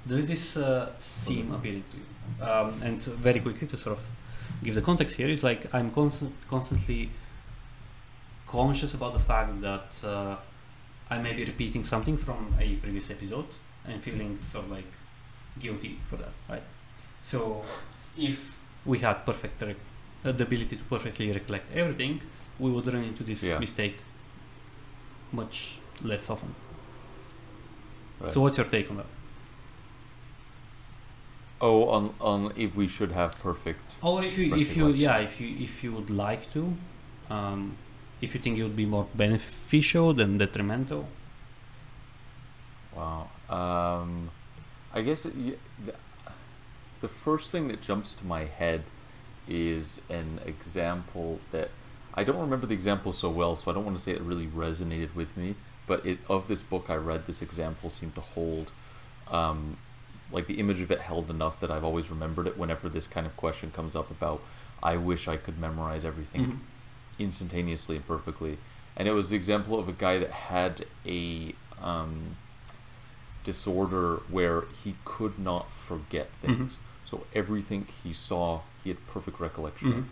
there 0.06 0.18
is 0.18 0.26
this 0.26 0.58
uh, 0.58 0.91
seam 1.00 1.54
ability, 1.54 2.02
um, 2.41 2.82
and 2.84 3.02
very 3.28 3.39
quickly 3.39 3.68
to 3.68 3.78
sort 3.78 3.98
of 3.98 4.06
give 4.64 4.76
the 4.76 4.82
context 4.82 5.18
here 5.18 5.30
is 5.30 5.43
like 5.43 5.74
I'm 5.74 5.91
constant, 5.91 6.34
constantly 6.50 7.10
conscious 8.48 8.93
about 8.93 9.14
the 9.14 9.20
fact 9.20 9.62
that 9.62 10.02
uh, 10.04 10.36
I 11.10 11.18
may 11.20 11.34
be 11.34 11.45
repeating 11.45 11.84
something 11.84 12.18
from 12.18 12.54
a 12.60 12.76
previous 12.76 13.10
episode 13.10 13.48
and 13.86 14.02
feeling 14.02 14.39
sort 14.41 14.66
of 14.66 14.72
like 14.72 14.91
guilty 15.60 16.00
for 16.10 16.18
that, 16.18 16.34
right? 16.50 16.64
So 17.22 17.64
if 18.18 18.58
we 18.86 19.00
had 19.00 19.26
perfect 19.26 19.60
the 20.32 20.43
ability 20.43 20.75
to 20.78 20.84
perfectly 20.84 21.32
recollect 21.32 21.71
everything, 21.73 22.21
we 22.59 22.71
would 22.71 22.88
run 22.88 23.03
into 23.03 23.23
this 23.23 23.43
Yeah. 23.43 23.59
mistake 23.59 23.97
much 25.32 25.80
less 26.01 26.30
often. 26.30 26.55
Right. 28.19 28.32
So 28.32 28.41
what's 28.41 28.57
your 28.57 28.67
take 28.67 28.89
on 28.89 28.97
that? 28.97 29.05
Oh, 31.59 31.89
on 31.89 32.13
on 32.21 32.53
if 32.55 32.75
we 32.75 32.88
should 32.88 33.11
have 33.11 33.39
perfect. 33.39 33.95
Or 34.01 34.23
if 34.23 34.38
you 34.38 34.55
if 34.55 34.78
you 34.78 34.89
yeah 34.89 35.17
if 35.17 35.41
you 35.41 35.49
if 35.59 35.84
you 35.84 35.91
would 35.91 36.09
like 36.09 36.51
to, 36.53 36.75
um, 37.30 37.78
if 38.21 38.36
you 38.36 38.39
think 38.41 38.57
it 38.59 38.63
would 38.63 38.75
be 38.75 38.86
more 38.86 39.07
beneficial 39.15 40.13
than 40.13 40.38
detrimental. 40.38 41.07
Wow. 42.95 43.30
Um, 43.49 44.32
I 44.93 45.01
guess 45.01 45.25
it, 45.25 45.34
the, 45.86 45.93
the 47.01 47.07
first 47.07 47.51
thing 47.51 47.67
that 47.67 47.82
jumps 47.82 48.13
to 48.15 48.25
my 48.25 48.45
head 48.45 48.84
is 49.48 50.02
an 50.10 50.39
example 50.45 51.39
that 51.52 51.70
I 52.14 52.24
don't 52.24 52.39
remember 52.39 52.66
the 52.66 52.74
example 52.74 53.12
so 53.14 53.30
well, 53.30 53.56
so 53.56 53.70
I 53.70 53.74
don't 53.74 53.86
want 53.86 53.95
to 53.98 54.02
say 54.02 54.12
it 54.12 54.22
really 54.22 54.48
resonated 54.48 55.14
with 55.16 55.38
me. 55.38 55.56
But 55.86 56.06
it 56.06 56.20
of 56.30 56.48
this 56.48 56.64
book 56.64 56.89
I 56.89 56.95
read, 56.95 57.26
this 57.28 57.41
example 57.41 57.89
seemed 57.89 58.16
to 58.16 58.22
hold, 58.22 58.72
um, 59.30 59.78
like 60.32 60.48
the 60.48 60.60
image 60.60 60.82
of 60.82 60.91
it 60.91 61.00
held 61.00 61.30
enough 61.30 61.60
that 61.62 61.72
I've 61.72 61.84
always 61.84 62.10
remembered 62.10 62.48
it. 62.48 62.58
Whenever 62.58 62.89
this 62.89 63.08
kind 63.08 63.26
of 63.26 63.38
question 63.38 63.72
comes 63.72 63.95
up 63.95 64.12
about, 64.12 64.41
I 64.84 64.98
wish 64.98 65.28
I 65.28 65.38
could 65.38 65.58
memorize 65.60 66.04
everything 66.04 66.45
Mhm. 66.48 66.60
instantaneously 67.20 67.95
and 67.95 68.06
perfectly. 68.08 68.58
And 68.95 69.08
it 69.08 69.14
was 69.14 69.30
the 69.30 69.36
example 69.38 69.80
of 69.80 69.88
a 69.88 69.93
guy 69.93 70.18
that 70.18 70.32
had 70.32 70.86
a 71.06 71.54
um, 71.82 72.36
disorder 73.43 74.18
where 74.30 74.64
he 74.84 74.95
could 75.06 75.39
not 75.39 75.72
forget 75.72 76.30
things. 76.41 76.80
So 77.06 77.26
everything 77.34 77.88
he 78.04 78.12
saw, 78.12 78.62
he 78.88 78.93
had 78.93 79.05
perfect 79.07 79.39
recollection 79.41 79.88
of. 79.89 79.95
Mhm. 79.95 80.05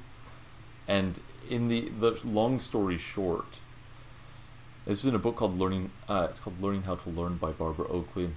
And 0.88 1.20
in 1.50 1.68
the 1.70 1.90
the 2.00 2.20
long 2.26 2.60
story 2.60 2.98
short, 2.98 3.60
this 4.86 5.02
was 5.04 5.10
in 5.10 5.16
a 5.16 5.20
book 5.20 5.38
called 5.38 5.58
Learning. 5.58 5.92
Uh, 6.08 6.28
it's 6.30 6.40
called 6.40 6.62
Learning 6.62 6.84
How 6.84 6.96
to 6.96 7.10
Learn 7.10 7.38
by 7.38 7.52
Barbara 7.52 7.88
Oakley. 7.88 8.32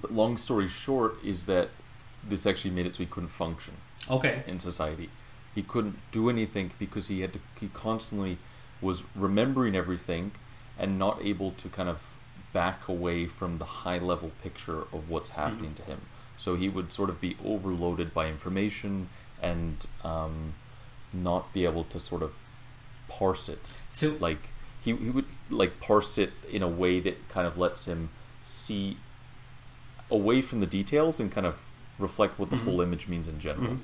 But 0.00 0.12
long 0.12 0.36
story 0.38 0.68
short 0.68 1.22
is 1.24 1.46
that 1.46 1.70
this 2.26 2.46
actually 2.46 2.70
made 2.70 2.86
it 2.86 2.94
so 2.94 3.02
he 3.02 3.06
couldn't 3.06 3.30
function 3.30 3.74
Okay. 4.08 4.42
in 4.46 4.60
society. 4.60 5.10
He 5.54 5.62
couldn't 5.62 5.98
do 6.12 6.30
anything 6.30 6.72
because 6.78 7.08
he 7.08 7.20
had 7.20 7.32
to. 7.34 7.40
He 7.60 7.68
constantly 7.68 8.38
was 8.80 9.04
remembering 9.14 9.74
everything 9.74 10.32
and 10.78 10.98
not 10.98 11.20
able 11.22 11.50
to 11.52 11.68
kind 11.68 11.88
of 11.88 12.16
back 12.52 12.86
away 12.88 13.26
from 13.26 13.58
the 13.58 13.64
high 13.82 13.98
level 13.98 14.30
picture 14.42 14.82
of 14.92 15.08
what's 15.10 15.30
happening 15.30 15.74
to 15.74 15.82
him. 15.82 16.00
So 16.36 16.54
he 16.56 16.68
would 16.68 16.92
sort 16.92 17.10
of 17.10 17.20
be 17.20 17.36
overloaded 17.44 18.12
by 18.14 18.28
information 18.28 19.08
and 19.50 19.86
um, 20.02 20.54
not 21.12 21.52
be 21.52 21.64
able 21.64 21.84
to 21.84 21.98
sort 22.00 22.22
of 22.22 22.32
parse 23.08 23.48
it. 23.48 23.68
So 23.90 24.16
Like 24.18 24.50
he, 24.80 24.94
he 24.96 25.10
would 25.10 25.26
like 25.50 25.80
parse 25.80 26.18
it 26.18 26.32
in 26.50 26.62
a 26.62 26.68
way 26.82 27.00
that 27.00 27.28
kind 27.28 27.46
of 27.46 27.56
lets 27.58 27.84
him 27.86 28.10
see 28.42 28.96
away 30.10 30.40
from 30.42 30.60
the 30.60 30.66
details 30.66 31.20
and 31.20 31.30
kind 31.30 31.46
of 31.46 31.56
reflect 31.98 32.38
what 32.38 32.50
the 32.50 32.56
Mhm. 32.56 32.64
whole 32.64 32.80
image 32.80 33.06
means 33.08 33.28
in 33.28 33.38
general. 33.38 33.78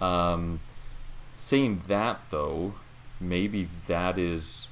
Mhm. 0.00 0.04
Um, 0.04 0.60
saying 1.32 1.82
that 1.88 2.20
though, 2.30 2.74
maybe 3.20 3.68
that 3.86 4.18
is 4.18 4.68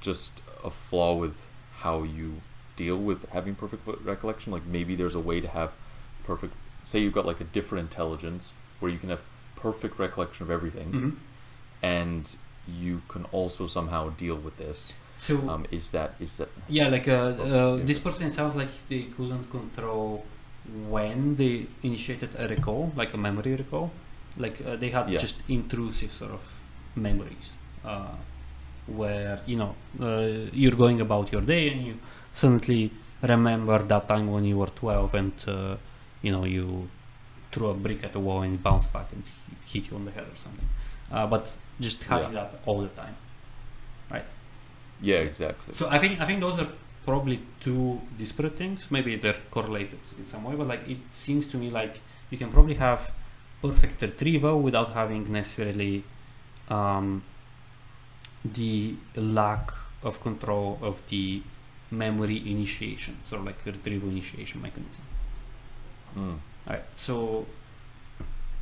just 0.00 0.42
a 0.62 0.70
flaw 0.70 1.14
with 1.14 1.46
how 1.80 2.02
you 2.02 2.42
deal 2.76 2.96
with 2.96 3.28
having 3.30 3.54
perfect 3.54 3.86
recollection. 4.04 4.52
Like 4.52 4.64
maybe 4.66 4.94
there's 4.96 5.14
a 5.14 5.20
way 5.20 5.40
to 5.40 5.48
have 5.48 5.74
perfect. 6.24 6.54
Say 6.82 7.00
you've 7.00 7.12
got 7.14 7.26
like 7.26 7.40
a 7.40 7.44
different 7.44 7.82
intelligence 7.90 8.52
where 8.80 8.90
you 8.92 8.98
can 8.98 9.10
have 9.10 9.22
perfect 9.56 9.98
recollection 9.98 10.44
of 10.44 10.50
everything, 10.50 10.92
Mhm. 10.92 11.12
and 11.82 12.36
you 12.66 13.02
can 13.08 13.24
also 13.32 13.66
somehow 13.66 14.10
deal 14.10 14.36
with 14.36 14.56
this. 14.58 14.94
so 15.16 15.34
Um, 15.48 15.64
is 15.70 15.90
that 15.90 16.10
is 16.20 16.36
that 16.38 16.48
yeah, 16.68 16.88
like 16.88 17.06
uh, 17.08 17.14
uh, 17.14 17.76
yeah. 17.78 17.84
this 17.84 17.98
person 18.00 18.30
sounds 18.30 18.56
like 18.56 18.70
they 18.88 19.02
couldn't 19.16 19.48
control 19.50 20.24
when 20.90 21.36
they 21.36 21.66
initiated 21.82 22.30
a 22.38 22.48
recall, 22.48 22.92
like 22.96 23.14
a 23.14 23.16
memory 23.16 23.54
recall. 23.54 23.90
Like 24.36 24.56
uh, 24.66 24.76
they 24.76 24.90
had 24.90 25.08
Yeah. 25.08 25.20
just 25.20 25.42
intrusive 25.48 26.10
sort 26.10 26.32
of 26.32 26.42
memories, 26.96 27.52
uh, 27.84 28.14
where 28.86 29.40
you 29.46 29.56
know 29.56 29.74
uh, 30.00 30.50
you're 30.52 30.76
going 30.84 31.00
about 31.00 31.32
your 31.32 31.42
day 31.42 31.70
and 31.72 31.86
you 31.86 31.94
suddenly 32.32 32.90
remember 33.22 33.78
that 33.92 34.08
time 34.08 34.26
when 34.30 34.44
you 34.44 34.56
were 34.58 34.72
12 34.74 35.14
and 35.14 35.32
uh, 35.48 35.76
you 36.22 36.32
know 36.32 36.44
you 36.44 36.88
threw 37.54 37.68
a 37.70 37.74
brick 37.84 38.00
at 38.06 38.12
the 38.16 38.20
wall 38.26 38.40
and 38.42 38.54
it 38.56 38.62
bounced 38.68 38.90
back 38.92 39.08
and 39.14 39.22
hit 39.72 39.82
you 39.90 39.96
on 39.96 40.04
the 40.08 40.10
head 40.16 40.26
or 40.34 40.38
something. 40.46 40.68
Uh, 41.12 41.26
but 41.34 41.44
just 41.86 41.98
having 42.12 42.32
Yeah. 42.34 42.40
that 42.44 42.50
all 42.66 42.80
the 42.88 42.92
time. 43.02 43.16
Right? 44.14 44.26
Yeah 45.10 45.20
exactly 45.30 45.72
So 45.80 45.84
I 45.96 45.98
think 46.02 46.12
I 46.22 46.26
think 46.28 46.40
those 46.46 46.58
are 46.62 46.70
probably 47.08 47.38
two 47.64 48.00
disparate 48.22 48.56
things. 48.62 48.90
Maybe 48.96 49.10
they're 49.22 49.40
correlated 49.56 50.00
in 50.18 50.24
some 50.32 50.42
way, 50.48 50.54
but 50.60 50.66
like 50.72 50.82
it 50.94 51.02
seems 51.24 51.46
to 51.52 51.56
me 51.62 51.68
like 51.80 51.94
you 52.30 52.38
can 52.42 52.50
probably 52.56 52.74
have 52.88 53.00
perfect 53.62 54.02
retrieval 54.02 54.56
without 54.68 54.90
having 55.00 55.22
necessarily 55.40 55.94
um, 56.78 57.22
the 58.44 58.94
lack 59.16 59.72
of 60.02 60.20
control 60.22 60.78
of 60.82 60.94
the 61.08 61.42
memory 61.90 62.38
initiation, 62.54 63.14
sort 63.24 63.40
of 63.40 63.46
like 63.46 63.64
retrieval 63.64 64.08
initiation 64.10 64.60
mechanism. 64.62 65.04
Mm. 66.16 66.38
Alright, 66.66 66.84
so 66.94 67.46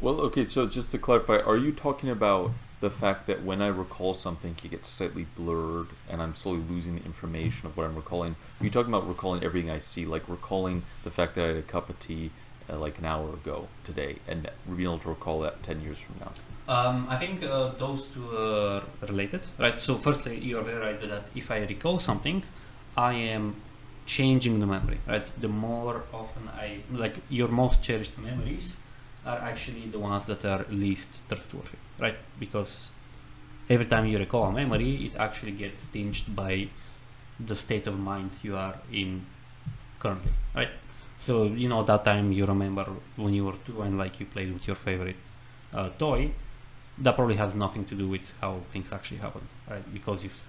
Well, 0.01 0.21
okay, 0.23 0.45
so 0.45 0.67
just 0.67 0.91
to 0.91 0.99
clarify, 0.99 1.39
are 1.39 1.57
you 1.57 1.73
talking 1.73 2.11
about 2.11 2.51
the 2.81 2.91
fact 2.91 3.29
that 3.29 3.45
when 3.45 3.63
I 3.63 3.69
recall 3.69 4.13
something, 4.13 4.57
it 4.65 4.71
gets 4.71 4.89
slightly 4.89 5.27
blurred 5.37 5.87
and 6.11 6.21
I'm 6.21 6.35
slowly 6.35 6.63
losing 6.69 6.97
the 6.97 7.05
information 7.05 7.67
of 7.67 7.77
what 7.77 7.87
I'm 7.87 7.95
recalling? 7.95 8.35
Are 8.61 8.65
you 8.65 8.71
talking 8.71 8.93
about 8.93 9.09
recalling 9.09 9.45
everything 9.45 9.71
I 9.71 9.79
see, 9.79 10.05
like 10.05 10.29
recalling 10.29 10.83
the 11.05 11.11
fact 11.11 11.37
that 11.37 11.45
I 11.45 11.49
had 11.49 11.57
a 11.59 11.63
cup 11.63 11.89
of 11.89 11.99
tea 12.01 12.33
uh, 12.69 12.79
like 12.79 12.99
an 12.99 13.05
hour 13.05 13.33
ago 13.33 13.69
today 13.85 14.17
and 14.27 14.51
being 14.67 14.83
able 14.83 14.99
to 14.99 15.11
recall 15.11 15.41
that 15.43 15.63
10 15.63 15.83
years 15.83 16.01
from 16.01 16.17
now? 16.19 16.33
Um, 16.67 17.07
I 17.09 17.17
think 17.17 17.45
uh, 17.45 17.69
those 17.79 18.07
two 18.07 18.29
are 18.37 18.83
related, 19.03 19.47
right? 19.59 19.79
So, 19.79 19.97
firstly, 19.97 20.39
you 20.41 20.59
are 20.59 20.63
very 20.63 20.81
right 20.81 21.01
that 21.09 21.29
if 21.35 21.51
I 21.51 21.59
recall 21.59 22.01
something, 22.01 22.43
I 22.97 23.15
am 23.15 23.57
changing 24.07 24.61
the 24.61 24.67
memory, 24.67 25.01
right? 25.07 25.33
The 25.41 25.49
more 25.49 26.05
often 26.13 26.49
I 26.49 26.81
like 26.91 27.17
your 27.29 27.49
most 27.49 27.83
cherished 27.83 28.19
memories 28.19 28.77
are 29.25 29.39
actually 29.39 29.87
the 29.87 29.99
ones 29.99 30.27
that 30.27 30.45
are 30.45 30.67
least 30.71 31.21
trustworthy, 31.29 31.79
right? 31.99 32.17
Because 32.39 32.91
every 33.69 33.87
time 33.87 34.07
you 34.07 34.19
recall 34.19 34.45
a 34.45 34.53
memory, 34.53 35.07
it 35.07 35.17
actually 35.17 35.53
gets 35.53 35.87
tinged 35.87 36.35
by 36.35 36.69
the 37.39 37.57
state 37.57 37.87
of 37.87 37.99
mind 37.99 38.31
you 38.43 38.57
are 38.57 38.77
in 38.93 39.25
currently, 39.99 40.33
right? 40.55 40.71
So 41.19 41.45
you 41.45 41.69
know 41.69 41.83
that 41.85 42.05
time 42.05 42.33
you 42.33 42.45
remember 42.45 42.87
when 43.17 43.33
you 43.33 43.45
were 43.45 43.55
two 43.65 43.83
and 43.83 43.97
like 43.97 44.19
you 44.19 44.27
played 44.27 44.53
with 44.53 44.67
your 44.67 44.77
favorite 44.77 45.17
uh, 45.73 45.91
toy, 45.99 46.33
that 46.99 47.15
probably 47.15 47.37
has 47.37 47.55
nothing 47.55 47.85
to 47.87 47.95
do 47.95 48.09
with 48.09 48.33
how 48.41 48.61
things 48.73 48.93
actually 48.93 49.19
happened, 49.19 49.49
right? 49.71 49.95
Because 49.95 50.25
you've 50.25 50.47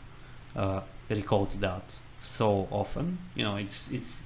uh, 0.55 0.81
recalled 1.09 1.51
that 1.61 1.99
so 2.23 2.67
often, 2.71 3.17
you 3.35 3.43
know, 3.43 3.57
it's 3.57 3.89
it's 3.91 4.23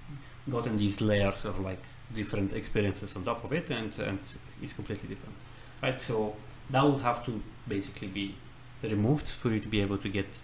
gotten 0.50 0.78
these 0.78 1.02
layers 1.02 1.46
of 1.46 1.60
like 1.60 1.82
different 2.14 2.54
experiences 2.54 3.16
on 3.16 3.24
top 3.24 3.44
of 3.44 3.52
it, 3.52 3.70
and 3.70 3.98
and 4.00 4.20
it's 4.62 4.74
completely 4.74 5.10
different, 5.10 5.36
right? 5.82 6.00
So 6.00 6.36
that 6.70 6.84
would 6.84 7.02
have 7.02 7.26
to 7.26 7.42
basically 7.68 8.08
be 8.08 8.36
removed 8.84 9.28
for 9.28 9.50
you 9.50 9.60
to 9.60 9.68
be 9.68 9.82
able 9.82 9.98
to 9.98 10.10
get 10.10 10.40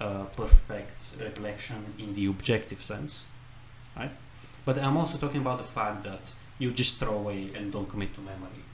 uh, 0.00 0.24
perfect 0.36 1.14
recollection 1.20 1.94
in 1.98 2.14
the 2.14 2.26
objective 2.26 2.82
sense, 2.82 3.24
right? 3.96 4.10
But 4.64 4.78
I'm 4.78 4.96
also 4.96 5.18
talking 5.18 5.40
about 5.40 5.58
the 5.58 5.64
fact 5.64 6.02
that 6.04 6.20
you 6.58 6.72
just 6.72 6.98
throw 6.98 7.14
away 7.14 7.50
and 7.54 7.72
don't 7.72 7.88
commit 7.88 8.14
to 8.14 8.20
memory 8.20 8.64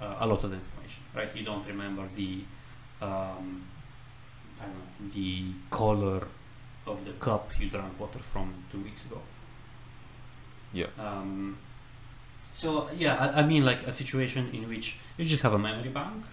uh, 0.00 0.16
a 0.20 0.26
lot 0.26 0.44
of 0.44 0.50
the 0.50 0.56
information, 0.56 1.02
right? 1.14 1.34
You 1.34 1.44
don't 1.44 1.66
remember 1.66 2.08
the, 2.16 2.44
um, 3.02 3.66
know, 4.60 5.10
the 5.14 5.52
color 5.70 6.26
of 6.90 7.04
the 7.04 7.12
cup 7.12 7.50
you 7.60 7.68
drank 7.70 7.98
water 7.98 8.18
from 8.18 8.52
two 8.70 8.80
weeks 8.80 9.06
ago. 9.06 9.20
Yeah. 10.72 10.86
Um, 10.98 11.58
so 12.52 12.88
yeah, 12.96 13.16
I, 13.16 13.40
I 13.40 13.42
mean 13.46 13.64
like 13.64 13.86
a 13.86 13.92
situation 13.92 14.50
in 14.52 14.68
which 14.68 14.98
you 15.16 15.24
just 15.24 15.42
have 15.42 15.52
a 15.54 15.58
memory 15.58 15.88
bank 15.90 16.24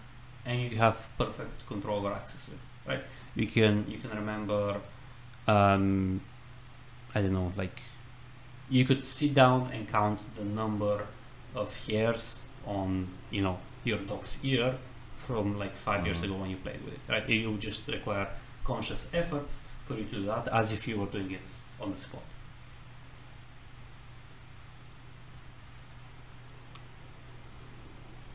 and 0.46 0.62
you 0.62 0.78
have 0.78 1.08
perfect 1.18 1.66
control 1.68 2.00
over 2.00 2.14
access 2.14 2.46
to 2.46 2.52
it, 2.52 2.58
right? 2.88 3.04
You 3.36 3.48
can 3.48 3.86
you 3.88 3.98
can 4.00 4.12
remember, 4.12 4.78
um, 5.48 6.22
I 7.16 7.22
don't 7.22 7.34
know, 7.34 7.52
like 7.56 7.82
you 8.70 8.86
could 8.86 9.06
sit 9.06 9.34
down 9.34 9.70
and 9.74 9.88
count 9.90 10.24
the 10.36 10.44
number 10.44 11.06
of 11.56 11.74
hairs 11.88 12.42
on 12.66 13.08
you 13.32 13.42
know 13.42 13.58
your 13.84 14.00
dog's 14.00 14.38
ear 14.44 14.76
from 15.16 15.58
like 15.58 15.74
5 15.76 16.06
years 16.06 16.20
Mhm. 16.20 16.24
ago 16.26 16.36
when 16.36 16.50
you 16.50 16.58
played 16.58 16.84
with 16.84 16.94
it 16.94 17.00
right 17.10 17.28
it 17.30 17.48
would 17.48 17.60
just 17.62 17.88
require 17.88 18.28
conscious 18.66 19.08
effort 19.14 19.48
for 19.88 19.96
you 19.96 20.04
to 20.06 20.12
do 20.12 20.26
that 20.26 20.48
as 20.50 20.74
if 20.74 20.88
you 20.88 21.00
were 21.00 21.06
doing 21.06 21.32
it 21.32 21.42
on 21.80 21.92
the 21.92 21.98
spot 21.98 22.24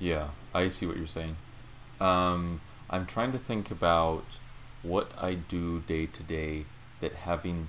Yeah, 0.02 0.30
I 0.52 0.68
see 0.68 0.84
what 0.84 0.96
you're 0.96 1.06
saying. 1.06 1.36
Um, 2.00 2.60
I'm 2.90 3.06
trying 3.06 3.30
to 3.30 3.38
think 3.38 3.70
about 3.70 4.24
what 4.82 5.12
I 5.16 5.34
do 5.34 5.78
day 5.86 6.06
to 6.06 6.22
day 6.24 6.64
that 6.98 7.14
having 7.14 7.68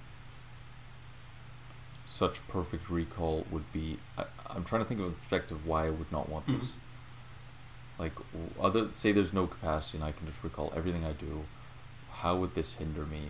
such 2.07 2.45
perfect 2.47 2.89
recall 2.89 3.45
would 3.51 3.71
be. 3.71 3.99
I, 4.17 4.25
I'm 4.47 4.63
trying 4.63 4.81
to 4.81 4.87
think 4.87 4.99
of 4.99 5.05
a 5.05 5.11
perspective 5.11 5.67
why 5.67 5.85
I 5.85 5.89
would 5.91 6.11
not 6.11 6.27
want 6.27 6.47
this. 6.47 6.73
Like, 7.99 8.13
other 8.59 8.91
say 8.93 9.11
there's 9.11 9.31
no 9.31 9.45
capacity 9.45 9.99
and 9.99 10.05
I 10.05 10.11
can 10.11 10.25
just 10.25 10.43
recall 10.43 10.73
everything 10.75 11.05
I 11.05 11.11
do. 11.11 11.43
How 12.11 12.35
would 12.35 12.55
this 12.55 12.73
hinder 12.73 13.05
me? 13.05 13.29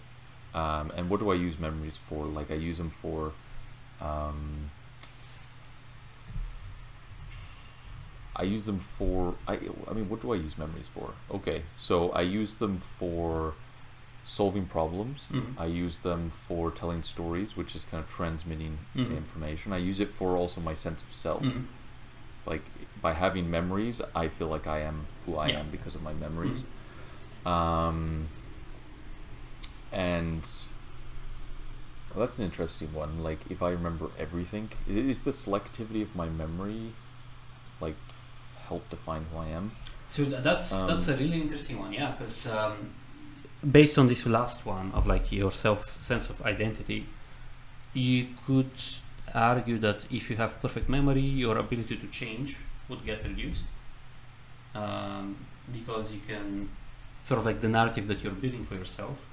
Um, 0.53 0.91
and 0.95 1.09
what 1.09 1.19
do 1.19 1.31
I 1.31 1.35
use 1.35 1.57
memories 1.59 1.97
for? 1.97 2.25
Like, 2.25 2.51
I 2.51 2.55
use 2.55 2.77
them 2.77 2.89
for. 2.89 3.33
Um, 4.01 4.69
I 8.35 8.43
use 8.43 8.65
them 8.65 8.79
for 8.79 9.35
I 9.47 9.59
I 9.87 9.93
mean 9.93 10.09
what 10.09 10.21
do 10.21 10.33
I 10.33 10.35
use 10.37 10.57
memories 10.57 10.87
for? 10.87 11.13
Okay. 11.29 11.63
So 11.77 12.09
I 12.11 12.21
use 12.21 12.55
them 12.55 12.77
for 12.77 13.53
solving 14.25 14.65
problems. 14.65 15.29
Mhm. 15.31 15.53
I 15.59 15.65
use 15.65 15.99
them 15.99 16.29
for 16.29 16.71
telling 16.71 17.03
stories, 17.03 17.55
which 17.55 17.75
is 17.75 17.83
kind 17.83 18.03
of 18.03 18.09
transmitting 18.09 18.79
Mhm. 18.95 19.15
information. 19.17 19.71
I 19.71 19.77
use 19.77 19.99
it 19.99 20.09
for 20.09 20.35
also 20.35 20.61
my 20.61 20.73
sense 20.73 21.03
of 21.03 21.13
self. 21.13 21.43
Mhm. 21.43 21.65
Like 22.45 22.63
by 23.01 23.13
having 23.13 23.51
memories, 23.51 24.01
I 24.15 24.27
feel 24.29 24.47
like 24.47 24.65
I 24.65 24.79
am 24.79 25.05
who 25.25 25.37
I 25.37 25.49
Yeah. 25.49 25.59
am 25.59 25.69
because 25.69 25.93
of 25.93 26.01
my 26.01 26.13
memories. 26.13 26.63
Um 27.45 28.29
and 29.93 30.47
well, 32.11 32.19
that's 32.21 32.37
an 32.39 32.45
interesting 32.45 32.93
one. 32.93 33.23
Like 33.23 33.39
if 33.49 33.61
I 33.61 33.69
remember 33.71 34.09
everything, 34.19 34.69
is 34.87 35.21
the 35.21 35.31
selectivity 35.31 36.01
of 36.01 36.15
my 36.15 36.29
memory 36.29 36.93
like 37.81 37.95
f- 38.09 38.57
help 38.67 38.89
define 38.89 39.25
who 39.31 39.39
I 39.39 39.47
am? 39.47 39.71
So 40.07 40.25
th- 40.25 40.43
that's 40.43 40.79
that's 40.81 41.07
Um, 41.07 41.13
a 41.15 41.17
really 41.17 41.41
interesting 41.41 41.79
one, 41.79 41.93
yeah, 41.93 42.11
because 42.11 42.47
um, 42.47 42.91
based 43.71 43.97
on 43.97 44.07
this 44.07 44.25
last 44.25 44.65
one 44.65 44.91
of 44.93 45.07
like 45.07 45.31
your 45.31 45.51
self 45.51 45.99
sense 46.01 46.29
of 46.29 46.41
identity, 46.43 47.07
you 47.93 48.27
could 48.45 48.71
argue 49.33 49.79
that 49.79 50.05
if 50.11 50.29
you 50.29 50.37
have 50.37 50.59
perfect 50.61 50.89
memory, 50.89 51.21
your 51.21 51.57
ability 51.57 51.97
to 51.97 52.07
change 52.07 52.57
would 52.89 53.05
get 53.05 53.23
reduced, 53.23 53.65
um, 54.75 55.35
because 55.71 56.13
you 56.13 56.21
can 56.27 56.69
sort 57.23 57.39
of 57.39 57.45
like 57.45 57.61
the 57.61 57.69
narrative 57.69 58.07
that 58.07 58.23
you're 58.23 58.33
building 58.33 58.65
for 58.65 58.75
yourself 58.75 59.25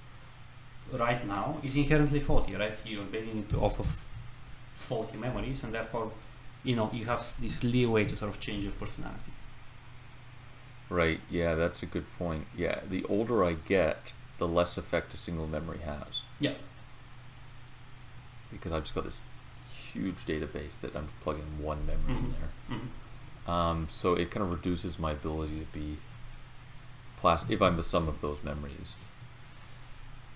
right 0.93 1.27
now 1.27 1.59
is 1.63 1.77
inherently 1.77 2.21
faulty, 2.21 2.55
right? 2.55 2.77
You're 2.85 3.05
building 3.05 3.47
it 3.49 3.55
off 3.57 3.79
of 3.79 4.07
faulty 4.75 5.17
memories, 5.17 5.63
and 5.65 5.73
therefore, 5.75 6.13
you 6.65 6.77
know, 6.77 6.91
you 6.93 7.05
have 7.07 7.35
this 7.41 7.63
leeway 7.65 8.05
to 8.05 8.17
sort 8.17 8.31
of 8.31 8.41
change 8.41 8.65
your 8.65 8.73
personality. 8.73 9.33
Right. 10.89 11.21
Yeah, 11.31 11.55
that's 11.55 11.83
a 11.83 11.87
good 11.87 12.07
point. 12.19 12.47
Yeah, 12.57 12.81
the 12.89 13.05
older 13.05 13.45
I 13.45 13.53
get, 13.53 14.13
the 14.39 14.49
less 14.49 14.77
effect 14.77 15.15
a 15.15 15.17
single 15.17 15.47
memory 15.47 15.79
has. 15.85 16.23
Yeah. 16.41 16.55
Because 18.51 18.73
I've 18.73 18.83
just 18.83 18.95
got 18.95 19.05
this 19.05 19.23
huge 19.93 20.27
database 20.27 20.81
that 20.81 20.97
I'm 20.97 21.09
plugging 21.21 21.63
one 21.63 21.87
memory 21.87 22.15
in 22.15 22.25
Mhm. 22.25 22.33
there. 22.33 22.79
Mhm. 22.79 23.51
Um, 23.51 23.89
so 23.91 24.15
it 24.15 24.31
kind 24.31 24.43
of 24.45 24.51
reduces 24.51 24.99
my 24.99 25.13
ability 25.13 25.61
to 25.61 25.67
be 25.67 25.99
plastic 27.17 27.51
if 27.53 27.63
I'm 27.63 27.77
the 27.77 27.83
sum 27.83 28.09
of 28.09 28.21
those 28.21 28.43
memories. 28.43 28.95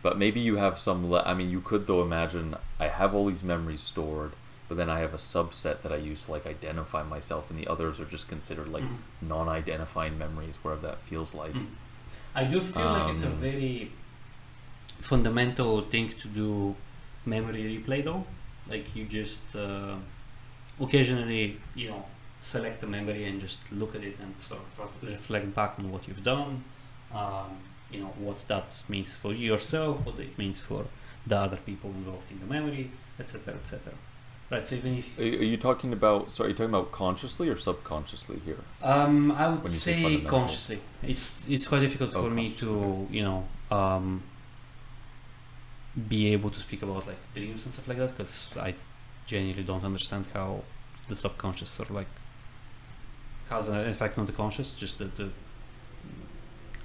But 0.05 0.19
maybe 0.19 0.39
you 0.49 0.57
have 0.57 0.77
some. 0.79 1.11
Le- 1.11 1.25
I 1.25 1.33
mean, 1.39 1.49
you 1.51 1.61
could 1.71 1.87
though 1.89 2.03
imagine 2.03 2.57
I 2.79 2.89
have 3.01 3.15
all 3.15 3.27
these 3.33 3.43
memories 3.43 3.81
stored, 3.93 4.33
but 4.69 4.77
then 4.77 4.91
I 4.97 4.99
have 5.05 5.15
a 5.15 5.23
subset 5.35 5.77
that 5.83 5.93
I 5.93 5.97
use 6.11 6.21
to 6.27 6.33
like 6.37 6.47
identify 6.57 7.03
myself, 7.03 7.51
and 7.51 7.59
the 7.59 7.67
others 7.75 7.95
are 8.01 8.11
just 8.17 8.29
considered 8.35 8.69
like 8.77 8.85
Mhm. 8.85 8.99
non-identifying 9.35 10.19
memories, 10.25 10.57
wherever 10.63 10.87
that 10.89 11.01
feels 11.01 11.35
like. 11.43 11.55
Mm. 11.55 11.69
I 12.35 12.45
do 12.53 12.61
feel 12.61 12.91
like 12.97 13.09
it's 13.15 13.23
a 13.23 13.33
Um, 13.35 13.41
very 13.51 13.91
fundamental 15.01 15.83
thing 15.93 16.09
to 16.23 16.29
do 16.29 16.75
memory 17.25 17.63
replay 17.75 18.01
though. 18.05 18.25
Like 18.69 18.87
you 18.97 19.05
just 19.07 19.57
uh, 19.57 19.97
occasionally, 20.81 21.61
you 21.75 21.89
know, 21.91 22.05
select 22.41 22.83
a 22.83 22.87
memory 22.87 23.25
and 23.29 23.41
just 23.41 23.61
look 23.73 23.95
at 23.95 24.03
it 24.05 24.17
and 24.21 24.35
sort 24.41 24.61
of 24.79 24.91
reflect 25.03 25.55
back 25.55 25.79
on 25.79 25.91
what 25.93 26.07
you've 26.09 26.23
done. 26.35 26.63
Um, 27.15 27.51
you 27.91 28.01
know 28.01 28.13
what 28.19 28.47
that 28.49 28.83
means 28.89 29.17
for 29.17 29.33
yourself, 29.33 30.05
what 30.05 30.19
it 30.19 30.37
means 30.39 30.61
for 30.61 30.87
the 31.27 31.37
other 31.37 31.57
people 31.57 31.91
involved 31.91 32.31
in 32.31 32.41
the 32.41 32.47
memory, 32.47 32.91
etc., 33.19 33.55
etc. 33.55 33.93
Right. 34.51 34.67
So 34.67 34.77
even 34.77 34.99
if 34.99 35.19
Are 35.19 35.23
are 35.23 35.49
you 35.53 35.57
talking 35.57 35.93
about? 35.93 36.31
Sorry, 36.31 36.49
are 36.49 36.51
you 36.51 36.57
talking 36.57 36.75
about 36.75 36.93
consciously 36.93 37.49
or 37.49 37.57
subconsciously 37.57 38.41
here? 38.45 38.59
Um, 38.83 39.33
I 39.33 39.49
would 39.49 39.67
say 39.67 40.03
say 40.03 40.21
consciously. 40.21 40.81
It's 41.03 41.49
it's 41.49 41.67
quite 41.67 41.81
difficult 41.81 42.15
Oh, 42.15 42.25
for 42.25 42.31
me 42.31 42.51
to 42.63 43.07
you 43.11 43.23
know 43.23 43.49
um, 43.71 44.23
be 46.09 46.33
able 46.33 46.51
to 46.51 46.61
speak 46.61 46.83
about 46.83 47.07
like 47.07 47.17
dreams 47.35 47.65
and 47.65 47.73
stuff 47.73 47.89
like 47.89 47.99
that 47.99 48.11
because 48.11 48.51
I 48.61 48.75
genuinely 49.27 49.63
don't 49.65 49.85
understand 49.85 50.27
how 50.35 50.63
the 51.09 51.17
subconscious 51.17 51.71
sort 51.71 51.89
of 51.91 51.97
like 51.97 52.09
has 53.49 53.69
an 53.69 53.79
effect 53.89 54.19
on 54.19 54.27
the 54.27 54.33
conscious. 54.33 54.73
Just 54.73 54.99
the, 54.99 55.07
the 55.07 55.31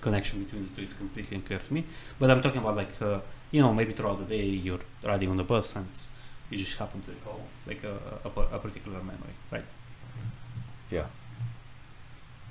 connection 0.01 0.43
between 0.43 0.63
the 0.69 0.75
two 0.75 0.81
is 0.83 0.93
completely 0.93 1.37
unclear 1.37 1.59
to 1.59 1.73
me. 1.73 1.85
But 2.19 2.31
I'm 2.31 2.41
talking 2.41 2.61
about 2.61 2.75
like 2.75 3.01
uh, 3.01 3.19
you 3.51 3.61
know 3.61 3.73
maybe 3.73 3.93
throughout 3.93 4.19
the 4.19 4.25
day 4.35 4.45
you're 4.45 4.79
riding 5.03 5.29
on 5.29 5.37
the 5.37 5.43
bus 5.43 5.75
and 5.75 5.87
you 6.49 6.57
just 6.57 6.77
happen 6.77 7.01
to 7.03 7.11
recall 7.11 7.41
like 7.67 7.83
a, 7.83 7.95
a, 8.25 8.55
a 8.55 8.59
particular 8.59 8.99
memory, 8.99 9.35
right? 9.51 9.65
Yeah. 10.89 11.05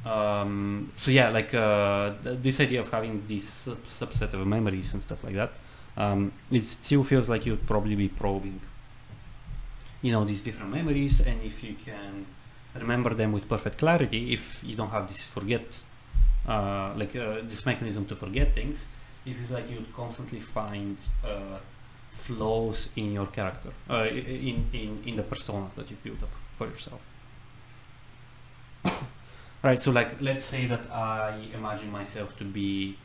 um, 0.05 0.91
so 0.95 1.11
yeah 1.11 1.29
like 1.29 1.53
uh, 1.55 2.13
th- 2.23 2.39
this 2.41 2.61
idea 2.61 2.81
of 2.81 2.89
having 2.91 3.25
this 3.27 3.45
sub- 3.49 3.85
subset 3.85 4.33
of 4.33 4.47
memories 4.47 4.93
and 4.95 5.03
stuff 5.03 5.23
like 5.25 5.35
that 5.35 5.53
um, 5.97 6.33
it 6.51 6.63
still 6.63 7.03
feels 7.05 7.29
like 7.29 7.45
you'd 7.47 7.67
probably 7.67 7.95
be 7.97 8.09
probing 8.09 8.61
you 10.03 10.13
know 10.13 10.25
these 10.25 10.43
different 10.43 10.71
memories 10.73 11.21
and 11.21 11.43
if 11.43 11.63
you 11.65 11.75
can 11.75 12.27
remember 12.75 13.15
them 13.15 13.33
with 13.33 13.49
perfect 13.49 13.79
clarity 13.79 14.33
if 14.33 14.63
you 14.65 14.77
don't 14.77 14.91
have 14.91 15.09
this 15.09 15.27
forget 15.27 15.83
uh, 16.49 16.93
like 16.97 17.15
uh, 17.15 17.37
this 17.43 17.65
mechanism 17.67 18.05
to 18.07 18.17
forget 18.17 18.55
things 18.55 18.89
it 19.27 19.35
feels 19.35 19.51
like 19.51 19.71
you'd 19.71 19.93
constantly 19.95 20.41
find 20.41 20.97
uh, 21.25 21.59
flaws 22.11 22.89
in 22.97 23.13
your 23.13 23.27
character 23.27 23.71
uh, 23.91 24.07
in, 24.07 24.67
in, 24.73 25.03
in 25.07 25.15
the 25.17 25.23
persona 25.23 25.71
that 25.77 25.91
you 25.91 25.97
built 26.03 26.23
up 26.23 26.31
for 26.53 26.67
yourself 26.67 27.05
Right, 29.61 29.81
so 29.81 29.91
like 29.91 30.21
let's 30.21 30.45
say 30.45 30.67
that 30.67 30.89
I 30.89 31.37
imagine 31.53 31.91
myself 31.91 32.37
to 32.37 32.45
be 32.45 32.97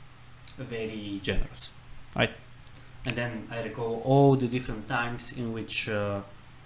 very 0.58 1.20
generous, 1.24 1.72
right? 2.16 2.30
And 3.06 3.16
then 3.16 3.48
I 3.50 3.64
recall 3.64 4.04
all 4.06 4.36
the 4.36 4.48
different 4.48 4.88
times 4.88 5.32
in 5.32 5.52
which 5.52 5.90
uh, 5.90 6.22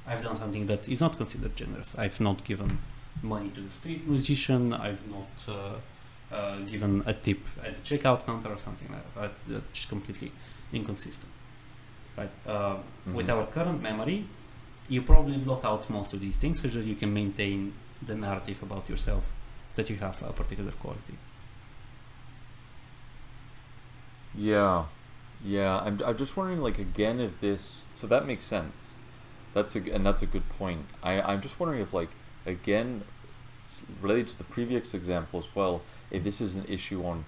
I've 0.05 0.21
done 0.21 0.36
something 0.36 0.65
that 0.67 0.88
is 0.89 0.99
not 0.99 1.15
considered 1.15 1.55
generous. 1.55 1.97
I've 1.97 2.19
not 2.19 2.43
given 2.43 2.80
money 3.21 3.49
to 3.51 3.61
the 3.61 3.71
street 3.71 4.05
musician. 4.05 4.73
I've 4.73 5.07
not 5.09 5.55
uh, 6.32 6.57
given 6.71 7.03
a 7.05 7.13
tip 7.13 7.39
at 7.63 7.75
the 7.75 7.82
checkout 7.82 8.25
counter 8.25 8.49
or 8.49 8.57
something 8.57 8.89
like 8.91 9.03
that. 9.13 9.21
Right? 9.21 9.32
That's 9.47 9.86
completely 9.86 10.32
inconsistent, 10.73 11.32
right? 12.17 12.32
Uh, 12.45 12.78
With 13.13 13.28
Mhm. 13.28 13.36
our 13.36 13.45
current 13.47 13.82
memory, 13.82 14.25
you 14.89 15.01
probably 15.01 15.38
block 15.38 15.63
out 15.63 15.89
most 15.89 16.13
of 16.13 16.19
these 16.19 16.38
things 16.38 16.61
so 16.61 16.67
that 16.67 16.86
you 16.86 16.95
can 16.95 17.13
maintain 17.13 17.73
the 18.05 18.15
narrative 18.15 18.61
about 18.63 18.89
yourself 18.89 19.32
that 19.75 19.89
you 19.89 19.97
have 19.97 20.21
a 20.23 20.32
particular 20.34 20.71
quality. 20.71 21.17
Yeah, 24.36 24.86
yeah. 25.43 25.80
I'm 25.80 25.99
I'm 26.05 26.17
just 26.17 26.36
wondering, 26.38 26.61
like, 26.61 26.78
again, 26.80 27.19
if 27.19 27.39
this. 27.39 27.86
So 27.95 28.07
that 28.07 28.25
makes 28.25 28.45
sense. 28.45 28.91
That's 29.53 29.75
a 29.75 29.80
and 29.93 30.05
that's 30.05 30.21
a 30.21 30.25
good 30.28 30.47
point. 30.49 30.86
I 31.01 31.21
I'm 31.21 31.41
just 31.41 31.59
wondering 31.59 31.82
if, 31.82 31.93
like, 31.93 32.09
again, 32.45 33.03
related 34.01 34.30
to 34.30 34.38
the 34.38 34.43
previous 34.43 34.93
example 34.93 35.39
as 35.39 35.53
well, 35.55 35.82
if 36.11 36.24
this 36.24 36.41
is 36.41 36.55
an 36.55 36.65
issue 36.65 37.05
on 37.05 37.26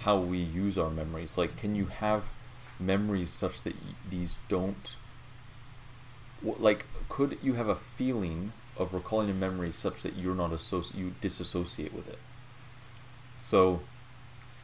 how 0.00 0.18
we 0.18 0.38
use 0.38 0.76
our 0.76 0.90
memories. 0.90 1.38
Like, 1.38 1.56
can 1.56 1.74
you 1.74 1.86
have 1.86 2.32
memories 2.78 3.30
such 3.30 3.62
that 3.62 3.74
these 4.08 4.38
don't. 4.48 4.96
Like, 6.42 6.86
could 7.08 7.38
you 7.42 7.54
have 7.54 7.68
a 7.68 7.76
feeling 7.76 8.52
of 8.76 8.92
recalling 8.92 9.30
a 9.30 9.34
memory 9.34 9.72
such 9.72 10.02
that 10.02 10.16
you're 10.16 10.34
not 10.34 10.50
associ- 10.50 10.96
you 10.96 11.14
disassociate 11.20 11.94
with 11.94 12.08
it? 12.08 12.18
So, 13.38 13.80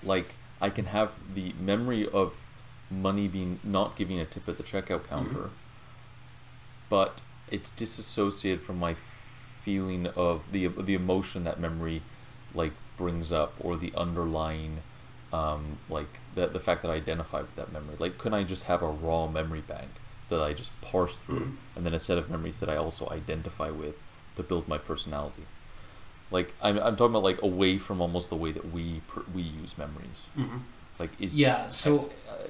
like 0.03 0.35
I 0.61 0.71
can 0.71 0.87
have 0.87 1.35
the 1.35 1.55
memory 1.59 2.09
of 2.09 2.47
money 2.91 3.29
being 3.29 3.61
not 3.63 3.97
giving 3.97 4.19
a 4.19 4.25
tip 4.25 4.49
at 4.49 4.57
the 4.57 4.63
checkout 4.63 5.03
mm-hmm. 5.03 5.15
counter, 5.15 5.51
but 6.89 7.23
it's 7.51 7.71
disassociated 7.71 8.63
from 8.63 8.79
my 8.79 8.95
feeling 9.65 10.07
of 10.09 10.51
the 10.53 10.67
the 10.69 10.95
emotion 10.95 11.45
that 11.45 11.59
memory 11.61 12.03
like 12.55 12.73
brings 12.97 13.33
up 13.33 13.53
or 13.61 13.77
the 13.77 13.93
underlying 13.97 14.83
um, 15.33 15.79
like 15.89 16.19
the 16.35 16.47
the 16.49 16.61
fact 16.61 16.83
that 16.83 16.91
I 16.91 16.95
identify 16.95 17.41
with 17.43 17.55
that 17.57 17.73
memory. 17.73 17.97
Like, 17.99 18.19
couldn't 18.19 18.39
I 18.39 18.43
just 18.55 18.65
have 18.65 18.83
a 18.83 18.89
raw 19.07 19.27
memory 19.29 19.61
bank 19.75 19.91
that 20.29 20.43
I 20.43 20.53
just 20.53 20.73
parse 20.81 21.17
through, 21.17 21.41
Mhm. 21.41 21.57
and 21.77 21.87
then 21.87 21.95
a 21.95 22.01
set 22.01 22.19
of 22.19 22.29
memories 22.31 22.59
that 22.61 22.69
I 22.69 22.77
also 22.77 23.09
identify 23.11 23.71
with 23.71 23.97
to 24.37 24.43
build 24.43 24.67
my 24.69 24.79
personality? 24.79 25.45
Like, 26.31 26.55
I'm 26.63 26.79
I'm 26.79 26.97
talking 26.97 27.15
about 27.17 27.25
like 27.31 27.43
away 27.43 27.79
from 27.79 28.01
almost 28.01 28.31
the 28.31 28.37
way 28.37 28.53
that 28.53 28.67
we 28.73 29.01
per, 29.09 29.23
we 29.35 29.43
use 29.43 29.73
memories. 29.79 30.21
hmm 30.37 30.59
Like, 30.99 31.13
is 31.21 31.35
Yeah. 31.37 31.71
So 31.71 31.91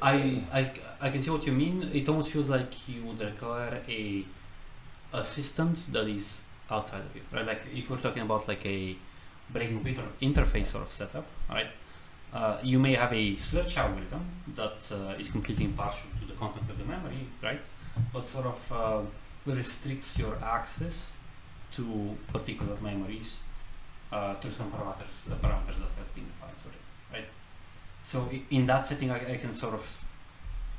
I, 0.02 0.12
I, 0.52 0.60
I 0.60 0.62
I 1.06 1.10
can 1.12 1.20
see 1.22 1.30
what 1.30 1.44
you 1.46 1.52
mean. 1.52 1.76
It 1.92 2.08
almost 2.08 2.30
feels 2.34 2.48
like 2.56 2.72
you 2.88 3.00
would 3.06 3.20
require 3.20 3.74
a 3.88 4.24
assistant 5.12 5.92
that 5.92 6.06
is 6.08 6.42
outside 6.70 7.00
of 7.00 7.14
you, 7.14 7.22
right? 7.32 7.46
Like 7.46 7.62
if 7.74 7.90
we're 7.90 7.98
talking 7.98 8.22
about 8.22 8.48
like 8.48 8.64
a 8.66 8.96
brain 9.50 9.70
computer 9.74 10.02
interface 10.22 10.66
sort 10.66 10.84
of 10.84 10.92
setup, 10.92 11.26
right? 11.48 11.68
Uh, 12.32 12.58
you 12.62 12.78
may 12.78 12.94
have 12.94 13.12
a 13.12 13.34
search 13.34 13.76
algorithm 13.76 14.24
that 14.54 14.78
uh, 14.92 15.18
is 15.18 15.28
completely 15.28 15.64
impartial 15.64 16.08
to 16.20 16.26
the 16.26 16.34
content 16.34 16.70
of 16.70 16.78
the 16.78 16.84
memory, 16.84 17.26
right? 17.42 17.60
But 18.12 18.26
sort 18.26 18.46
of 18.46 18.72
uh, 18.72 19.00
restricts 19.46 20.16
your 20.16 20.36
access 20.42 21.14
to 21.72 22.16
particular 22.28 22.76
memories 22.80 23.40
uh, 24.12 24.34
through 24.36 24.52
some 24.52 24.70
parameters, 24.70 25.24
the 25.24 25.34
parameters 25.36 25.78
that 25.78 25.90
have 25.98 26.14
been 26.14 26.26
defined 26.26 26.56
for 26.62 26.68
it, 26.68 26.82
right? 27.12 27.28
So 28.04 28.28
in 28.50 28.66
that 28.66 28.78
setting, 28.78 29.10
I, 29.10 29.34
I 29.34 29.36
can 29.36 29.52
sort 29.52 29.74
of 29.74 30.04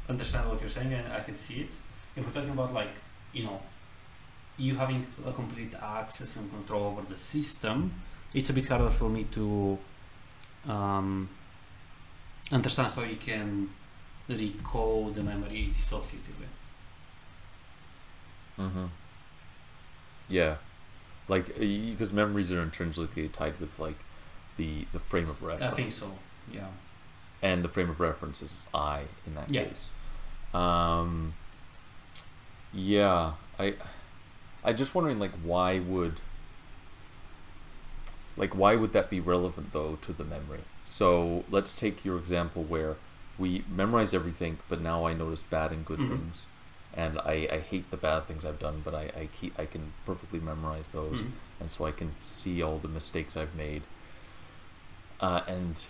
understand 0.09 0.49
what 0.49 0.61
you're 0.61 0.69
saying 0.69 0.93
and 0.93 1.11
I 1.11 1.21
can 1.21 1.35
see 1.35 1.61
it. 1.61 1.69
If 2.15 2.25
we're 2.25 2.33
talking 2.33 2.51
about 2.51 2.73
like, 2.73 2.93
you 3.33 3.43
know, 3.43 3.61
you 4.57 4.75
having 4.75 5.07
a 5.25 5.33
complete 5.33 5.73
access 5.81 6.35
and 6.35 6.49
control 6.51 6.85
over 6.87 7.01
the 7.03 7.17
system, 7.19 7.93
it's 8.33 8.49
a 8.49 8.53
bit 8.53 8.67
harder 8.67 8.89
for 8.89 9.09
me 9.09 9.25
to 9.25 9.79
um, 10.65 11.29
understand 12.51 12.93
how 12.93 13.03
you 13.03 13.17
can 13.17 13.69
recall 14.27 15.11
the 15.11 15.21
memory 15.23 15.71
dissociatively. 15.75 16.49
Mm-hmm. 18.59 18.85
Yeah, 20.27 20.57
like 21.27 21.47
because 21.57 22.13
memories 22.13 22.51
are 22.51 22.61
intrinsically 22.61 23.29
tied 23.29 23.59
with 23.59 23.79
like 23.79 24.05
the 24.57 24.87
the 24.93 24.99
frame 24.99 25.29
of 25.29 25.41
reference. 25.43 25.73
I 25.73 25.75
think 25.75 25.91
so. 25.91 26.19
Yeah. 26.47 26.69
and 27.41 27.63
the 27.63 27.69
frame 27.69 27.89
of 27.89 27.99
reference 27.99 28.41
is 28.41 28.67
I 28.73 29.05
in 29.25 29.35
that 29.35 29.49
Yeah. 29.49 29.65
case. 29.65 29.91
Um, 30.53 31.35
yeah, 32.71 33.33
I, 33.59 33.75
I 34.63 34.73
just 34.73 34.93
wondering 34.95 35.19
like 35.19 35.31
why 35.43 35.79
would, 35.79 36.19
like 38.37 38.55
why 38.55 38.75
would 38.75 38.93
that 38.93 39.09
be 39.09 39.19
relevant 39.19 39.73
though 39.73 39.97
to 40.01 40.13
the 40.13 40.23
memory? 40.23 40.61
So 40.85 41.45
let's 41.49 41.73
take 41.75 42.03
your 42.05 42.17
example 42.17 42.63
where 42.63 42.97
we 43.37 43.63
memorize 43.69 44.13
everything, 44.13 44.59
but 44.69 44.81
now 44.81 45.05
I 45.05 45.13
notice 45.13 45.43
bad 45.43 45.71
and 45.71 45.85
good 45.85 45.99
Mhm. 45.99 46.09
things, 46.09 46.45
and 46.93 47.19
I, 47.19 47.47
I 47.51 47.59
hate 47.59 47.89
the 47.91 47.97
bad 47.97 48.27
things 48.27 48.45
I've 48.45 48.59
done, 48.59 48.81
but 48.83 48.93
I, 48.93 49.11
I 49.17 49.29
keep 49.33 49.57
I 49.59 49.65
can 49.65 49.93
perfectly 50.05 50.39
memorize 50.39 50.89
those 50.91 51.21
Mhm. 51.21 51.31
and 51.59 51.71
so 51.71 51.85
I 51.85 51.91
can 51.91 52.15
see 52.19 52.61
all 52.61 52.77
the 52.79 52.87
mistakes 52.87 53.35
I've 53.37 53.55
made, 53.55 53.83
uh, 55.19 55.41
and 55.47 55.85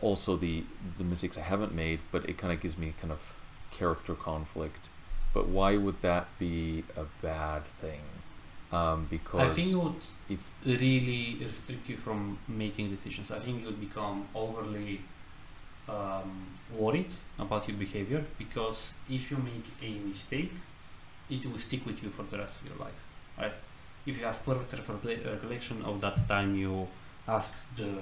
also 0.00 0.36
the 0.36 0.64
the 0.98 1.04
mistakes 1.04 1.38
I 1.38 1.42
haven't 1.42 1.74
made. 1.74 2.00
But 2.10 2.28
it 2.28 2.38
kind 2.38 2.52
of 2.52 2.60
gives 2.60 2.76
me 2.78 2.94
kind 3.00 3.12
of 3.12 3.36
character 3.70 4.14
conflict. 4.14 4.88
But 5.34 5.48
why 5.48 5.76
would 5.76 6.00
that 6.02 6.26
be 6.38 6.84
a 6.96 7.04
bad 7.22 7.64
thing? 7.80 8.02
Um, 8.70 9.06
because 9.10 9.40
I 9.50 9.54
think 9.54 9.72
it 9.72 9.76
would 9.76 10.04
if 10.28 10.50
really 10.64 11.36
restrict 11.44 11.88
you 11.88 11.96
from 11.96 12.38
making 12.48 12.90
decisions. 12.90 13.30
I 13.30 13.38
think 13.38 13.60
you 13.60 13.66
would 13.66 13.80
become 13.80 14.26
overly 14.34 15.00
um, 15.88 16.46
worried 16.78 17.12
about 17.38 17.68
your 17.68 17.76
behavior 17.76 18.24
because 18.38 18.92
if 19.10 19.30
you 19.30 19.36
make 19.38 19.66
a 19.82 19.98
mistake, 20.08 20.52
it 21.30 21.44
will 21.46 21.58
stick 21.58 21.84
with 21.86 22.02
you 22.02 22.10
for 22.10 22.22
the 22.24 22.38
rest 22.38 22.60
of 22.60 22.68
your 22.68 22.76
life, 22.76 23.00
right? 23.38 23.52
If 24.06 24.18
you 24.18 24.24
have 24.24 24.44
perfect 24.44 24.72
recollection 25.26 25.82
of 25.82 26.00
that 26.00 26.28
time 26.28 26.54
you 26.56 26.88
asked 27.28 27.62
the 27.76 27.92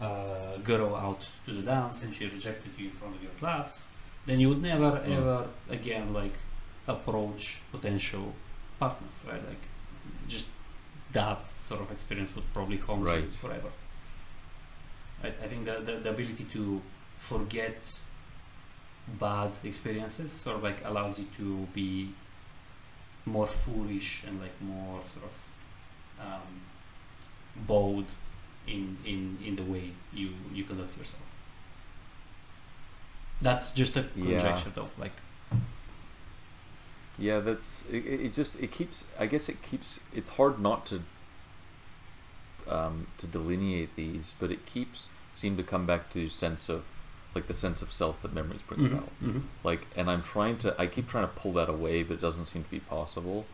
uh, 0.00 0.56
girl 0.58 0.94
out 0.96 1.26
to 1.46 1.52
the 1.52 1.62
dance 1.62 2.02
and 2.02 2.14
she 2.14 2.24
rejected 2.26 2.72
you 2.76 2.86
in 2.86 2.92
front 2.92 3.16
of 3.16 3.22
your 3.22 3.32
class, 3.32 3.82
then 4.26 4.40
you 4.40 4.48
would 4.50 4.62
never 4.62 4.90
Mm. 4.92 5.16
ever 5.18 5.46
again 5.70 6.12
like 6.12 6.34
approach 6.88 7.58
potential 7.70 8.34
partners, 8.80 9.12
right? 9.26 9.46
Like 9.46 9.62
just 10.26 10.46
that 11.12 11.50
sort 11.50 11.80
of 11.82 11.90
experience 11.92 12.34
would 12.34 12.52
probably 12.52 12.78
haunt 12.78 13.02
you 13.02 13.26
forever. 13.28 13.68
I, 15.22 15.28
I 15.28 15.48
think 15.48 15.64
the, 15.66 15.80
the 15.80 15.92
the 15.98 16.10
ability 16.10 16.44
to 16.52 16.80
forget 17.16 17.78
bad 19.20 19.52
experiences 19.64 20.32
sort 20.32 20.56
of 20.56 20.62
like 20.62 20.84
allows 20.84 21.18
you 21.18 21.26
to 21.38 21.66
be 21.74 22.14
more 23.26 23.46
foolish 23.46 24.22
and 24.26 24.40
like 24.40 24.58
more 24.60 25.00
sort 25.12 25.26
of 25.26 26.26
um, 26.26 26.60
bold 27.66 28.06
in, 28.66 28.96
in 29.04 29.38
in 29.44 29.56
the 29.56 29.62
way 29.64 29.92
you 30.12 30.30
you 30.52 30.64
conduct 30.64 30.96
yourself. 30.98 31.22
That's 33.40 33.70
just 33.72 33.96
a 33.96 34.04
Yeah. 34.14 34.24
conjecture 34.42 34.70
though. 34.74 34.90
Like 34.98 35.12
yeah, 37.18 37.40
that's 37.40 37.84
it, 37.90 38.06
it 38.06 38.32
just 38.32 38.62
it 38.62 38.70
keeps. 38.70 39.04
I 39.18 39.26
guess 39.26 39.48
it 39.48 39.62
keeps. 39.62 40.00
It's 40.14 40.30
hard 40.30 40.60
not 40.60 40.86
to 40.86 41.02
um, 42.68 43.06
to 43.18 43.26
delineate 43.26 43.96
these, 43.96 44.34
but 44.38 44.50
it 44.50 44.66
keeps 44.66 45.10
seem 45.32 45.56
to 45.56 45.62
come 45.62 45.86
back 45.86 46.10
to 46.10 46.28
sense 46.28 46.68
of 46.68 46.84
like 47.34 47.46
the 47.46 47.54
sense 47.54 47.82
of 47.82 47.92
self 47.92 48.20
that 48.22 48.32
memories 48.32 48.62
bring 48.62 48.80
Mhm, 48.80 48.92
about. 48.92 49.08
mhm. 49.22 49.42
like 49.62 49.86
and 49.94 50.10
i'm 50.10 50.22
trying 50.22 50.56
to 50.58 50.74
i 50.80 50.86
keep 50.86 51.06
trying 51.06 51.28
to 51.28 51.32
pull 51.34 51.52
that 51.52 51.68
away 51.68 52.02
but 52.02 52.14
it 52.14 52.20
doesn't 52.20 52.46
seem 52.46 52.64
to 52.64 52.70
be 52.70 52.80
possible 52.80 53.44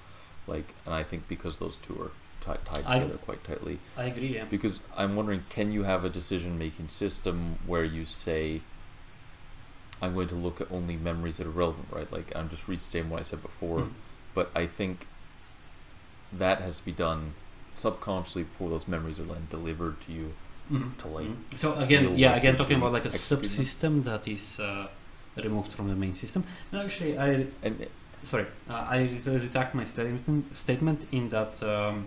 like 0.47 0.75
and 0.87 0.95
i 0.95 1.03
think 1.03 1.29
because 1.29 1.59
those 1.59 1.77
two 1.77 2.01
are 2.01 2.13
ti- 2.41 2.59
tied 2.65 2.85
I- 2.87 3.01
together 3.01 3.19
quite 3.19 3.43
tightly 3.45 3.81
I 3.99 4.05
agree. 4.05 4.35
Yeah. 4.37 4.45
because 4.45 4.81
i'm 4.97 5.17
wondering 5.17 5.43
can 5.51 5.73
you 5.73 5.83
have 5.83 6.05
a 6.05 6.09
decision 6.09 6.57
making 6.57 6.89
system 6.89 7.59
where 7.67 7.85
you 7.85 8.07
say 8.07 8.63
i'm 10.03 10.15
going 10.15 10.29
to 10.29 10.35
look 10.35 10.61
at 10.61 10.71
only 10.71 10.97
memories 10.97 11.37
that 11.39 11.47
are 11.47 11.51
relevant 11.51 11.87
right 11.91 12.11
like 12.13 12.35
i'm 12.37 12.49
just 12.49 12.69
restating 12.69 13.09
what 13.11 13.21
i 13.21 13.23
said 13.23 13.41
before 13.43 13.81
Mhm. 13.81 13.91
but 14.35 14.51
i 14.55 14.67
think 14.67 15.07
that 16.33 16.61
has 16.61 16.79
to 16.81 16.85
be 16.85 16.93
done 16.93 17.35
subconsciously 17.75 18.43
before 18.45 18.71
those 18.71 18.87
memories 18.89 19.19
are 19.19 19.25
then 19.25 19.47
delivered 19.51 20.01
to 20.03 20.13
you 20.13 20.33
Mhm, 20.73 20.97
to, 20.97 21.09
like, 21.09 21.27
mhm. 21.27 21.37
So 21.55 21.75
again, 21.75 22.17
yeah, 22.17 22.31
like 22.31 22.39
again 22.43 22.57
talking 22.57 22.79
about 22.79 22.93
like 22.93 23.05
a 23.05 23.11
them. 23.11 23.19
subsystem 23.19 24.03
that 24.05 24.27
is 24.27 24.59
uh, 24.61 24.87
removed 25.37 25.73
from 25.75 25.89
the 25.89 25.95
main 25.95 26.15
system. 26.15 26.43
No, 26.73 26.81
actually, 26.81 27.19
I 27.19 27.47
and 27.63 27.87
sorry, 28.25 28.47
uh, 28.71 28.73
I 28.97 28.99
retract 29.27 29.75
my 29.75 29.85
statement 29.85 30.57
statement 30.57 31.07
in 31.13 31.29
that 31.29 31.63
um, 31.63 32.07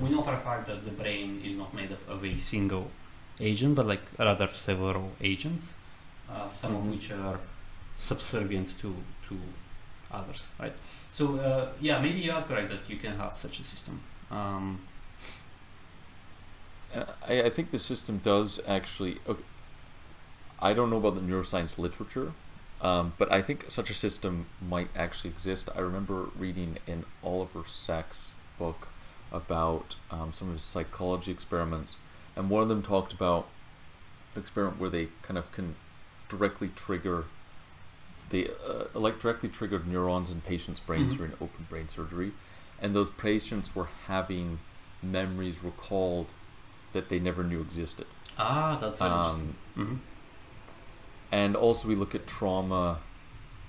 we 0.00 0.08
know 0.10 0.20
for 0.20 0.34
a 0.34 0.42
fact 0.48 0.66
that 0.66 0.82
the 0.84 0.90
brain 0.90 1.40
is 1.44 1.54
not 1.56 1.72
made 1.74 1.92
up 1.92 2.02
of 2.08 2.24
a 2.24 2.36
single 2.36 2.90
agent, 3.38 3.76
but 3.76 3.86
like 3.86 4.02
rather 4.18 4.48
several 4.48 5.12
agents, 5.20 5.74
uh, 6.30 6.48
some 6.48 6.72
Mhm. 6.72 6.78
of 6.78 6.88
which 6.90 7.10
are 7.12 7.38
subservient 7.96 8.78
to 8.80 8.96
to 9.28 9.38
others, 10.10 10.50
right? 10.58 10.74
So 11.10 11.36
uh, 11.38 11.72
yeah, 11.80 12.00
maybe 12.00 12.20
you 12.20 12.32
are 12.32 12.42
correct 12.42 12.68
that 12.70 12.88
you 12.88 12.96
can 12.98 13.16
have 13.16 13.36
such 13.36 13.60
a 13.60 13.64
system. 13.64 14.00
Um, 14.30 14.80
Uh, 16.94 17.04
I, 17.26 17.42
I 17.42 17.50
think 17.50 17.70
the 17.70 17.78
system 17.78 18.18
does 18.18 18.60
actually. 18.66 19.18
Okay, 19.26 19.42
I 20.58 20.72
don't 20.72 20.90
know 20.90 20.98
about 20.98 21.14
the 21.14 21.20
neuroscience 21.20 21.78
literature, 21.78 22.32
um, 22.80 23.14
but 23.18 23.30
I 23.32 23.42
think 23.42 23.70
such 23.70 23.90
a 23.90 23.94
system 23.94 24.46
might 24.60 24.88
actually 24.94 25.30
exist. 25.30 25.68
I 25.74 25.80
remember 25.80 26.30
reading 26.38 26.78
in 26.86 27.04
Oliver 27.22 27.64
Sacks' 27.66 28.34
book 28.58 28.88
about 29.32 29.96
um, 30.10 30.32
some 30.32 30.48
of 30.48 30.54
his 30.54 30.62
psychology 30.62 31.32
experiments, 31.32 31.96
and 32.36 32.48
one 32.50 32.62
of 32.62 32.68
them 32.68 32.82
talked 32.82 33.12
about 33.12 33.48
experiment 34.36 34.78
where 34.80 34.90
they 34.90 35.08
kind 35.22 35.38
of 35.38 35.50
can 35.52 35.74
directly 36.32 36.70
trigger. 36.74 37.24
They 38.30 38.48
uh, 38.48 39.10
directly 39.20 39.50
triggered 39.50 39.86
neurons 39.86 40.30
in 40.30 40.40
patients' 40.40 40.80
brains 40.80 41.12
Mhm. 41.12 41.16
during 41.18 41.32
open 41.34 41.66
brain 41.68 41.88
surgery, 41.88 42.32
and 42.80 42.96
those 42.96 43.10
patients 43.10 43.74
were 43.76 43.88
having 44.06 44.58
memories 45.02 45.62
recalled 45.62 46.32
that 46.94 47.08
they 47.10 47.18
never 47.18 47.42
knew 47.44 47.60
existed. 47.60 48.06
ah, 48.38 48.78
that's 48.80 49.00
Um, 49.00 49.56
interesting. 49.76 50.00
and 51.30 51.54
also, 51.56 51.88
we 51.88 51.94
look 51.94 52.14
at 52.14 52.26
trauma, 52.26 52.98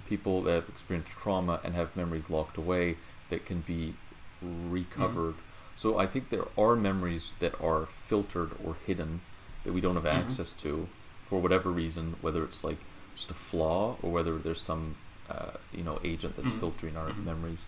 people 0.07 0.41
that 0.43 0.53
have 0.53 0.70
experienced 0.70 1.18
trauma 1.18 1.59
and 1.64 1.76
have 1.76 1.95
memories 1.95 2.30
locked 2.30 2.57
away 2.57 2.97
that 3.30 3.45
can 3.45 3.61
be 3.61 3.93
recovered. 4.41 5.36
So, 5.76 5.97
I 5.97 6.05
think 6.05 6.30
there 6.30 6.47
are 6.57 6.76
memories 6.76 7.34
that 7.39 7.59
are 7.61 7.88
filtered 7.88 8.51
or 8.64 8.76
hidden 8.86 9.22
that 9.64 9.74
we 9.74 9.82
don't 9.82 9.95
have 9.95 10.05
Mhm. 10.05 10.14
access 10.24 10.53
to 10.53 10.88
for 11.34 11.41
whatever 11.41 11.71
reason, 11.71 12.15
whether 12.21 12.43
it's 12.43 12.63
like 12.63 12.77
just 13.15 13.31
a 13.31 13.34
flaw 13.34 13.97
or 14.03 14.11
whether 14.11 14.38
there's 14.38 14.61
some, 14.61 14.95
uh, 15.31 15.53
you 15.77 15.84
know, 15.84 15.99
agent 16.03 16.36
that's 16.38 16.53
Mhm. 16.53 16.59
filtering 16.59 16.95
our 16.95 17.09
Mhm. 17.09 17.23
memories. 17.25 17.65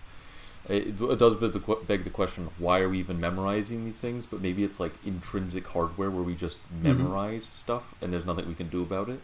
it, 0.68 1.00
it 1.00 1.20
does 1.20 1.36
beg 1.36 1.52
the, 1.54 1.62
beg 1.88 2.04
the 2.04 2.10
question: 2.10 2.50
Why 2.58 2.80
are 2.84 2.90
we 2.90 2.98
even 3.06 3.20
memorizing 3.20 3.86
these 3.86 4.00
things? 4.06 4.26
But 4.32 4.40
maybe 4.42 4.64
it's 4.64 4.80
like 4.80 4.94
intrinsic 5.06 5.66
hardware 5.76 6.10
where 6.16 6.24
we 6.32 6.34
just 6.46 6.58
memorize 6.88 7.46
stuff, 7.64 7.94
and 8.02 8.08
there's 8.12 8.26
nothing 8.32 8.48
we 8.48 8.56
can 8.62 8.70
do 8.70 8.82
about 8.90 9.08
it. 9.16 9.22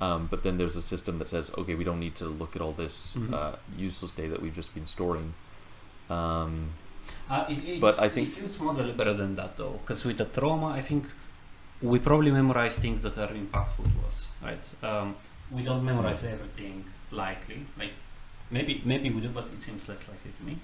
Um, 0.00 0.26
but 0.32 0.42
then 0.44 0.54
there's 0.58 0.74
a 0.74 0.82
system 0.82 1.14
that 1.20 1.28
says, 1.28 1.52
okay, 1.60 1.74
we 1.80 1.84
don't 1.88 2.00
need 2.06 2.16
to 2.22 2.26
look 2.40 2.52
at 2.56 2.62
all 2.64 2.72
this 2.84 2.96
Mhm. 3.16 3.32
uh, 3.38 3.54
useless 3.88 4.12
data 4.20 4.30
that 4.34 4.42
we've 4.42 4.58
just 4.62 4.72
been 4.78 4.86
storing. 4.96 5.34
Um, 6.10 6.52
Uh, 7.30 7.44
it's, 7.50 7.80
But 7.86 7.94
I 8.00 8.08
think- 8.08 8.28
it 8.28 8.32
feels 8.38 8.58
more 8.58 8.74
deliberate 8.74 9.16
than 9.22 9.32
that 9.40 9.56
though, 9.58 9.74
because 9.82 10.00
with 10.08 10.18
the 10.22 10.24
trauma, 10.36 10.68
I 10.80 10.82
think 10.88 11.04
we 11.84 11.98
probably 11.98 12.30
memorize 12.30 12.76
things 12.76 13.02
that 13.02 13.18
are 13.18 13.28
impactful 13.28 13.84
to 13.84 14.06
us, 14.08 14.28
right? 14.42 14.64
Um, 14.82 15.16
we 15.50 15.62
don't 15.62 15.84
memorize 15.84 16.24
everything 16.24 16.84
likely. 17.10 17.66
Like 17.78 17.92
maybe 18.50 18.80
maybe 18.84 19.10
we 19.10 19.20
do, 19.20 19.28
but 19.28 19.46
it 19.52 19.60
seems 19.60 19.86
less 19.88 20.08
likely 20.08 20.32
to 20.38 20.42
me. 20.48 20.58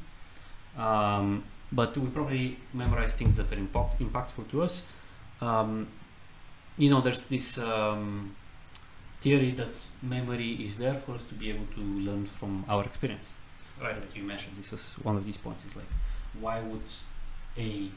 Um, 0.79 1.45
but 1.71 1.97
we 1.97 2.09
probably 2.09 2.59
memorize 2.73 3.13
things 3.13 3.37
that 3.37 3.53
are 3.53 3.59
impact, 3.59 4.01
impactful 4.01 4.49
to 4.51 4.63
us. 4.63 4.85
Um, 5.41 5.89
you 6.79 6.89
know, 6.89 7.03
there's 7.03 7.27
this 7.27 7.59
um, 7.59 8.35
theory 9.21 9.51
that 9.53 9.77
memory 10.03 10.53
is 10.65 10.79
there 10.79 10.95
for 10.95 11.13
us 11.17 11.25
to 11.25 11.35
be 11.35 11.51
able 11.51 11.67
to 11.75 11.81
learn 11.81 12.25
from 12.25 12.65
our 12.67 12.83
experience. 12.85 13.35
Right, 13.81 13.95
like 14.01 14.17
you 14.17 14.23
mentioned, 14.23 14.57
this 14.57 14.73
is 14.73 14.95
one 15.03 15.17
of 15.17 15.27
these 15.27 15.37
points. 15.37 15.67
Is 15.67 15.77
like, 15.77 15.93
why 16.41 16.61
would 16.61 16.91
a 17.59 17.91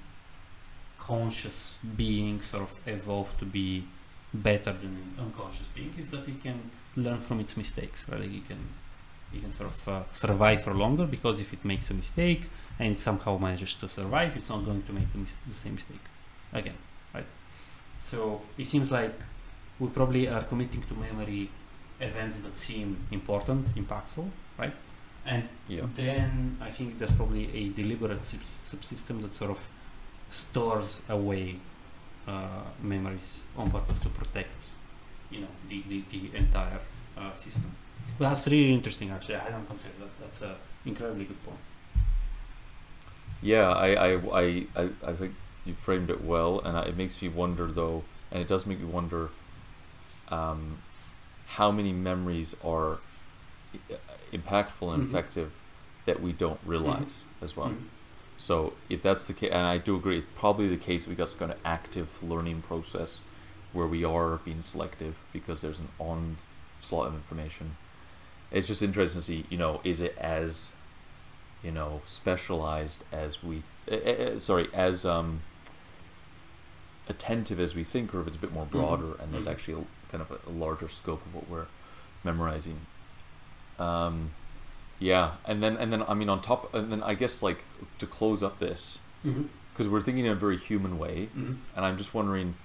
conscious 1.06 1.78
being 1.98 2.42
sort 2.42 2.64
of 2.64 2.80
evolve 2.88 3.38
to 3.38 3.46
be 3.46 3.86
better 4.34 4.74
than 4.74 4.92
an 5.04 5.16
unconscious 5.20 5.68
being? 5.76 5.94
Is 6.00 6.12
that 6.12 6.28
it 6.28 6.42
can 6.42 6.72
learn 6.96 7.20
from 7.20 7.40
its 7.40 7.58
mistakes, 7.58 8.08
right? 8.10 8.22
Like 8.22 8.34
it 8.34 8.48
can, 8.48 8.70
it 9.34 9.42
can 9.42 9.52
sort 9.52 9.70
of 9.70 9.88
uh, 9.88 10.04
survive 10.12 10.64
for 10.64 10.74
longer 10.74 11.06
because 11.06 11.40
if 11.40 11.54
it 11.54 11.66
makes 11.66 11.90
a 11.90 11.94
mistake 11.94 12.44
and 12.80 12.98
somehow 12.98 13.38
manages 13.38 13.74
to 13.76 13.90
survive, 13.90 14.36
it's 14.38 14.50
not 14.50 14.64
going 14.66 14.84
to 14.84 14.94
make 14.94 15.12
the, 15.12 15.18
mis- 15.18 15.38
the 15.48 15.54
same 15.54 15.74
mistake 15.74 16.06
again, 16.54 16.78
right? 17.14 17.26
So 18.00 18.42
it 18.58 18.68
seems 18.68 18.92
like 18.92 19.16
we 19.80 19.88
probably 19.90 20.28
are 20.28 20.44
committing 20.44 20.84
to 20.84 20.94
memory 20.94 21.50
events 22.00 22.40
that 22.42 22.56
seem 22.56 23.08
important, 23.12 23.76
impactful, 23.76 24.30
right? 24.58 24.74
And 25.26 25.50
yeah. 25.68 25.86
then 25.96 26.58
I 26.62 26.70
think 26.70 26.98
there's 26.98 27.12
probably 27.12 27.50
a 27.56 27.70
deliberate 27.70 28.24
sub- 28.26 28.42
subsystem 28.42 29.22
that 29.22 29.34
sort 29.34 29.52
of 29.52 29.68
stores 30.34 31.02
away 31.10 31.56
uh, 32.28 32.64
memories 32.82 33.40
on 33.58 33.70
purpose 33.70 34.00
to 34.00 34.10
protect, 34.10 34.56
you 35.30 35.42
know, 35.42 35.48
the, 35.70 35.84
the, 35.90 36.04
the 36.10 36.36
entire 36.36 36.80
uh, 37.18 37.36
system. 37.36 37.72
But 38.18 38.30
that's 38.30 38.48
really 38.48 38.74
interesting, 38.74 39.10
actually. 39.12 39.36
I 39.36 39.50
don't 39.50 39.68
consider 39.68 39.94
that. 40.00 40.18
That's 40.20 40.42
an 40.42 40.56
incredibly 40.86 41.26
good 41.26 41.44
point. 41.46 41.60
Yeah, 43.42 43.70
I, 43.72 43.88
I, 43.96 44.10
I, 44.42 44.68
I, 44.76 44.90
I 45.06 45.14
think 45.14 45.36
you 45.66 45.74
framed 45.74 46.10
it 46.10 46.24
well, 46.24 46.60
and 46.62 46.78
it 46.88 46.96
makes 46.98 47.22
me 47.22 47.28
wonder 47.30 47.68
though, 47.68 48.04
and 48.32 48.42
it 48.42 48.48
does 48.48 48.66
make 48.66 48.80
me 48.80 48.86
wonder 48.86 49.30
um, 50.30 50.78
how 51.48 51.70
many 51.72 51.92
memories 51.92 52.56
are 52.64 53.00
impactful 54.32 54.94
and 54.94 55.04
Mhm. 55.04 55.08
effective 55.10 55.52
that 56.06 56.22
we 56.22 56.32
don't 56.32 56.60
realize 56.66 57.24
as 57.42 57.56
well. 57.58 57.70
Mhm. 57.70 57.84
So 58.38 58.74
if 58.90 59.02
that's 59.02 59.28
the 59.28 59.34
case, 59.34 59.52
and 59.52 59.66
I 59.66 59.78
do 59.78 59.96
agree, 59.96 60.18
it's 60.18 60.28
probably 60.36 60.68
the 60.68 60.78
case 60.78 61.08
we 61.08 61.16
got 61.16 61.30
some 61.30 61.40
kind 61.40 61.52
of 61.52 61.60
active 61.64 62.22
learning 62.24 62.62
process 62.64 63.24
where 63.72 63.88
we 63.88 64.04
are 64.04 64.38
being 64.38 64.62
selective 64.62 65.24
because 65.34 65.62
there's 65.62 65.80
an 65.80 65.90
onslaught 66.00 67.08
of 67.08 67.14
information. 67.16 67.78
It's 68.52 68.68
just 68.68 68.84
interesting 68.84 69.20
to 69.20 69.26
see, 69.26 69.46
you 69.50 69.58
know, 69.58 69.82
is 69.84 70.02
it 70.02 70.16
as, 70.18 70.74
you 71.64 71.72
know, 71.72 72.02
specialized 72.06 73.04
as 73.12 73.42
we, 73.44 73.64
uh, 73.92 74.38
sorry, 74.38 74.68
as 74.74 75.06
um, 75.06 75.42
attentive 77.10 77.60
as 77.60 77.76
we 77.76 77.84
think, 77.84 78.14
or 78.14 78.22
if 78.22 78.28
it's 78.28 78.38
a 78.38 78.40
bit 78.40 78.54
more 78.54 78.66
Mhm. 78.66 78.72
broader 78.72 79.14
and 79.22 79.34
there's 79.34 79.46
Mhm. 79.46 79.52
actually 79.52 79.74
a, 79.82 79.86
kind 80.12 80.22
of 80.22 80.32
a, 80.32 80.40
a 80.50 80.52
larger 80.52 80.88
scope 80.88 81.26
of 81.26 81.34
what 81.36 81.50
we're 81.50 81.66
memorizing. 82.24 82.86
Um, 83.80 84.32
yeah, 85.04 85.34
and 85.46 85.62
then 85.62 85.76
and 85.78 85.92
then 85.92 86.04
I 86.08 86.14
mean 86.14 86.30
on 86.30 86.40
top, 86.42 86.74
and 86.74 86.92
then 86.92 87.04
I 87.04 87.14
guess 87.14 87.44
like 87.44 87.66
to 88.00 88.06
close 88.08 88.42
up 88.42 88.60
this 88.60 89.00
Mhm. 89.26 89.50
because 89.72 89.88
we're 89.90 90.02
thinking 90.02 90.26
in 90.26 90.32
a 90.32 90.36
very 90.36 90.58
human 90.58 90.98
way, 90.98 91.30
Mhm. 91.36 91.58
and 91.76 91.86
I'm 91.86 91.98
just 91.98 92.14
wondering, 92.14 92.56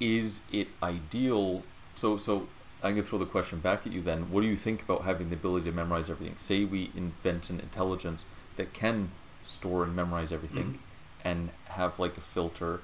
is 0.00 0.42
it 0.52 0.68
ideal? 0.82 1.62
So 1.94 2.16
so 2.18 2.48
I'm 2.82 2.92
gonna 2.92 3.02
throw 3.02 3.18
the 3.18 3.26
question 3.26 3.60
back 3.60 3.86
at 3.86 3.92
you. 3.92 4.02
Then, 4.02 4.30
what 4.30 4.42
do 4.42 4.46
you 4.46 4.56
think 4.56 4.82
about 4.82 5.02
having 5.04 5.30
the 5.30 5.36
ability 5.36 5.64
to 5.70 5.72
memorize 5.72 6.10
everything? 6.10 6.36
Say 6.38 6.64
we 6.64 6.90
invent 6.94 7.50
an 7.50 7.58
intelligence 7.60 8.26
that 8.56 8.72
can 8.72 9.10
store 9.42 9.84
and 9.84 9.94
memorize 9.96 10.32
everything, 10.32 10.74
Mhm. 10.74 10.78
and 11.24 11.50
have 11.70 11.98
like 11.98 12.16
a 12.16 12.20
filter, 12.20 12.82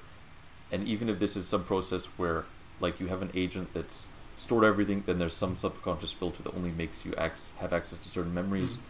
and 0.71 0.87
even 0.87 1.07
if 1.09 1.19
this 1.19 1.35
is 1.37 1.47
some 1.47 1.63
process 1.63 2.05
where 2.17 2.45
like 2.79 2.99
you 2.99 3.07
have 3.07 3.21
an 3.21 3.31
agent 3.35 3.73
that's 3.73 4.07
stored 4.41 4.63
everything, 4.65 5.03
then 5.05 5.17
there's 5.19 5.35
some 5.35 5.55
subconscious 5.55 6.11
filter 6.11 6.41
that 6.43 6.53
only 6.55 6.71
makes 6.71 7.05
you 7.05 7.13
ac- 7.17 7.53
have 7.61 7.71
access 7.79 7.99
to 7.99 8.09
certain 8.17 8.33
memories 8.33 8.73
Mhm. 8.77 8.81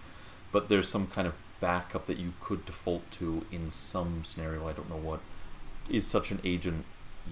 but 0.54 0.68
there's 0.70 0.90
some 0.90 1.08
kind 1.08 1.28
of 1.32 1.36
backup 1.62 2.04
that 2.08 2.18
you 2.24 2.34
could 2.46 2.66
default 2.66 3.04
to 3.20 3.46
in 3.52 3.72
some 3.72 4.24
scenario. 4.30 4.68
I 4.68 4.74
don't 4.78 4.90
know 4.90 5.04
what 5.12 5.22
is 5.90 6.06
such 6.08 6.28
an 6.32 6.40
agent 6.44 6.84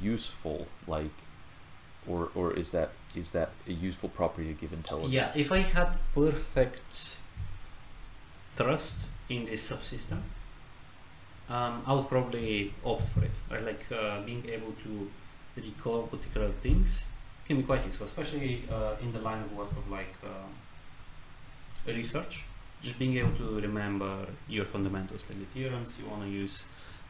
useful, 0.01 0.67
like, 0.87 1.17
or 2.07 2.19
or 2.39 2.53
is 2.61 2.71
that 2.71 2.89
is 3.21 3.31
that 3.37 3.49
a 3.67 3.73
useful 3.73 4.09
property 4.19 4.47
to 4.53 4.53
give 4.61 4.71
intelligence? 4.81 5.13
Yeah, 5.13 5.31
if 5.43 5.51
I 5.51 5.59
had 5.77 5.89
perfect 6.13 7.17
trust 8.55 8.95
in 9.29 9.45
this 9.45 9.61
subsystem, 9.71 10.21
um, 11.49 11.73
I 11.85 11.93
would 11.95 12.07
probably 12.07 12.73
opt 12.85 13.07
for 13.09 13.21
it. 13.23 13.31
Right? 13.51 13.63
Like 13.71 13.85
uh, 13.91 14.21
being 14.29 14.43
able 14.49 14.73
to 14.83 14.91
recall 15.57 16.03
particular 16.07 16.51
things 16.61 17.07
can 17.49 17.57
be 17.57 17.63
quite 17.63 17.85
useful, 17.85 18.05
especially 18.05 18.63
uh, 18.71 18.95
in 19.01 19.11
the 19.11 19.19
line 19.19 19.41
of 19.41 19.51
work 19.57 19.71
of 19.71 19.89
like 19.89 20.13
uh, 20.23 21.91
research. 21.91 22.45
Just 22.81 22.97
being 22.97 23.17
able 23.17 23.35
to 23.37 23.59
remember 23.59 24.25
your 24.47 24.65
fundamentals, 24.65 25.25
like 25.27 25.39
the 25.39 25.45
theorems 25.45 25.97
you 25.99 26.09
want 26.09 26.23
to 26.23 26.29
use, 26.29 26.65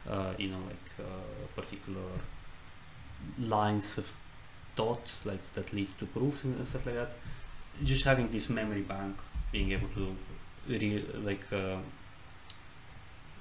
uh, 0.08 0.32
you 0.36 0.48
know, 0.48 0.58
like 0.66 0.90
uh, 0.98 1.60
particular 1.60 2.10
lines 3.38 3.98
of 3.98 4.12
thought, 4.74 5.12
like 5.24 5.40
that 5.54 5.72
lead 5.72 5.88
to 5.98 6.06
proofs 6.06 6.42
and, 6.42 6.66
stuff 6.66 6.86
like 6.86 6.96
that 6.96 7.12
just 7.84 8.04
having 8.04 8.28
this 8.28 8.48
memory 8.50 8.82
bank, 8.82 9.16
being 9.52 9.72
able 9.72 9.88
to 9.88 10.16
re- 10.68 11.04
like 11.22 11.44
uh, 11.52 11.76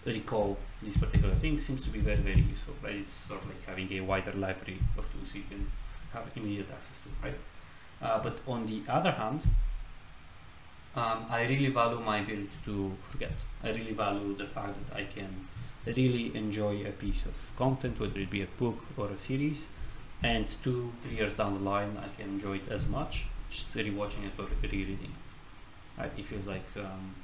recall 0.06 0.58
these 0.82 0.98
particular 0.98 1.36
things 1.36 1.66
seems 1.66 1.82
to 1.82 1.90
be 1.90 2.00
very 2.00 2.18
very 2.18 2.42
useful. 2.42 2.74
Right, 2.84 2.96
it's 2.96 3.10
sort 3.10 3.42
of 3.42 3.48
like 3.48 3.64
having 3.66 3.92
a 3.94 4.02
wider 4.02 4.34
library 4.34 4.80
of 4.98 5.12
tools 5.12 5.36
you 5.36 5.44
can 5.50 5.70
have 6.14 6.26
immediate 6.36 6.70
access 6.72 7.00
to. 7.02 7.10
Right, 7.24 7.40
uh, 8.02 8.20
but 8.24 8.40
on 8.48 8.66
the 8.66 8.82
other 8.88 9.12
hand, 9.12 9.42
um, 10.96 11.26
I 11.30 11.44
really 11.44 11.70
value 11.70 12.00
my 12.00 12.20
ability 12.20 12.50
to 12.66 12.92
forget. 13.10 13.34
I 13.64 13.70
really 13.72 13.94
value 13.94 14.36
the 14.36 14.46
fact 14.46 14.78
that 14.80 14.96
I 14.96 15.04
can 15.04 15.48
really 15.86 16.36
enjoy 16.36 16.86
a 16.86 16.92
piece 16.92 17.26
of 17.26 17.52
content, 17.56 18.00
whether 18.00 18.20
it 18.20 18.30
be 18.30 18.42
a 18.42 18.48
book 18.58 18.80
or 18.98 19.10
a 19.10 19.18
series, 19.18 19.70
and 20.22 20.48
two, 20.64 20.92
three 21.02 21.16
years 21.16 21.36
down 21.36 21.54
the 21.54 21.70
line, 21.70 21.98
I 21.98 22.08
can 22.16 22.30
enjoy 22.34 22.58
it 22.58 22.70
as 22.70 22.88
much 22.88 23.26
just 23.50 23.74
rewatching 23.74 24.26
it 24.26 24.34
or 24.38 24.48
rereading. 24.62 25.14
Right? 25.98 26.12
It 26.18 26.26
feels 26.26 26.48
like 26.48 26.66
um, 26.78 27.16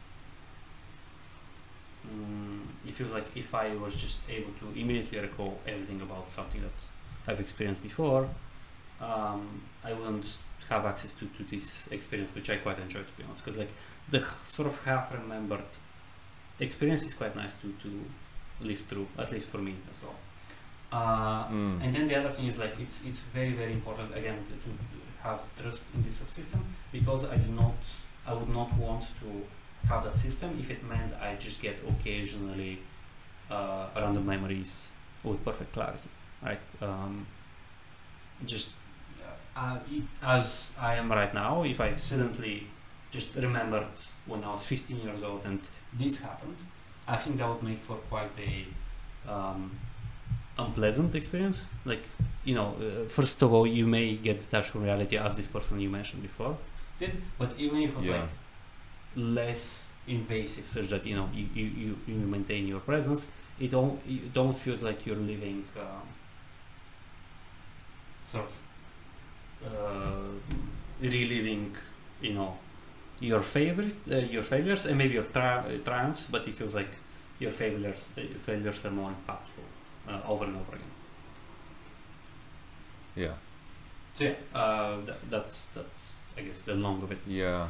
mm, 2.08 2.62
it 2.88 2.94
feels 2.94 3.12
like 3.12 3.26
if 3.36 3.54
I 3.54 3.76
was 3.76 3.96
just 3.96 4.18
able 4.30 4.52
to 4.60 4.80
immediately 4.80 5.20
recall 5.20 5.60
everything 5.68 6.02
about 6.02 6.30
something 6.30 6.62
that 6.62 7.32
I've 7.32 7.40
experienced 7.40 7.84
before, 7.84 8.28
um, 9.02 9.62
I 9.84 9.94
wouldn't 9.94 10.38
have 10.70 10.86
access 10.86 11.14
to, 11.14 11.26
to 11.38 11.44
this 11.44 11.88
experience, 11.92 12.34
which 12.34 12.50
I 12.50 12.58
quite 12.58 12.80
enjoy 12.80 13.00
to 13.00 13.12
be 13.18 13.24
honest. 13.24 13.44
Because 13.46 13.58
like 13.60 13.72
the 14.10 14.24
sort 14.44 14.68
of 14.68 14.84
half 14.84 15.14
remembered 15.14 15.64
experience 16.60 17.04
is 17.04 17.14
quite 17.14 17.36
nice 17.36 17.54
to 17.62 17.74
to 17.84 17.90
live 18.62 18.80
through, 18.90 19.08
at 19.18 19.32
least 19.32 19.50
for 19.50 19.58
me 19.60 19.76
as 19.92 20.02
well. 20.04 20.16
Uh, 20.92 21.44
Mm. 21.50 21.84
and 21.84 21.94
then 21.94 22.06
the 22.08 22.16
other 22.16 22.32
thing 22.32 22.48
is 22.48 22.58
like 22.58 22.80
it's 22.80 23.04
it's 23.04 23.20
very 23.34 23.54
very 23.54 23.74
important 23.74 24.16
again 24.16 24.38
to, 24.46 24.54
to 24.66 24.70
have 25.24 25.42
trust 25.60 25.84
in 25.94 26.02
this 26.04 26.22
subsystem 26.22 26.62
because 26.92 27.26
I 27.26 27.38
do 27.38 27.52
not 27.52 27.76
I 28.26 28.34
would 28.34 28.50
not 28.50 28.72
want 28.78 29.04
to 29.22 29.30
have 29.90 30.04
that 30.04 30.18
system 30.18 30.58
if 30.60 30.70
it 30.72 30.84
meant 30.84 31.14
I 31.22 31.36
just 31.36 31.62
get 31.62 31.78
occasionally 31.88 32.80
uh, 33.52 33.88
random 33.96 34.26
memories 34.26 34.92
with 35.24 35.44
perfect 35.44 35.74
clarity, 35.74 36.10
right? 36.42 36.60
Um, 36.82 37.28
just 38.46 38.70
uh, 39.56 39.78
as 40.22 40.74
I 40.80 40.96
am 40.96 41.12
right 41.12 41.34
now, 41.34 41.64
if 41.64 41.80
I 41.82 41.94
suddenly 41.94 42.68
just 43.12 43.34
remembered 43.36 43.88
when 44.26 44.44
I 44.44 44.52
was 44.52 44.66
15 44.66 45.00
years 45.00 45.24
old 45.24 45.46
and 45.46 45.60
this 45.94 46.20
happened, 46.20 46.58
I 47.08 47.16
think 47.16 47.38
that 47.38 47.48
would 47.48 47.64
make 47.64 47.82
for 47.82 47.96
quite 47.98 48.32
a 48.40 49.32
um, 49.32 49.72
unpleasant 50.58 51.16
experience. 51.16 51.68
Like, 51.86 52.04
you 52.44 52.56
know, 52.56 52.76
uh, 52.82 53.08
first 53.08 53.42
of 53.42 53.54
all, 53.54 53.66
you 53.68 53.88
may 53.88 54.16
get 54.16 54.40
detached 54.42 54.70
from 54.72 54.84
reality 54.84 55.18
as 55.18 55.36
this 55.36 55.48
person 55.48 55.80
you 55.80 55.90
mentioned 55.90 56.22
before 56.24 56.58
did, 57.00 57.22
but 57.38 57.54
even 57.58 57.82
if 57.82 57.92
it 57.92 57.96
was 57.98 58.06
Yeah. 58.06 58.22
like 58.22 58.30
less 59.16 59.90
invasive, 60.08 60.66
such 60.68 60.88
that 60.90 61.06
you 61.06 61.16
know 61.16 61.30
you, 61.34 61.48
you, 61.54 61.66
you, 61.66 61.98
you 62.08 62.16
maintain 62.16 62.68
your 62.68 62.80
presence. 62.80 63.28
It 63.60 63.72
don't 63.72 64.00
you 64.06 64.22
don't 64.34 64.58
feel 64.58 64.76
like 64.82 65.06
you're 65.06 65.16
living 65.34 65.66
um, 65.80 66.08
sort 68.26 68.46
of 68.46 68.62
reliving, 71.02 71.76
you 72.22 72.34
know, 72.34 72.58
your 73.20 73.40
favorite, 73.40 73.96
uh, 74.12 74.18
your 74.18 74.44
failures, 74.44 74.86
and 74.86 74.98
maybe 74.98 75.14
your 75.16 75.24
tri- 75.24 75.58
uh, 75.60 75.78
triumphs, 75.84 76.28
but 76.28 76.48
it 76.48 76.54
feels 76.54 76.76
like 76.76 76.90
your 77.40 77.52
failures, 77.52 78.10
uh, 78.18 78.22
failures 78.40 78.86
are 78.86 78.92
more 78.92 79.12
impactful 79.12 79.68
uh, 80.08 80.22
over 80.28 80.46
and 80.46 80.56
over 80.56 80.76
again. 80.76 80.92
Yeah. 83.16 83.34
So 84.14 84.26
yeah, 84.26 84.36
uh, 84.54 85.02
that, 85.06 85.30
that's 85.30 85.66
that's 85.76 86.14
I 86.38 86.42
guess 86.42 86.60
the 86.62 86.76
long 86.76 87.02
of 87.04 87.12
it. 87.12 87.20
Yeah. 87.28 87.68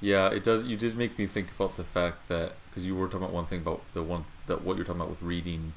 Yeah, 0.00 0.28
it 0.30 0.44
does. 0.44 0.64
You 0.64 0.76
did 0.76 0.96
make 0.96 1.18
me 1.18 1.26
think 1.26 1.48
about 1.50 1.76
the 1.76 1.84
fact 1.84 2.28
that 2.28 2.54
because 2.68 2.86
you 2.86 2.96
were 2.96 3.06
talking 3.06 3.22
about 3.22 3.32
one 3.32 3.46
thing 3.46 3.60
about 3.60 3.82
the 3.92 4.02
one 4.02 4.24
that 4.46 4.62
what 4.64 4.76
you're 4.76 4.86
talking 4.86 5.00
about 5.00 5.10
with 5.10 5.22
reading, 5.22 5.74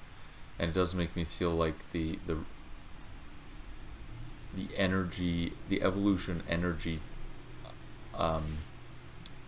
and 0.57 0.69
it 0.71 0.73
does 0.73 0.95
make 0.95 1.15
me 1.15 1.25
feel 1.25 1.51
like 1.51 1.75
the 1.91 2.19
the 2.27 2.37
the 4.55 4.67
energy, 4.77 5.53
the 5.69 5.81
evolution 5.81 6.43
energy, 6.49 6.99
um, 8.13 8.43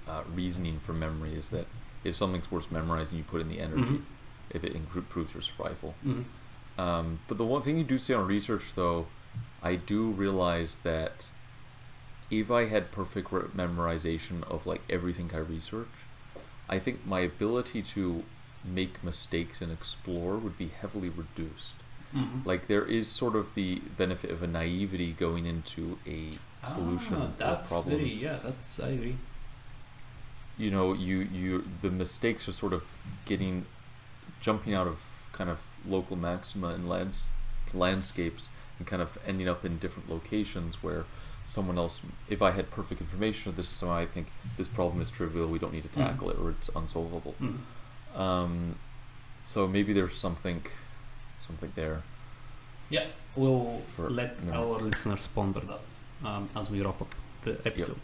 uh, 0.08 0.24
reasoning 0.34 0.80
for 0.80 0.94
memory 0.94 1.34
is 1.34 1.50
that 1.50 1.68
if 2.04 2.16
something's 2.16 2.52
worth 2.52 2.72
memorizing, 2.72 3.18
you 3.18 3.24
put 3.24 3.42
in 3.42 3.50
the 3.50 3.60
energy. 3.60 3.94
Mhm. 3.94 4.04
If 4.52 4.64
it 4.64 4.76
improves 4.76 5.34
your 5.34 5.42
survival. 5.42 5.96
Mhm. 6.06 6.26
Um, 6.78 7.20
but 7.28 7.38
the 7.38 7.46
one 7.46 7.62
thing 7.62 7.78
you 7.78 7.84
do 7.84 7.98
see 7.98 8.14
on 8.14 8.28
research, 8.28 8.74
though, 8.74 9.08
I 9.64 9.76
do 9.76 10.12
realize 10.12 10.78
that 10.78 11.30
if 12.30 12.52
I 12.52 12.66
had 12.66 12.92
perfect 12.92 13.32
re- 13.32 13.44
memorization 13.56 14.44
of 14.44 14.66
like 14.68 14.82
everything 14.90 15.32
I 15.34 15.38
research, 15.38 15.90
I 16.70 16.80
think 16.80 17.06
my 17.06 17.20
ability 17.20 17.82
to 17.84 18.24
make 18.64 19.04
mistakes 19.04 19.62
and 19.62 19.72
explore 19.72 20.38
would 20.38 20.58
be 20.58 20.68
heavily 20.68 21.10
reduced. 21.10 21.76
Mhm. 22.14 22.46
Like 22.46 22.68
there 22.68 22.86
is 22.86 23.08
sort 23.10 23.36
of 23.36 23.54
the 23.56 23.80
benefit 23.98 24.30
of 24.32 24.42
a 24.44 24.48
naivety 24.48 25.12
going 25.14 25.46
into 25.46 25.98
a 26.06 26.34
solution 26.64 27.16
Ah, 27.18 27.24
or 27.26 27.32
that's 27.38 27.68
problem. 27.70 27.98
very 27.98 28.14
yeah. 28.14 28.40
That's 28.44 28.80
I 28.80 28.90
agree. 28.90 29.18
you 30.58 30.72
know 30.72 30.94
you 30.94 31.18
you 31.34 31.68
the 31.82 31.92
mistakes 31.92 32.48
are 32.48 32.54
sort 32.54 32.72
of 32.74 32.98
getting 33.26 33.66
jumping 34.40 34.74
out 34.74 34.88
of 34.88 35.02
kind 35.34 35.50
of 35.50 35.60
local 35.86 36.16
maxima 36.16 36.68
and 36.70 36.88
lands 36.88 37.28
landscapes 37.74 38.48
and 38.78 38.88
kind 38.88 39.02
of 39.02 39.18
ending 39.28 39.50
up 39.50 39.66
in 39.66 39.78
different 39.78 40.10
locations 40.10 40.82
where 40.82 41.04
someone 41.44 41.78
else 41.78 42.02
if 42.30 42.42
i 42.42 42.52
had 42.52 42.72
perfect 42.72 43.02
information 43.02 43.54
this 43.56 43.68
is 43.70 43.74
something 43.78 43.96
i 43.98 44.06
think 44.06 44.28
this 44.58 44.68
problem 44.70 45.02
is 45.02 45.12
trivial 45.12 45.48
we 45.48 45.60
don't 45.60 45.74
need 45.74 45.84
to 45.84 45.90
Mhm. 45.90 46.06
tackle 46.08 46.30
it 46.30 46.38
or 46.38 46.52
it's 46.52 46.70
unsolvable 46.76 47.36
Mhm. 47.42 47.60
um, 48.20 48.76
so 49.42 49.68
maybe 49.68 49.92
there's 49.92 50.16
something 50.16 50.64
something 51.48 51.72
there 51.76 51.98
Yeah, 52.90 53.06
we'll 53.36 53.82
For- 53.96 54.10
let 54.10 54.32
our 54.54 54.80
listeners 54.88 55.28
ponder 55.36 55.62
that 55.72 55.86
um, 56.28 56.50
as 56.56 56.70
we 56.70 56.82
wrap 56.86 57.02
up 57.02 57.12
the 57.44 57.54
episode. 57.66 58.00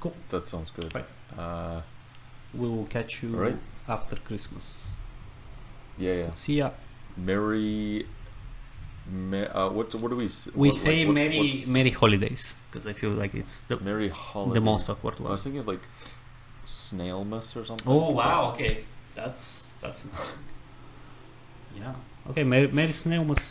Cool. 0.00 0.14
That 0.30 0.44
sounds 0.46 0.70
good 0.78 0.90
Right. 0.94 1.08
uh, 1.38 1.80
We 2.54 2.66
will 2.68 2.86
catch 2.96 3.22
you 3.22 3.30
Alright. 3.34 3.58
after 3.88 4.16
Christmas. 4.28 4.66
yeah 5.98 6.14
yeah 6.22 6.34
See 6.34 6.56
ya. 6.62 6.70
merry 7.16 8.06
me, 9.30 9.40
uh, 9.46 9.68
what 9.76 9.88
what 10.00 10.10
do 10.12 10.16
we 10.22 10.28
We 10.54 10.68
what- 10.68 10.72
say 10.84 10.96
like, 10.98 11.06
what- 11.08 11.14
Merry 11.20 11.38
what's- 11.40 11.66
Merry 11.76 11.90
Holidays 12.02 12.42
because 12.66 12.86
I 12.92 12.94
feel 13.00 13.10
like 13.22 13.32
it's 13.40 13.54
the 13.68 13.76
merry 13.88 14.08
holiday 14.08 14.54
the 14.60 14.64
most 14.72 14.84
awkward 14.92 15.16
one. 15.20 15.28
I 15.30 15.32
was 15.36 15.42
thinking 15.44 15.60
of 15.64 15.68
like 15.74 15.84
snailmas 16.64 17.48
or 17.56 17.64
something. 17.64 17.88
Oh 17.94 18.10
wow! 18.20 18.50
Okay, 18.52 18.74
that's 19.18 19.70
that's 19.82 20.00
interesting. 21.76 21.82
Yeah. 21.82 22.30
Okay, 22.30 22.44
Merry, 22.44 22.68
Merry 22.68 22.92
Snailmas. 22.92 23.50